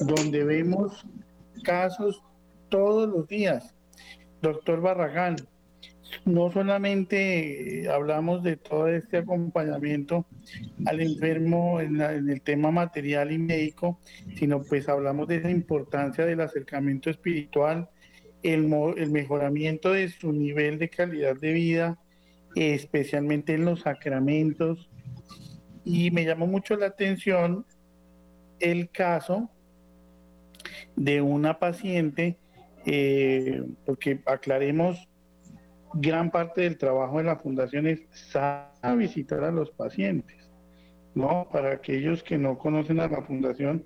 donde 0.00 0.44
vemos 0.44 1.06
casos 1.62 2.22
todos 2.68 3.08
los 3.08 3.28
días. 3.28 3.74
Doctor 4.42 4.80
Barragán, 4.80 5.36
no 6.24 6.50
solamente 6.50 7.88
hablamos 7.90 8.42
de 8.42 8.56
todo 8.56 8.88
este 8.88 9.18
acompañamiento 9.18 10.26
al 10.86 11.00
enfermo 11.00 11.80
en, 11.80 12.00
el 12.00 12.40
tema 12.42 12.70
material 12.70 13.32
y 13.32 13.38
médico, 13.38 13.98
sino 14.36 14.62
pues 14.62 14.88
hablamos 14.88 15.28
de 15.28 15.36
esa 15.36 15.50
importancia 15.50 16.24
del 16.24 16.40
acercamiento 16.40 17.10
espiritual, 17.10 17.88
el, 18.44 18.70
el 18.98 19.10
mejoramiento 19.10 19.92
de 19.92 20.08
su 20.10 20.32
nivel 20.32 20.78
de 20.78 20.90
calidad 20.90 21.34
de 21.36 21.52
vida, 21.52 21.98
especialmente 22.54 23.54
en 23.54 23.64
los 23.64 23.80
sacramentos. 23.80 24.90
Y 25.84 26.10
me 26.10 26.24
llamó 26.24 26.46
mucho 26.46 26.76
la 26.76 26.86
atención 26.86 27.64
el 28.60 28.90
caso 28.90 29.50
de 30.94 31.20
una 31.22 31.58
paciente, 31.58 32.38
eh, 32.86 33.62
porque 33.86 34.20
aclaremos, 34.26 35.08
gran 35.94 36.30
parte 36.30 36.62
del 36.62 36.76
trabajo 36.76 37.18
de 37.18 37.24
la 37.24 37.36
fundación 37.36 37.86
es 37.86 38.02
a 38.36 38.94
visitar 38.96 39.42
a 39.44 39.50
los 39.50 39.70
pacientes, 39.70 40.50
¿no? 41.14 41.48
Para 41.50 41.72
aquellos 41.72 42.22
que 42.22 42.36
no 42.36 42.58
conocen 42.58 43.00
a 43.00 43.08
la 43.08 43.22
fundación, 43.22 43.84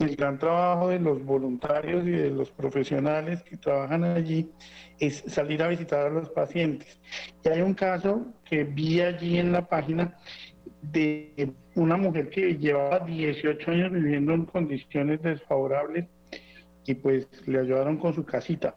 el 0.00 0.16
gran 0.16 0.38
trabajo 0.38 0.88
de 0.88 1.00
los 1.00 1.24
voluntarios 1.24 2.06
y 2.06 2.10
de 2.10 2.30
los 2.30 2.50
profesionales 2.50 3.42
que 3.42 3.56
trabajan 3.56 4.04
allí 4.04 4.48
es 4.98 5.24
salir 5.26 5.62
a 5.62 5.68
visitar 5.68 6.06
a 6.06 6.10
los 6.10 6.30
pacientes. 6.30 7.00
Y 7.44 7.48
hay 7.48 7.60
un 7.62 7.74
caso 7.74 8.26
que 8.44 8.64
vi 8.64 9.00
allí 9.00 9.38
en 9.38 9.52
la 9.52 9.66
página 9.66 10.16
de 10.82 11.52
una 11.74 11.96
mujer 11.96 12.30
que 12.30 12.56
llevaba 12.56 13.00
18 13.00 13.70
años 13.70 13.92
viviendo 13.92 14.32
en 14.34 14.44
condiciones 14.46 15.20
desfavorables 15.22 16.06
y 16.86 16.94
pues 16.94 17.26
le 17.46 17.60
ayudaron 17.60 17.98
con 17.98 18.14
su 18.14 18.24
casita. 18.24 18.76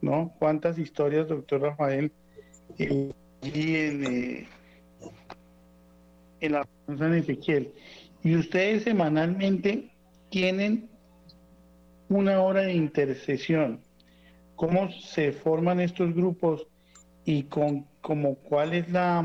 ¿No? 0.00 0.34
¿Cuántas 0.38 0.78
historias, 0.78 1.28
doctor 1.28 1.60
Rafael, 1.60 2.10
eh, 2.78 3.12
en, 3.42 4.04
eh, 4.04 4.48
en 6.40 6.52
la 6.52 6.66
San 6.98 7.14
Ezequiel? 7.14 7.72
Y 8.24 8.34
ustedes 8.34 8.82
semanalmente 8.82 9.91
tienen 10.32 10.88
una 12.08 12.40
hora 12.40 12.62
de 12.62 12.72
intercesión. 12.72 13.82
¿Cómo 14.56 14.90
se 14.90 15.32
forman 15.32 15.78
estos 15.78 16.14
grupos 16.14 16.66
y 17.24 17.44
con 17.44 17.86
como 18.00 18.34
cuál 18.36 18.72
es 18.72 18.90
la 18.90 19.24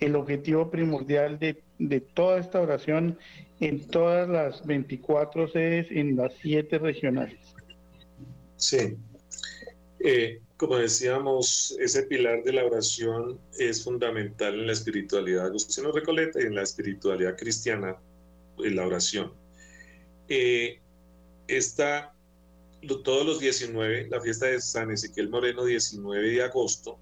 el 0.00 0.16
objetivo 0.16 0.68
primordial 0.68 1.38
de, 1.38 1.62
de 1.78 2.00
toda 2.00 2.40
esta 2.40 2.60
oración 2.60 3.18
en 3.60 3.86
todas 3.86 4.28
las 4.28 4.66
24 4.66 5.48
sedes 5.48 5.86
en 5.90 6.16
las 6.16 6.32
siete 6.40 6.78
regionales? 6.78 7.38
Sí. 8.56 8.96
Eh, 10.00 10.40
como 10.56 10.78
decíamos, 10.78 11.76
ese 11.78 12.04
pilar 12.04 12.42
de 12.42 12.54
la 12.54 12.64
oración 12.64 13.38
es 13.58 13.84
fundamental 13.84 14.54
en 14.54 14.66
la 14.66 14.72
espiritualidad 14.72 15.46
Agustino 15.46 15.92
Recoleta 15.92 16.40
y 16.40 16.46
en 16.46 16.56
la 16.56 16.62
espiritualidad 16.62 17.36
cristiana, 17.36 17.96
en 18.58 18.76
la 18.76 18.86
oración 18.86 19.41
eh, 20.28 20.80
está 21.48 22.14
todos 23.04 23.24
los 23.24 23.38
19, 23.38 24.08
la 24.10 24.20
fiesta 24.20 24.46
de 24.46 24.60
San 24.60 24.90
Ezequiel 24.90 25.28
Moreno, 25.28 25.64
19 25.64 26.30
de 26.30 26.42
agosto, 26.42 26.98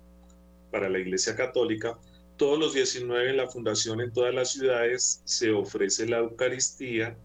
para 0.71 0.89
la 0.89 0.99
Iglesia 0.99 1.35
Católica, 1.35 1.99
todos 2.37 2.59
los 2.59 2.75
19 2.75 3.31
en 3.31 3.37
la 3.37 3.49
fundación 3.49 4.01
en 4.01 4.13
todas 4.13 4.35
las 4.35 4.53
ciudades 4.53 5.21
se 5.25 5.51
ofrece 5.51 6.07
la 6.07 6.19
Eucaristía 6.19 7.17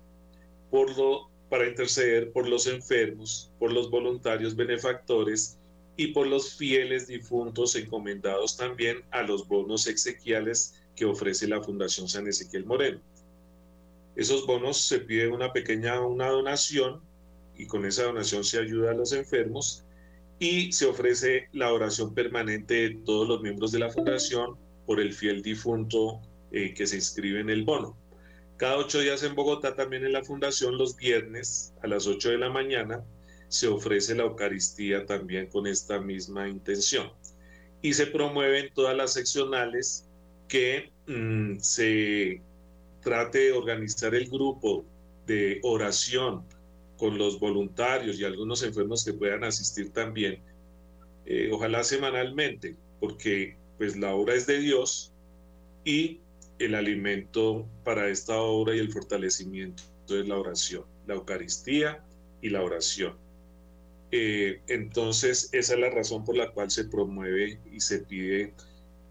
por 0.70 0.96
lo, 0.98 1.30
para 1.50 1.68
interceder 1.68 2.32
por 2.32 2.50
los 2.50 2.68
enfermos, 2.68 3.52
por 3.60 3.72
los 3.72 3.90
voluntarios 3.90 4.56
benefactores 4.56 5.58
y 5.96 6.08
por 6.08 6.28
los 6.28 6.56
fieles 6.56 7.08
difuntos 7.08 7.76
encomendados 7.76 8.58
también 8.58 9.04
a 9.12 9.22
los 9.22 9.48
bonos 9.48 9.88
exequiales 9.88 10.82
que 10.96 11.06
ofrece 11.06 11.48
la 11.48 11.62
Fundación 11.62 12.10
San 12.10 12.28
Ezequiel 12.28 12.66
Moreno. 12.66 13.00
Esos 14.16 14.46
bonos 14.46 14.82
se 14.82 15.00
pide 15.00 15.28
una 15.28 15.52
pequeña 15.52 16.00
una 16.02 16.30
donación 16.30 17.02
y 17.58 17.68
con 17.68 17.86
esa 17.86 18.04
donación 18.04 18.44
se 18.44 18.60
ayuda 18.60 18.92
a 18.92 18.96
los 18.96 19.12
enfermos 19.14 19.86
y 20.40 20.72
se 20.72 20.86
ofrece 20.86 21.48
la 21.54 21.72
oración 21.72 22.14
permanente 22.14 22.74
de 22.76 22.96
todos 23.06 23.28
los 23.28 23.42
miembros 23.42 23.72
de 23.72 23.80
la 23.80 23.90
fundación 23.90 24.58
por 24.86 25.00
el 25.00 25.14
fiel 25.14 25.42
difunto 25.42 26.22
eh, 26.52 26.74
que 26.74 26.88
se 26.88 26.98
inscribe 26.98 27.40
en 27.40 27.50
el 27.50 27.64
bono. 27.64 27.98
Cada 28.58 28.78
ocho 28.78 29.00
días 29.00 29.24
en 29.24 29.36
Bogotá, 29.36 29.76
también 29.76 30.06
en 30.06 30.14
la 30.14 30.24
fundación, 30.24 30.78
los 30.78 30.96
viernes 30.96 31.74
a 31.84 31.88
las 31.88 32.08
ocho 32.08 32.30
de 32.30 32.38
la 32.38 32.50
mañana, 32.50 33.04
se 33.50 33.68
ofrece 33.68 34.16
la 34.16 34.24
Eucaristía 34.24 35.06
también 35.06 35.48
con 35.48 35.68
esta 35.68 36.00
misma 36.00 36.48
intención. 36.48 37.12
Y 37.82 37.94
se 37.94 38.08
promueven 38.08 38.74
todas 38.74 38.96
las 38.96 39.14
seccionales 39.14 40.08
que 40.48 40.92
mm, 41.08 41.60
se 41.60 42.42
trate 43.06 43.38
de 43.38 43.52
organizar 43.54 44.16
el 44.16 44.28
grupo 44.28 44.84
de 45.28 45.60
oración 45.62 46.44
con 46.98 47.20
los 47.20 47.40
voluntarios 47.40 48.20
y 48.20 48.26
algunos 48.26 48.64
enfermos 48.64 49.06
que 49.06 49.14
puedan 49.14 49.44
asistir 49.44 49.92
también, 49.92 50.40
eh, 51.28 51.50
ojalá 51.54 51.84
semanalmente, 51.84 52.76
porque 53.00 53.58
pues 53.78 53.96
la 53.96 54.16
obra 54.16 54.34
es 54.34 54.48
de 54.48 54.60
Dios 54.60 55.14
y 55.84 56.20
el 56.58 56.74
alimento 56.74 57.68
para 57.84 58.10
esta 58.10 58.38
obra 58.38 58.76
y 58.76 58.80
el 58.80 58.92
fortalecimiento 58.92 59.84
es 60.10 60.28
la 60.28 60.40
oración, 60.40 60.84
la 61.06 61.14
Eucaristía 61.14 62.04
y 62.42 62.50
la 62.50 62.64
oración. 62.64 63.16
Eh, 64.12 64.62
entonces, 64.68 65.50
esa 65.52 65.74
es 65.74 65.80
la 65.80 65.92
razón 65.92 66.26
por 66.26 66.38
la 66.38 66.52
cual 66.52 66.72
se 66.72 66.86
promueve 66.86 67.60
y 67.72 67.80
se 67.82 68.00
pide 68.00 68.54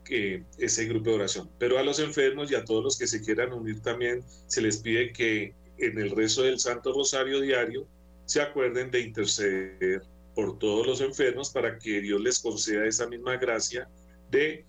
ese 0.09 0.84
grupo 0.86 1.11
de 1.11 1.16
oración. 1.16 1.50
Pero 1.59 1.78
a 1.78 1.82
los 1.82 1.98
enfermos 1.98 2.50
y 2.50 2.55
a 2.55 2.64
todos 2.64 2.82
los 2.82 2.98
que 2.98 3.07
se 3.07 3.22
quieran 3.22 3.52
unir 3.52 3.80
también 3.80 4.24
se 4.46 4.61
les 4.61 4.78
pide 4.78 5.12
que 5.12 5.55
en 5.78 5.98
el 5.98 6.11
rezo 6.11 6.42
del 6.42 6.59
Santo 6.59 6.92
Rosario 6.92 7.40
diario 7.40 7.86
se 8.26 8.40
acuerden 8.40 8.90
de 8.90 9.00
interceder 9.00 10.02
por 10.34 10.59
todos 10.59 10.86
los 10.86 11.00
enfermos 11.00 11.50
para 11.50 11.78
que 11.78 12.00
Dios 12.00 12.20
les 12.20 12.38
conceda 12.38 12.86
esa 12.86 13.07
misma 13.07 13.36
gracia 13.36 13.88
de 14.30 14.64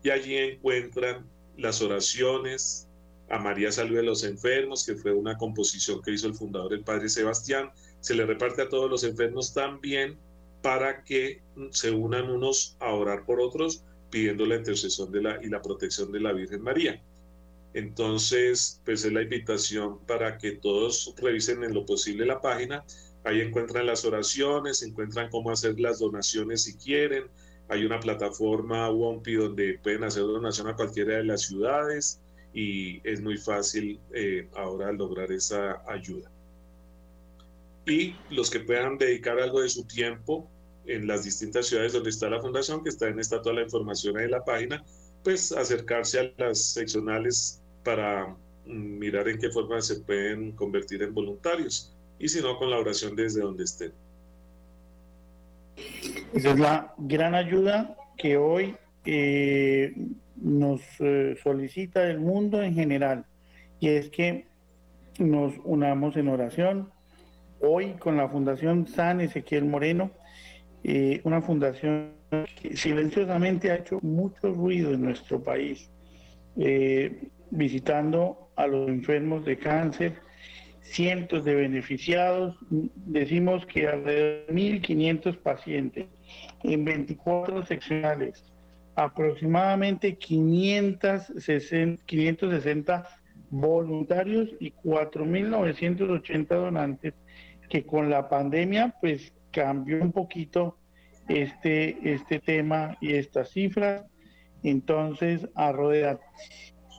y 0.03 0.09
allí 0.09 0.35
encuentran 0.37 1.29
las 1.57 1.81
oraciones 1.81 2.87
a 3.29 3.39
María 3.39 3.71
Salud 3.71 3.95
de 3.95 4.03
los 4.03 4.23
Enfermos, 4.23 4.85
que 4.85 4.95
fue 4.95 5.13
una 5.13 5.37
composición 5.37 6.01
que 6.01 6.11
hizo 6.11 6.27
el 6.27 6.33
fundador, 6.33 6.73
el 6.73 6.83
Padre 6.83 7.07
Sebastián. 7.07 7.71
Se 8.01 8.13
le 8.13 8.25
reparte 8.25 8.63
a 8.63 8.69
todos 8.69 8.89
los 8.89 9.03
enfermos 9.03 9.53
también 9.53 10.17
para 10.61 11.03
que 11.03 11.41
se 11.71 11.91
unan 11.91 12.29
unos 12.29 12.75
a 12.79 12.93
orar 12.93 13.25
por 13.25 13.39
otros, 13.39 13.83
pidiendo 14.09 14.45
la 14.45 14.55
intercesión 14.55 15.11
de 15.11 15.21
la, 15.21 15.39
y 15.41 15.47
la 15.47 15.61
protección 15.61 16.11
de 16.11 16.19
la 16.19 16.33
Virgen 16.33 16.61
María. 16.61 17.01
Entonces, 17.73 18.81
pues 18.83 19.05
es 19.05 19.13
la 19.13 19.21
invitación 19.21 19.99
para 20.05 20.37
que 20.37 20.51
todos 20.51 21.13
revisen 21.17 21.63
en 21.63 21.73
lo 21.73 21.85
posible 21.85 22.25
la 22.25 22.41
página. 22.41 22.83
Ahí 23.23 23.39
encuentran 23.39 23.85
las 23.85 24.03
oraciones, 24.03 24.83
encuentran 24.83 25.29
cómo 25.29 25.51
hacer 25.51 25.79
las 25.79 25.99
donaciones 25.99 26.63
si 26.63 26.75
quieren. 26.75 27.25
Hay 27.71 27.85
una 27.85 28.01
plataforma 28.01 28.89
WOMPI 28.89 29.33
donde 29.35 29.79
pueden 29.81 30.03
hacer 30.03 30.23
donación 30.23 30.67
a 30.67 30.75
cualquiera 30.75 31.15
de 31.15 31.23
las 31.23 31.43
ciudades 31.43 32.19
y 32.53 32.99
es 33.07 33.21
muy 33.21 33.37
fácil 33.37 33.97
eh, 34.13 34.49
ahora 34.57 34.91
lograr 34.91 35.31
esa 35.31 35.81
ayuda. 35.89 36.29
Y 37.85 38.13
los 38.29 38.49
que 38.49 38.59
puedan 38.59 38.97
dedicar 38.97 39.39
algo 39.39 39.61
de 39.61 39.69
su 39.69 39.85
tiempo 39.85 40.49
en 40.85 41.07
las 41.07 41.23
distintas 41.23 41.67
ciudades 41.67 41.93
donde 41.93 42.09
está 42.09 42.29
la 42.29 42.41
fundación, 42.41 42.83
que 42.83 42.89
está 42.89 43.07
en 43.07 43.21
esta 43.21 43.41
toda 43.41 43.55
la 43.55 43.63
información 43.63 44.19
en 44.19 44.31
la 44.31 44.43
página, 44.43 44.83
pues 45.23 45.53
acercarse 45.53 46.19
a 46.19 46.33
las 46.43 46.73
seccionales 46.73 47.61
para 47.85 48.35
mm, 48.65 48.99
mirar 48.99 49.29
en 49.29 49.39
qué 49.39 49.49
forma 49.49 49.81
se 49.81 50.01
pueden 50.01 50.51
convertir 50.57 51.03
en 51.03 51.13
voluntarios 51.13 51.95
y 52.19 52.27
si 52.27 52.41
no 52.41 52.57
con 52.57 52.69
la 52.69 52.79
oración 52.79 53.15
desde 53.15 53.39
donde 53.39 53.63
estén. 53.63 53.93
Esa 56.33 56.51
es 56.51 56.59
la 56.59 56.93
gran 56.97 57.35
ayuda 57.35 57.97
que 58.17 58.37
hoy 58.37 58.75
eh, 59.03 59.93
nos 60.37 60.79
eh, 60.99 61.35
solicita 61.43 62.09
el 62.09 62.21
mundo 62.21 62.63
en 62.63 62.73
general 62.73 63.25
y 63.81 63.89
es 63.89 64.09
que 64.09 64.45
nos 65.19 65.53
unamos 65.65 66.15
en 66.15 66.29
oración. 66.29 66.89
Hoy 67.59 67.95
con 67.99 68.15
la 68.15 68.29
Fundación 68.29 68.87
San 68.87 69.19
Ezequiel 69.19 69.65
Moreno, 69.65 70.11
eh, 70.85 71.19
una 71.25 71.41
fundación 71.41 72.13
que 72.61 72.77
silenciosamente 72.77 73.69
ha 73.69 73.75
hecho 73.75 73.99
mucho 74.01 74.53
ruido 74.53 74.93
en 74.93 75.01
nuestro 75.01 75.43
país, 75.43 75.91
visitando 77.49 78.49
a 78.55 78.67
los 78.67 78.87
enfermos 78.87 79.43
de 79.43 79.57
cáncer, 79.57 80.13
cientos 80.81 81.43
de 81.43 81.55
beneficiados, 81.55 82.55
decimos 82.69 83.65
que 83.65 83.87
alrededor 83.87 84.45
de 84.47 84.53
1.500 84.53 85.37
pacientes 85.37 86.07
en 86.63 86.85
24 86.85 87.65
seccionales, 87.65 88.43
aproximadamente 88.95 90.17
560, 90.17 92.03
560 92.05 93.07
voluntarios 93.49 94.49
y 94.59 94.71
4.980 94.71 96.47
donantes, 96.47 97.13
que 97.69 97.85
con 97.85 98.09
la 98.09 98.29
pandemia 98.29 98.95
pues 98.99 99.33
cambió 99.51 100.01
un 100.01 100.11
poquito 100.11 100.77
este, 101.27 102.13
este 102.13 102.39
tema 102.39 102.97
y 103.01 103.13
estas 103.13 103.51
cifras, 103.51 104.05
entonces 104.63 105.47
a 105.55 105.71
rodear. 105.71 106.19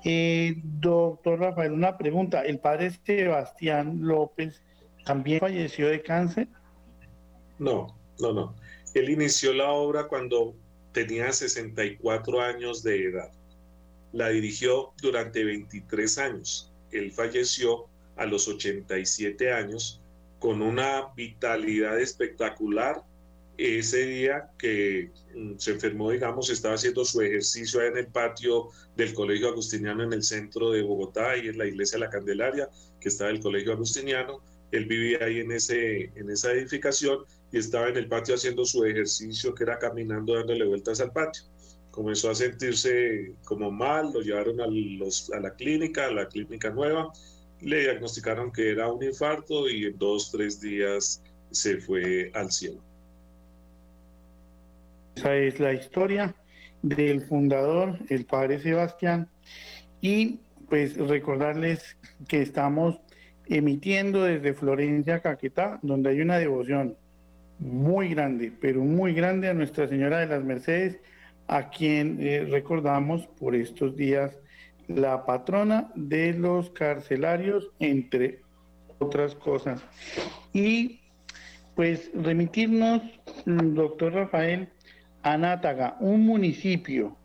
Eh, 0.05 0.55
doctor 0.65 1.39
Rafael, 1.39 1.73
una 1.73 1.97
pregunta. 1.97 2.43
¿El 2.43 2.59
padre 2.59 2.91
Sebastián 2.91 3.99
López 4.01 4.63
también 5.05 5.41
falleció 5.41 5.89
de 5.89 6.03
cáncer? 6.03 6.49
No, 7.59 7.87
no, 8.21 8.33
no. 8.33 8.55
Él 8.95 9.11
inició 9.11 9.53
la 9.55 9.71
obra 9.71 10.09
cuando 10.09 10.55
tenía 10.93 11.33
64 11.33 12.41
años 12.41 12.83
de 12.83 13.07
edad. 13.07 13.33
La 14.13 14.29
dirigió 14.29 14.93
durante 15.01 15.45
23 15.45 16.19
años. 16.19 16.71
Él 16.91 17.11
falleció 17.13 17.87
a 18.17 18.27
los 18.27 18.47
87 18.47 19.53
años 19.53 20.01
con 20.39 20.61
una 20.61 21.13
vitalidad 21.15 21.99
espectacular 21.99 23.03
ese 23.57 24.07
día 24.07 24.51
que 24.59 25.11
mm, 25.35 25.57
se 25.59 25.73
enfermó, 25.73 26.11
digamos, 26.11 26.51
estaba 26.51 26.75
haciendo 26.75 27.05
su 27.05 27.21
ejercicio 27.21 27.83
en 27.83 27.97
el 27.97 28.07
patio 28.07 28.71
del 28.97 29.15
Colegio 29.15 29.49
Agustiniano 29.49 30.03
en 30.03 30.13
el 30.13 30.23
centro 30.23 30.71
de 30.71 30.83
Bogotá 30.83 31.37
y 31.37 31.49
en 31.49 31.59
la 31.59 31.67
iglesia 31.67 31.99
La 31.99 32.11
Candelaria, 32.11 32.69
que 33.01 33.09
estaba 33.09 33.31
el 33.31 33.41
Colegio 33.41 33.73
Agustiniano. 33.73 34.41
Él 34.71 34.87
vivía 34.87 35.19
ahí 35.23 35.41
en, 35.41 35.53
ese, 35.53 36.11
en 36.17 36.31
esa 36.31 36.53
edificación 36.53 37.25
y 37.53 37.59
estaba 37.59 37.89
en 37.89 37.97
el 37.99 38.09
patio 38.09 38.35
haciendo 38.35 38.65
su 38.65 38.85
ejercicio, 38.85 39.55
que 39.55 39.65
era 39.65 39.79
caminando, 39.79 40.35
dándole 40.35 40.65
vueltas 40.65 41.01
al 41.01 41.13
patio. 41.13 41.45
Comenzó 41.91 42.31
a 42.31 42.35
sentirse 42.35 43.35
como 43.45 43.71
mal, 43.71 44.13
lo 44.13 44.21
llevaron 44.21 44.61
a, 44.61 44.67
los, 44.67 45.31
a 45.33 45.41
la 45.41 45.55
clínica, 45.55 46.07
a 46.07 46.11
la 46.11 46.27
clínica 46.27 46.71
nueva, 46.71 47.13
le 47.61 47.81
diagnosticaron 47.81 48.51
que 48.51 48.71
era 48.71 48.91
un 48.91 49.03
infarto 49.03 49.69
y 49.69 49.85
en 49.85 49.99
dos, 49.99 50.33
tres 50.33 50.61
días 50.61 51.23
se 51.51 51.77
fue 51.77 52.31
al 52.35 52.51
cielo. 52.51 52.81
Esa 55.17 55.37
es 55.37 55.61
la 55.61 55.75
historia 55.75 56.35
del 56.81 57.21
fundador, 57.21 57.99
el 58.09 58.25
padre 58.25 58.61
Sebastián. 58.61 59.29
Y 60.01 60.41
pues 60.71 60.97
recordarles 60.97 61.99
que 62.27 62.41
estamos 62.41 62.99
emitiendo 63.47 64.23
desde 64.23 64.55
Florencia, 64.55 65.21
Caquetá, 65.21 65.79
donde 65.83 66.11
hay 66.11 66.23
una 66.23 66.39
devoción 66.39 66.97
muy 67.63 68.09
grande, 68.09 68.53
pero 68.61 68.83
muy 68.83 69.15
grande 69.15 69.49
a 69.49 69.55
Nuestra 69.55 69.87
Señora 69.87 70.19
de 70.19 70.27
las 70.27 70.45
Mercedes, 70.45 70.99
a 71.47 71.71
quien 71.71 72.19
eh, 72.21 72.45
recordamos 72.51 73.27
por 73.39 73.55
estos 73.55 73.97
días 73.97 74.39
la 74.89 75.25
patrona 75.25 75.91
de 75.95 76.33
los 76.33 76.71
carcelarios, 76.71 77.71
entre 77.79 78.41
otras 78.99 79.35
cosas. 79.35 79.83
Y 80.53 81.01
pues 81.75 82.11
remitirnos, 82.15 83.03
doctor 83.47 84.15
Rafael, 84.15 84.69
Anátaga, 85.23 85.97
un 86.01 86.27
municipio 86.27 87.17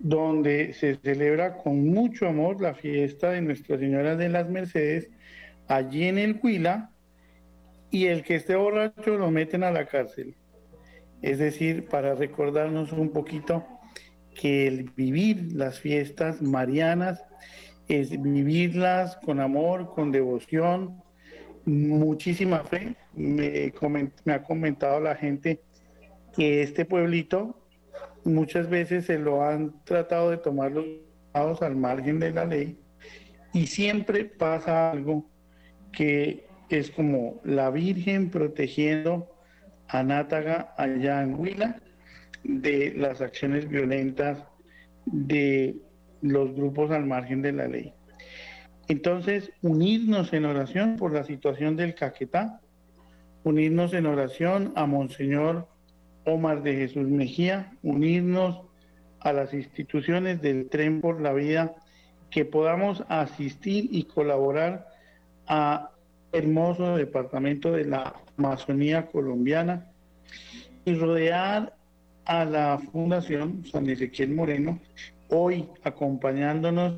donde 0.00 0.72
se 0.74 0.96
celebra 0.96 1.56
con 1.58 1.86
mucho 1.86 2.28
amor 2.28 2.60
la 2.60 2.74
fiesta 2.74 3.30
de 3.30 3.40
Nuestra 3.40 3.78
Señora 3.78 4.16
de 4.16 4.28
las 4.28 4.50
Mercedes, 4.50 5.10
allí 5.68 6.04
en 6.04 6.18
el 6.18 6.40
Huila, 6.42 6.90
y 7.94 8.08
el 8.08 8.24
que 8.24 8.34
esté 8.34 8.56
borracho 8.56 9.16
lo 9.16 9.30
meten 9.30 9.62
a 9.62 9.70
la 9.70 9.86
cárcel. 9.86 10.34
Es 11.22 11.38
decir, 11.38 11.86
para 11.88 12.16
recordarnos 12.16 12.90
un 12.90 13.10
poquito 13.10 13.64
que 14.34 14.66
el 14.66 14.90
vivir 14.96 15.52
las 15.52 15.78
fiestas 15.78 16.42
marianas 16.42 17.22
es 17.86 18.20
vivirlas 18.20 19.16
con 19.18 19.38
amor, 19.38 19.94
con 19.94 20.10
devoción, 20.10 21.04
muchísima 21.66 22.64
fe. 22.64 22.96
Me, 23.14 23.72
ha 24.26 24.42
comentado 24.42 24.98
la 24.98 25.14
gente 25.14 25.62
que 26.36 26.62
este 26.62 26.84
pueblito 26.84 27.64
muchas 28.24 28.68
veces 28.68 29.06
se 29.06 29.20
lo 29.20 29.44
han 29.44 29.84
tratado 29.84 30.32
de 30.32 30.38
tomar 30.38 30.72
los 30.72 31.62
al 31.62 31.76
margen 31.76 32.18
de 32.18 32.32
la 32.32 32.44
ley 32.44 32.76
y 33.52 33.68
siempre 33.68 34.24
pasa 34.24 34.90
algo 34.90 35.30
que 35.92 36.48
es 36.68 36.90
como 36.90 37.40
la 37.44 37.70
Virgen 37.70 38.30
protegiendo 38.30 39.30
a 39.88 40.02
Nátaga 40.02 40.74
allá 40.76 41.22
en 41.22 41.34
Huila 41.34 41.80
de 42.42 42.94
las 42.96 43.20
acciones 43.20 43.68
violentas 43.68 44.44
de 45.06 45.76
los 46.22 46.54
grupos 46.54 46.90
al 46.90 47.06
margen 47.06 47.42
de 47.42 47.52
la 47.52 47.68
ley. 47.68 47.92
Entonces, 48.88 49.50
unirnos 49.62 50.32
en 50.32 50.44
oración 50.44 50.96
por 50.96 51.12
la 51.12 51.24
situación 51.24 51.76
del 51.76 51.94
Caquetá, 51.94 52.60
unirnos 53.42 53.94
en 53.94 54.06
oración 54.06 54.72
a 54.76 54.86
Monseñor 54.86 55.68
Omar 56.26 56.62
de 56.62 56.76
Jesús 56.76 57.08
Mejía, 57.08 57.72
unirnos 57.82 58.62
a 59.20 59.32
las 59.32 59.54
instituciones 59.54 60.42
del 60.42 60.68
Tren 60.68 61.00
por 61.00 61.20
la 61.20 61.32
Vida, 61.32 61.74
que 62.30 62.44
podamos 62.44 63.04
asistir 63.08 63.88
y 63.90 64.04
colaborar 64.04 64.88
a 65.46 65.93
hermoso 66.34 66.96
departamento 66.96 67.70
de 67.70 67.84
la 67.84 68.12
Amazonía 68.36 69.06
colombiana 69.06 69.86
y 70.84 70.94
rodear 70.94 71.74
a 72.24 72.44
la 72.44 72.78
Fundación 72.92 73.64
San 73.64 73.88
Ezequiel 73.88 74.34
Moreno, 74.34 74.80
hoy 75.28 75.68
acompañándonos 75.84 76.96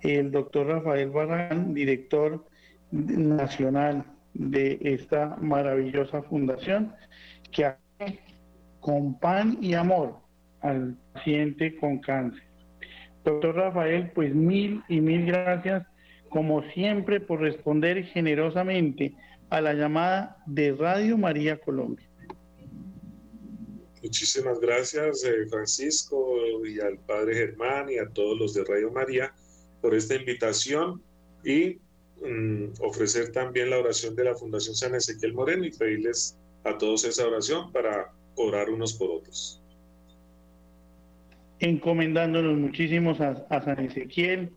el 0.00 0.30
doctor 0.30 0.68
Rafael 0.68 1.10
Barragán, 1.10 1.74
director 1.74 2.44
nacional 2.90 4.04
de 4.32 4.78
esta 4.80 5.36
maravillosa 5.40 6.22
fundación, 6.22 6.94
que 7.52 7.74
con 8.80 9.18
pan 9.18 9.58
y 9.60 9.74
amor 9.74 10.16
al 10.62 10.96
paciente 11.12 11.76
con 11.76 11.98
cáncer. 11.98 12.42
Doctor 13.24 13.56
Rafael, 13.56 14.10
pues 14.14 14.34
mil 14.34 14.82
y 14.88 15.00
mil 15.02 15.26
gracias 15.26 15.86
como 16.30 16.62
siempre, 16.72 17.20
por 17.20 17.40
responder 17.40 18.04
generosamente 18.04 19.14
a 19.50 19.60
la 19.60 19.74
llamada 19.74 20.38
de 20.46 20.72
Radio 20.72 21.18
María 21.18 21.58
Colombia. 21.58 22.08
Muchísimas 24.02 24.58
gracias, 24.60 25.24
eh, 25.24 25.46
Francisco, 25.50 26.36
y 26.64 26.80
al 26.80 26.98
Padre 27.00 27.34
Germán 27.34 27.90
y 27.90 27.98
a 27.98 28.08
todos 28.08 28.38
los 28.38 28.54
de 28.54 28.64
Radio 28.64 28.90
María 28.90 29.34
por 29.82 29.94
esta 29.94 30.14
invitación 30.14 31.02
y 31.44 31.78
mm, 32.24 32.80
ofrecer 32.80 33.32
también 33.32 33.70
la 33.70 33.78
oración 33.78 34.16
de 34.16 34.24
la 34.24 34.34
Fundación 34.34 34.74
San 34.74 34.94
Ezequiel 34.94 35.34
Moreno 35.34 35.66
y 35.66 35.70
pedirles 35.70 36.38
a 36.64 36.78
todos 36.78 37.04
esa 37.04 37.26
oración 37.26 37.72
para 37.72 38.12
orar 38.36 38.70
unos 38.70 38.94
por 38.94 39.10
otros. 39.10 39.62
Encomendándonos 41.58 42.56
muchísimos 42.56 43.20
a, 43.20 43.46
San 43.62 43.84
Ezequiel, 43.84 44.50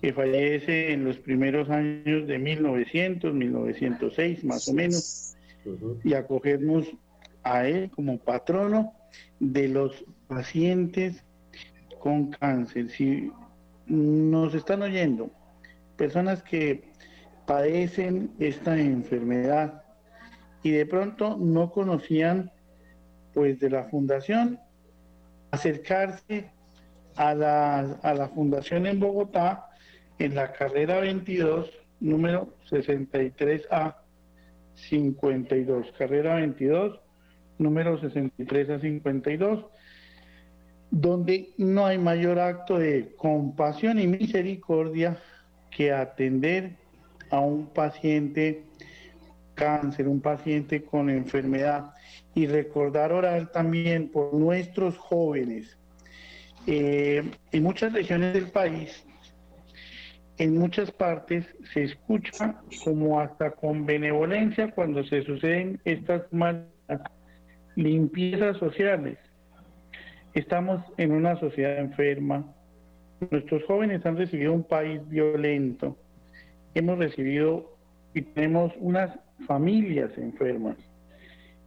que 0.00 0.12
fallece 0.12 0.92
en 0.92 1.04
los 1.04 1.18
primeros 1.18 1.68
años 1.70 2.26
de 2.26 2.38
1900, 2.38 3.34
1906 3.34 4.44
más 4.44 4.68
o 4.68 4.72
menos, 4.72 5.36
y 6.04 6.14
acogernos 6.14 6.86
a 7.42 7.66
él 7.66 7.90
como 7.90 8.18
patrono 8.18 8.92
de 9.40 9.68
los 9.68 10.04
pacientes 10.28 11.24
con 11.98 12.30
cáncer. 12.30 12.90
Si 12.90 13.32
nos 13.86 14.54
están 14.54 14.82
oyendo, 14.82 15.30
personas 15.96 16.42
que 16.42 16.84
padecen 17.46 18.30
esta 18.38 18.78
enfermedad 18.78 19.82
y 20.62 20.70
de 20.70 20.86
pronto 20.86 21.36
no 21.36 21.70
conocían 21.70 22.52
pues 23.34 23.58
de 23.58 23.70
la 23.70 23.84
fundación, 23.84 24.60
acercarse 25.50 26.50
a 27.16 27.34
la, 27.34 27.80
a 28.02 28.14
la 28.14 28.28
fundación 28.28 28.86
en 28.86 29.00
Bogotá 29.00 29.67
en 30.18 30.34
la 30.34 30.52
carrera 30.52 31.00
22, 31.00 31.70
número 32.00 32.54
63A 32.70 33.96
52, 34.74 35.92
carrera 35.98 36.36
22, 36.36 37.00
número 37.58 38.00
63 38.00 38.70
a 38.70 38.80
52, 38.80 39.64
donde 40.90 41.50
no 41.58 41.86
hay 41.86 41.98
mayor 41.98 42.38
acto 42.38 42.78
de 42.78 43.14
compasión 43.16 43.98
y 43.98 44.06
misericordia 44.06 45.18
que 45.70 45.92
atender 45.92 46.76
a 47.30 47.40
un 47.40 47.66
paciente 47.66 48.64
cáncer, 49.54 50.08
un 50.08 50.20
paciente 50.20 50.84
con 50.84 51.10
enfermedad 51.10 51.92
y 52.34 52.46
recordar 52.46 53.12
orar 53.12 53.50
también 53.50 54.08
por 54.08 54.32
nuestros 54.32 54.96
jóvenes. 54.96 55.76
Eh, 56.66 57.28
en 57.52 57.62
muchas 57.62 57.92
regiones 57.92 58.34
del 58.34 58.50
país, 58.50 59.04
en 60.38 60.56
muchas 60.56 60.90
partes 60.92 61.44
se 61.72 61.84
escucha 61.84 62.60
como 62.84 63.20
hasta 63.20 63.50
con 63.50 63.84
benevolencia 63.86 64.70
cuando 64.70 65.02
se 65.04 65.22
suceden 65.22 65.80
estas 65.84 66.32
malas 66.32 66.68
limpiezas 67.74 68.56
sociales. 68.56 69.18
Estamos 70.34 70.80
en 70.96 71.10
una 71.10 71.38
sociedad 71.40 71.78
enferma. 71.78 72.54
Nuestros 73.30 73.64
jóvenes 73.64 74.06
han 74.06 74.16
recibido 74.16 74.52
un 74.52 74.62
país 74.62 75.00
violento. 75.08 75.96
Hemos 76.74 76.98
recibido 76.98 77.76
y 78.14 78.22
tenemos 78.22 78.72
unas 78.78 79.18
familias 79.46 80.16
enfermas. 80.16 80.76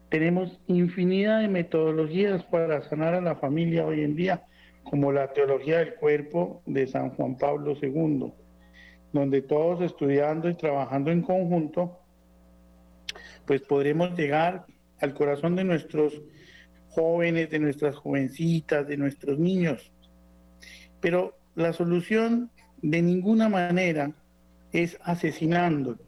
Tenemos 0.09 0.61
infinidad 0.67 1.41
de 1.41 1.49
metodologías 1.49 2.43
para 2.45 2.82
sanar 2.84 3.15
a 3.15 3.22
la 3.22 3.36
familia 3.36 3.86
hoy 3.86 4.01
en 4.01 4.15
día, 4.15 4.43
como 4.84 5.11
la 5.11 5.34
teología 5.34 5.80
del 5.80 5.95
cuerpo 5.95 6.61
de 6.65 6.88
San 6.88 7.11
Juan 7.11 7.38
Pablo 7.38 7.76
II, 7.82 8.34
donde 9.14 9.41
todos 9.41 9.82
estudiando 9.82 10.49
y 10.49 10.55
trabajando 10.55 11.12
en 11.12 11.22
conjunto, 11.22 11.99
pues 13.45 13.62
podremos 13.62 14.18
llegar 14.18 14.66
al 14.99 15.14
corazón 15.14 15.55
de 15.55 15.64
nuestros 15.64 16.22
jóvenes, 16.89 17.49
de 17.49 17.59
nuestras 17.59 17.95
jovencitas, 17.95 18.88
de 18.88 18.97
nuestros 18.97 19.39
niños. 19.39 19.91
Pero 20.99 21.38
la 21.55 21.74
solución 21.74 22.51
de 22.82 23.01
ninguna 23.01 23.49
manera 23.49 24.12
es 24.72 24.97
asesinándolos. 25.03 25.99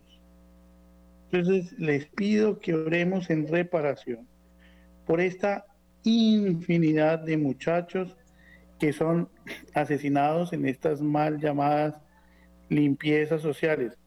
Entonces 1.32 1.78
les 1.80 2.06
pido 2.06 2.60
que 2.60 2.76
oremos 2.76 3.30
en 3.30 3.48
reparación 3.48 4.28
por 5.06 5.20
esta 5.20 5.66
infinidad 6.04 7.20
de 7.20 7.38
muchachos 7.38 8.16
que 8.80 8.94
son 8.94 9.30
asesinados 9.74 10.54
en 10.54 10.68
estas 10.68 11.02
mal 11.02 11.40
llamadas 11.40 11.96
limpiezas 12.74 13.42
sociales. 13.42 13.98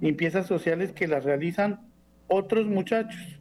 Limpiezas 0.00 0.46
sociales 0.46 0.92
que 0.92 1.08
las 1.08 1.24
realizan 1.24 1.90
otros 2.28 2.66
muchachos 2.66 3.40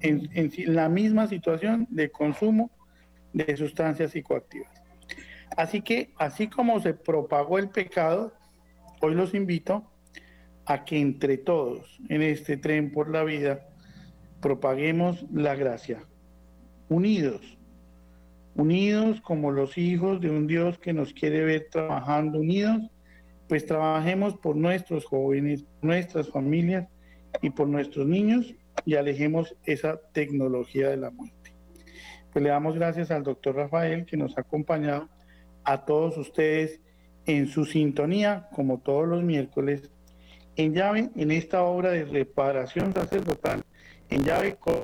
en, 0.00 0.50
la 0.74 0.88
misma 0.88 1.26
situación 1.26 1.86
de 1.90 2.10
consumo 2.10 2.70
de 3.32 3.56
sustancias 3.56 4.12
psicoactivas. 4.12 4.70
Así 5.56 5.82
que, 5.82 6.12
así 6.18 6.48
como 6.48 6.80
se 6.80 6.94
propagó 6.94 7.58
el 7.58 7.68
pecado, 7.68 8.32
hoy 9.00 9.14
los 9.14 9.34
invito 9.34 9.90
a 10.66 10.84
que 10.84 11.00
entre 11.00 11.38
todos 11.38 12.00
en 12.08 12.22
este 12.22 12.56
tren 12.56 12.92
por 12.92 13.10
la 13.10 13.24
vida 13.24 13.66
propaguemos 14.40 15.24
la 15.32 15.54
gracia, 15.54 16.04
unidos, 16.88 17.58
unidos 18.54 19.20
como 19.20 19.50
los 19.50 19.78
hijos 19.78 20.20
de 20.20 20.30
un 20.30 20.46
Dios 20.46 20.78
que 20.78 20.92
nos 20.92 21.12
quiere 21.12 21.44
ver 21.44 21.68
trabajando 21.70 22.38
unidos, 22.38 22.90
pues 23.52 23.66
trabajemos 23.66 24.34
por 24.38 24.56
nuestros 24.56 25.04
jóvenes, 25.04 25.66
nuestras 25.82 26.30
familias 26.30 26.88
y 27.42 27.50
por 27.50 27.68
nuestros 27.68 28.06
niños 28.06 28.54
y 28.86 28.94
alejemos 28.94 29.54
esa 29.66 30.00
tecnología 30.14 30.88
de 30.88 30.96
la 30.96 31.10
muerte. 31.10 31.52
Pues 32.32 32.42
le 32.42 32.48
damos 32.48 32.76
gracias 32.76 33.10
al 33.10 33.24
doctor 33.24 33.56
Rafael 33.56 34.06
que 34.06 34.16
nos 34.16 34.38
ha 34.38 34.40
acompañado, 34.40 35.10
a 35.64 35.84
todos 35.84 36.16
ustedes 36.16 36.80
en 37.26 37.46
su 37.46 37.66
sintonía, 37.66 38.48
como 38.54 38.78
todos 38.78 39.06
los 39.06 39.22
miércoles, 39.22 39.90
en 40.56 40.72
llave 40.72 41.10
en 41.14 41.30
esta 41.30 41.62
obra 41.62 41.90
de 41.90 42.06
reparación 42.06 42.94
sacerdotal, 42.94 43.62
en 44.08 44.24
llave 44.24 44.56
con, 44.56 44.76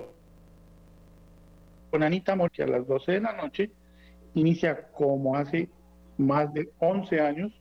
con 1.91 2.03
Anita 2.03 2.37
Morchi 2.37 2.61
a 2.61 2.67
las 2.67 2.87
12 2.87 3.13
de 3.13 3.21
la 3.23 3.33
noche, 3.33 3.71
inicia 4.35 4.89
como 4.93 5.37
hace 5.37 5.71
más 6.19 6.53
de 6.53 6.69
11 6.81 7.21
años, 7.23 7.59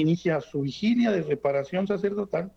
inicia 0.00 0.40
su 0.40 0.62
vigilia 0.62 1.10
de 1.10 1.22
reparación 1.22 1.86
sacerdotal 1.86 2.52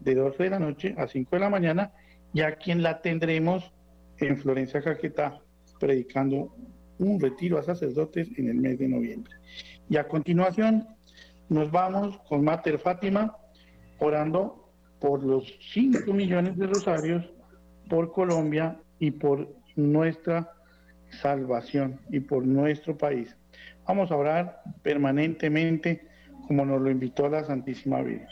de 0.00 0.14
12 0.14 0.42
de 0.42 0.50
la 0.50 0.58
noche 0.58 0.94
a 0.98 1.06
5 1.06 1.36
de 1.36 1.40
la 1.40 1.50
mañana 1.50 1.92
y 2.32 2.40
a 2.42 2.56
quien 2.56 2.82
la 2.82 3.00
tendremos 3.00 3.72
en 4.18 4.36
Florencia 4.38 4.82
Caquetá, 4.82 5.40
predicando 5.78 6.54
un 6.98 7.20
retiro 7.20 7.58
a 7.58 7.62
sacerdotes 7.62 8.28
en 8.38 8.48
el 8.48 8.56
mes 8.56 8.78
de 8.78 8.88
noviembre. 8.88 9.34
Y 9.88 9.96
a 9.96 10.08
continuación 10.08 10.86
nos 11.48 11.70
vamos 11.70 12.18
con 12.28 12.44
Mater 12.44 12.78
Fátima 12.78 13.36
orando 13.98 14.70
por 15.00 15.22
los 15.22 15.54
5 15.72 16.12
millones 16.12 16.56
de 16.56 16.66
rosarios 16.66 17.24
por 17.88 18.12
Colombia 18.12 18.80
y 18.98 19.10
por 19.10 19.48
nuestra 19.76 20.52
salvación 21.22 22.00
y 22.10 22.20
por 22.20 22.46
nuestro 22.46 22.96
país. 22.96 23.36
Vamos 23.86 24.10
a 24.10 24.16
orar 24.16 24.62
permanentemente 24.82 26.05
como 26.46 26.64
nos 26.64 26.80
lo 26.80 26.90
invitó 26.90 27.28
la 27.28 27.44
Santísima 27.44 28.02
Virgen. 28.02 28.28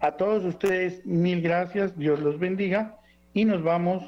A 0.00 0.16
todos 0.16 0.44
ustedes, 0.44 1.04
mil 1.06 1.40
gracias, 1.42 1.96
Dios 1.96 2.20
los 2.20 2.38
bendiga 2.38 2.98
y 3.34 3.44
nos 3.44 3.62
vamos 3.62 4.02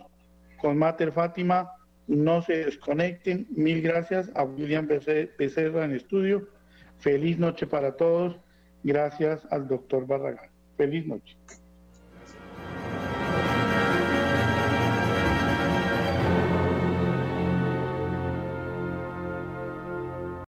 con 0.60 0.76
Mater 0.76 1.12
Fátima. 1.12 1.70
No 2.06 2.42
se 2.42 2.64
desconecten. 2.64 3.46
Mil 3.50 3.80
gracias 3.80 4.30
a 4.34 4.44
William 4.44 4.86
Becerra 4.86 5.84
en 5.84 5.92
estudio. 5.92 6.48
Feliz 6.98 7.38
noche 7.38 7.66
para 7.66 7.96
todos. 7.96 8.36
Gracias 8.82 9.46
al 9.50 9.68
doctor 9.68 10.06
Barragán. 10.06 10.50
Feliz 10.76 11.06
noche. 11.06 11.36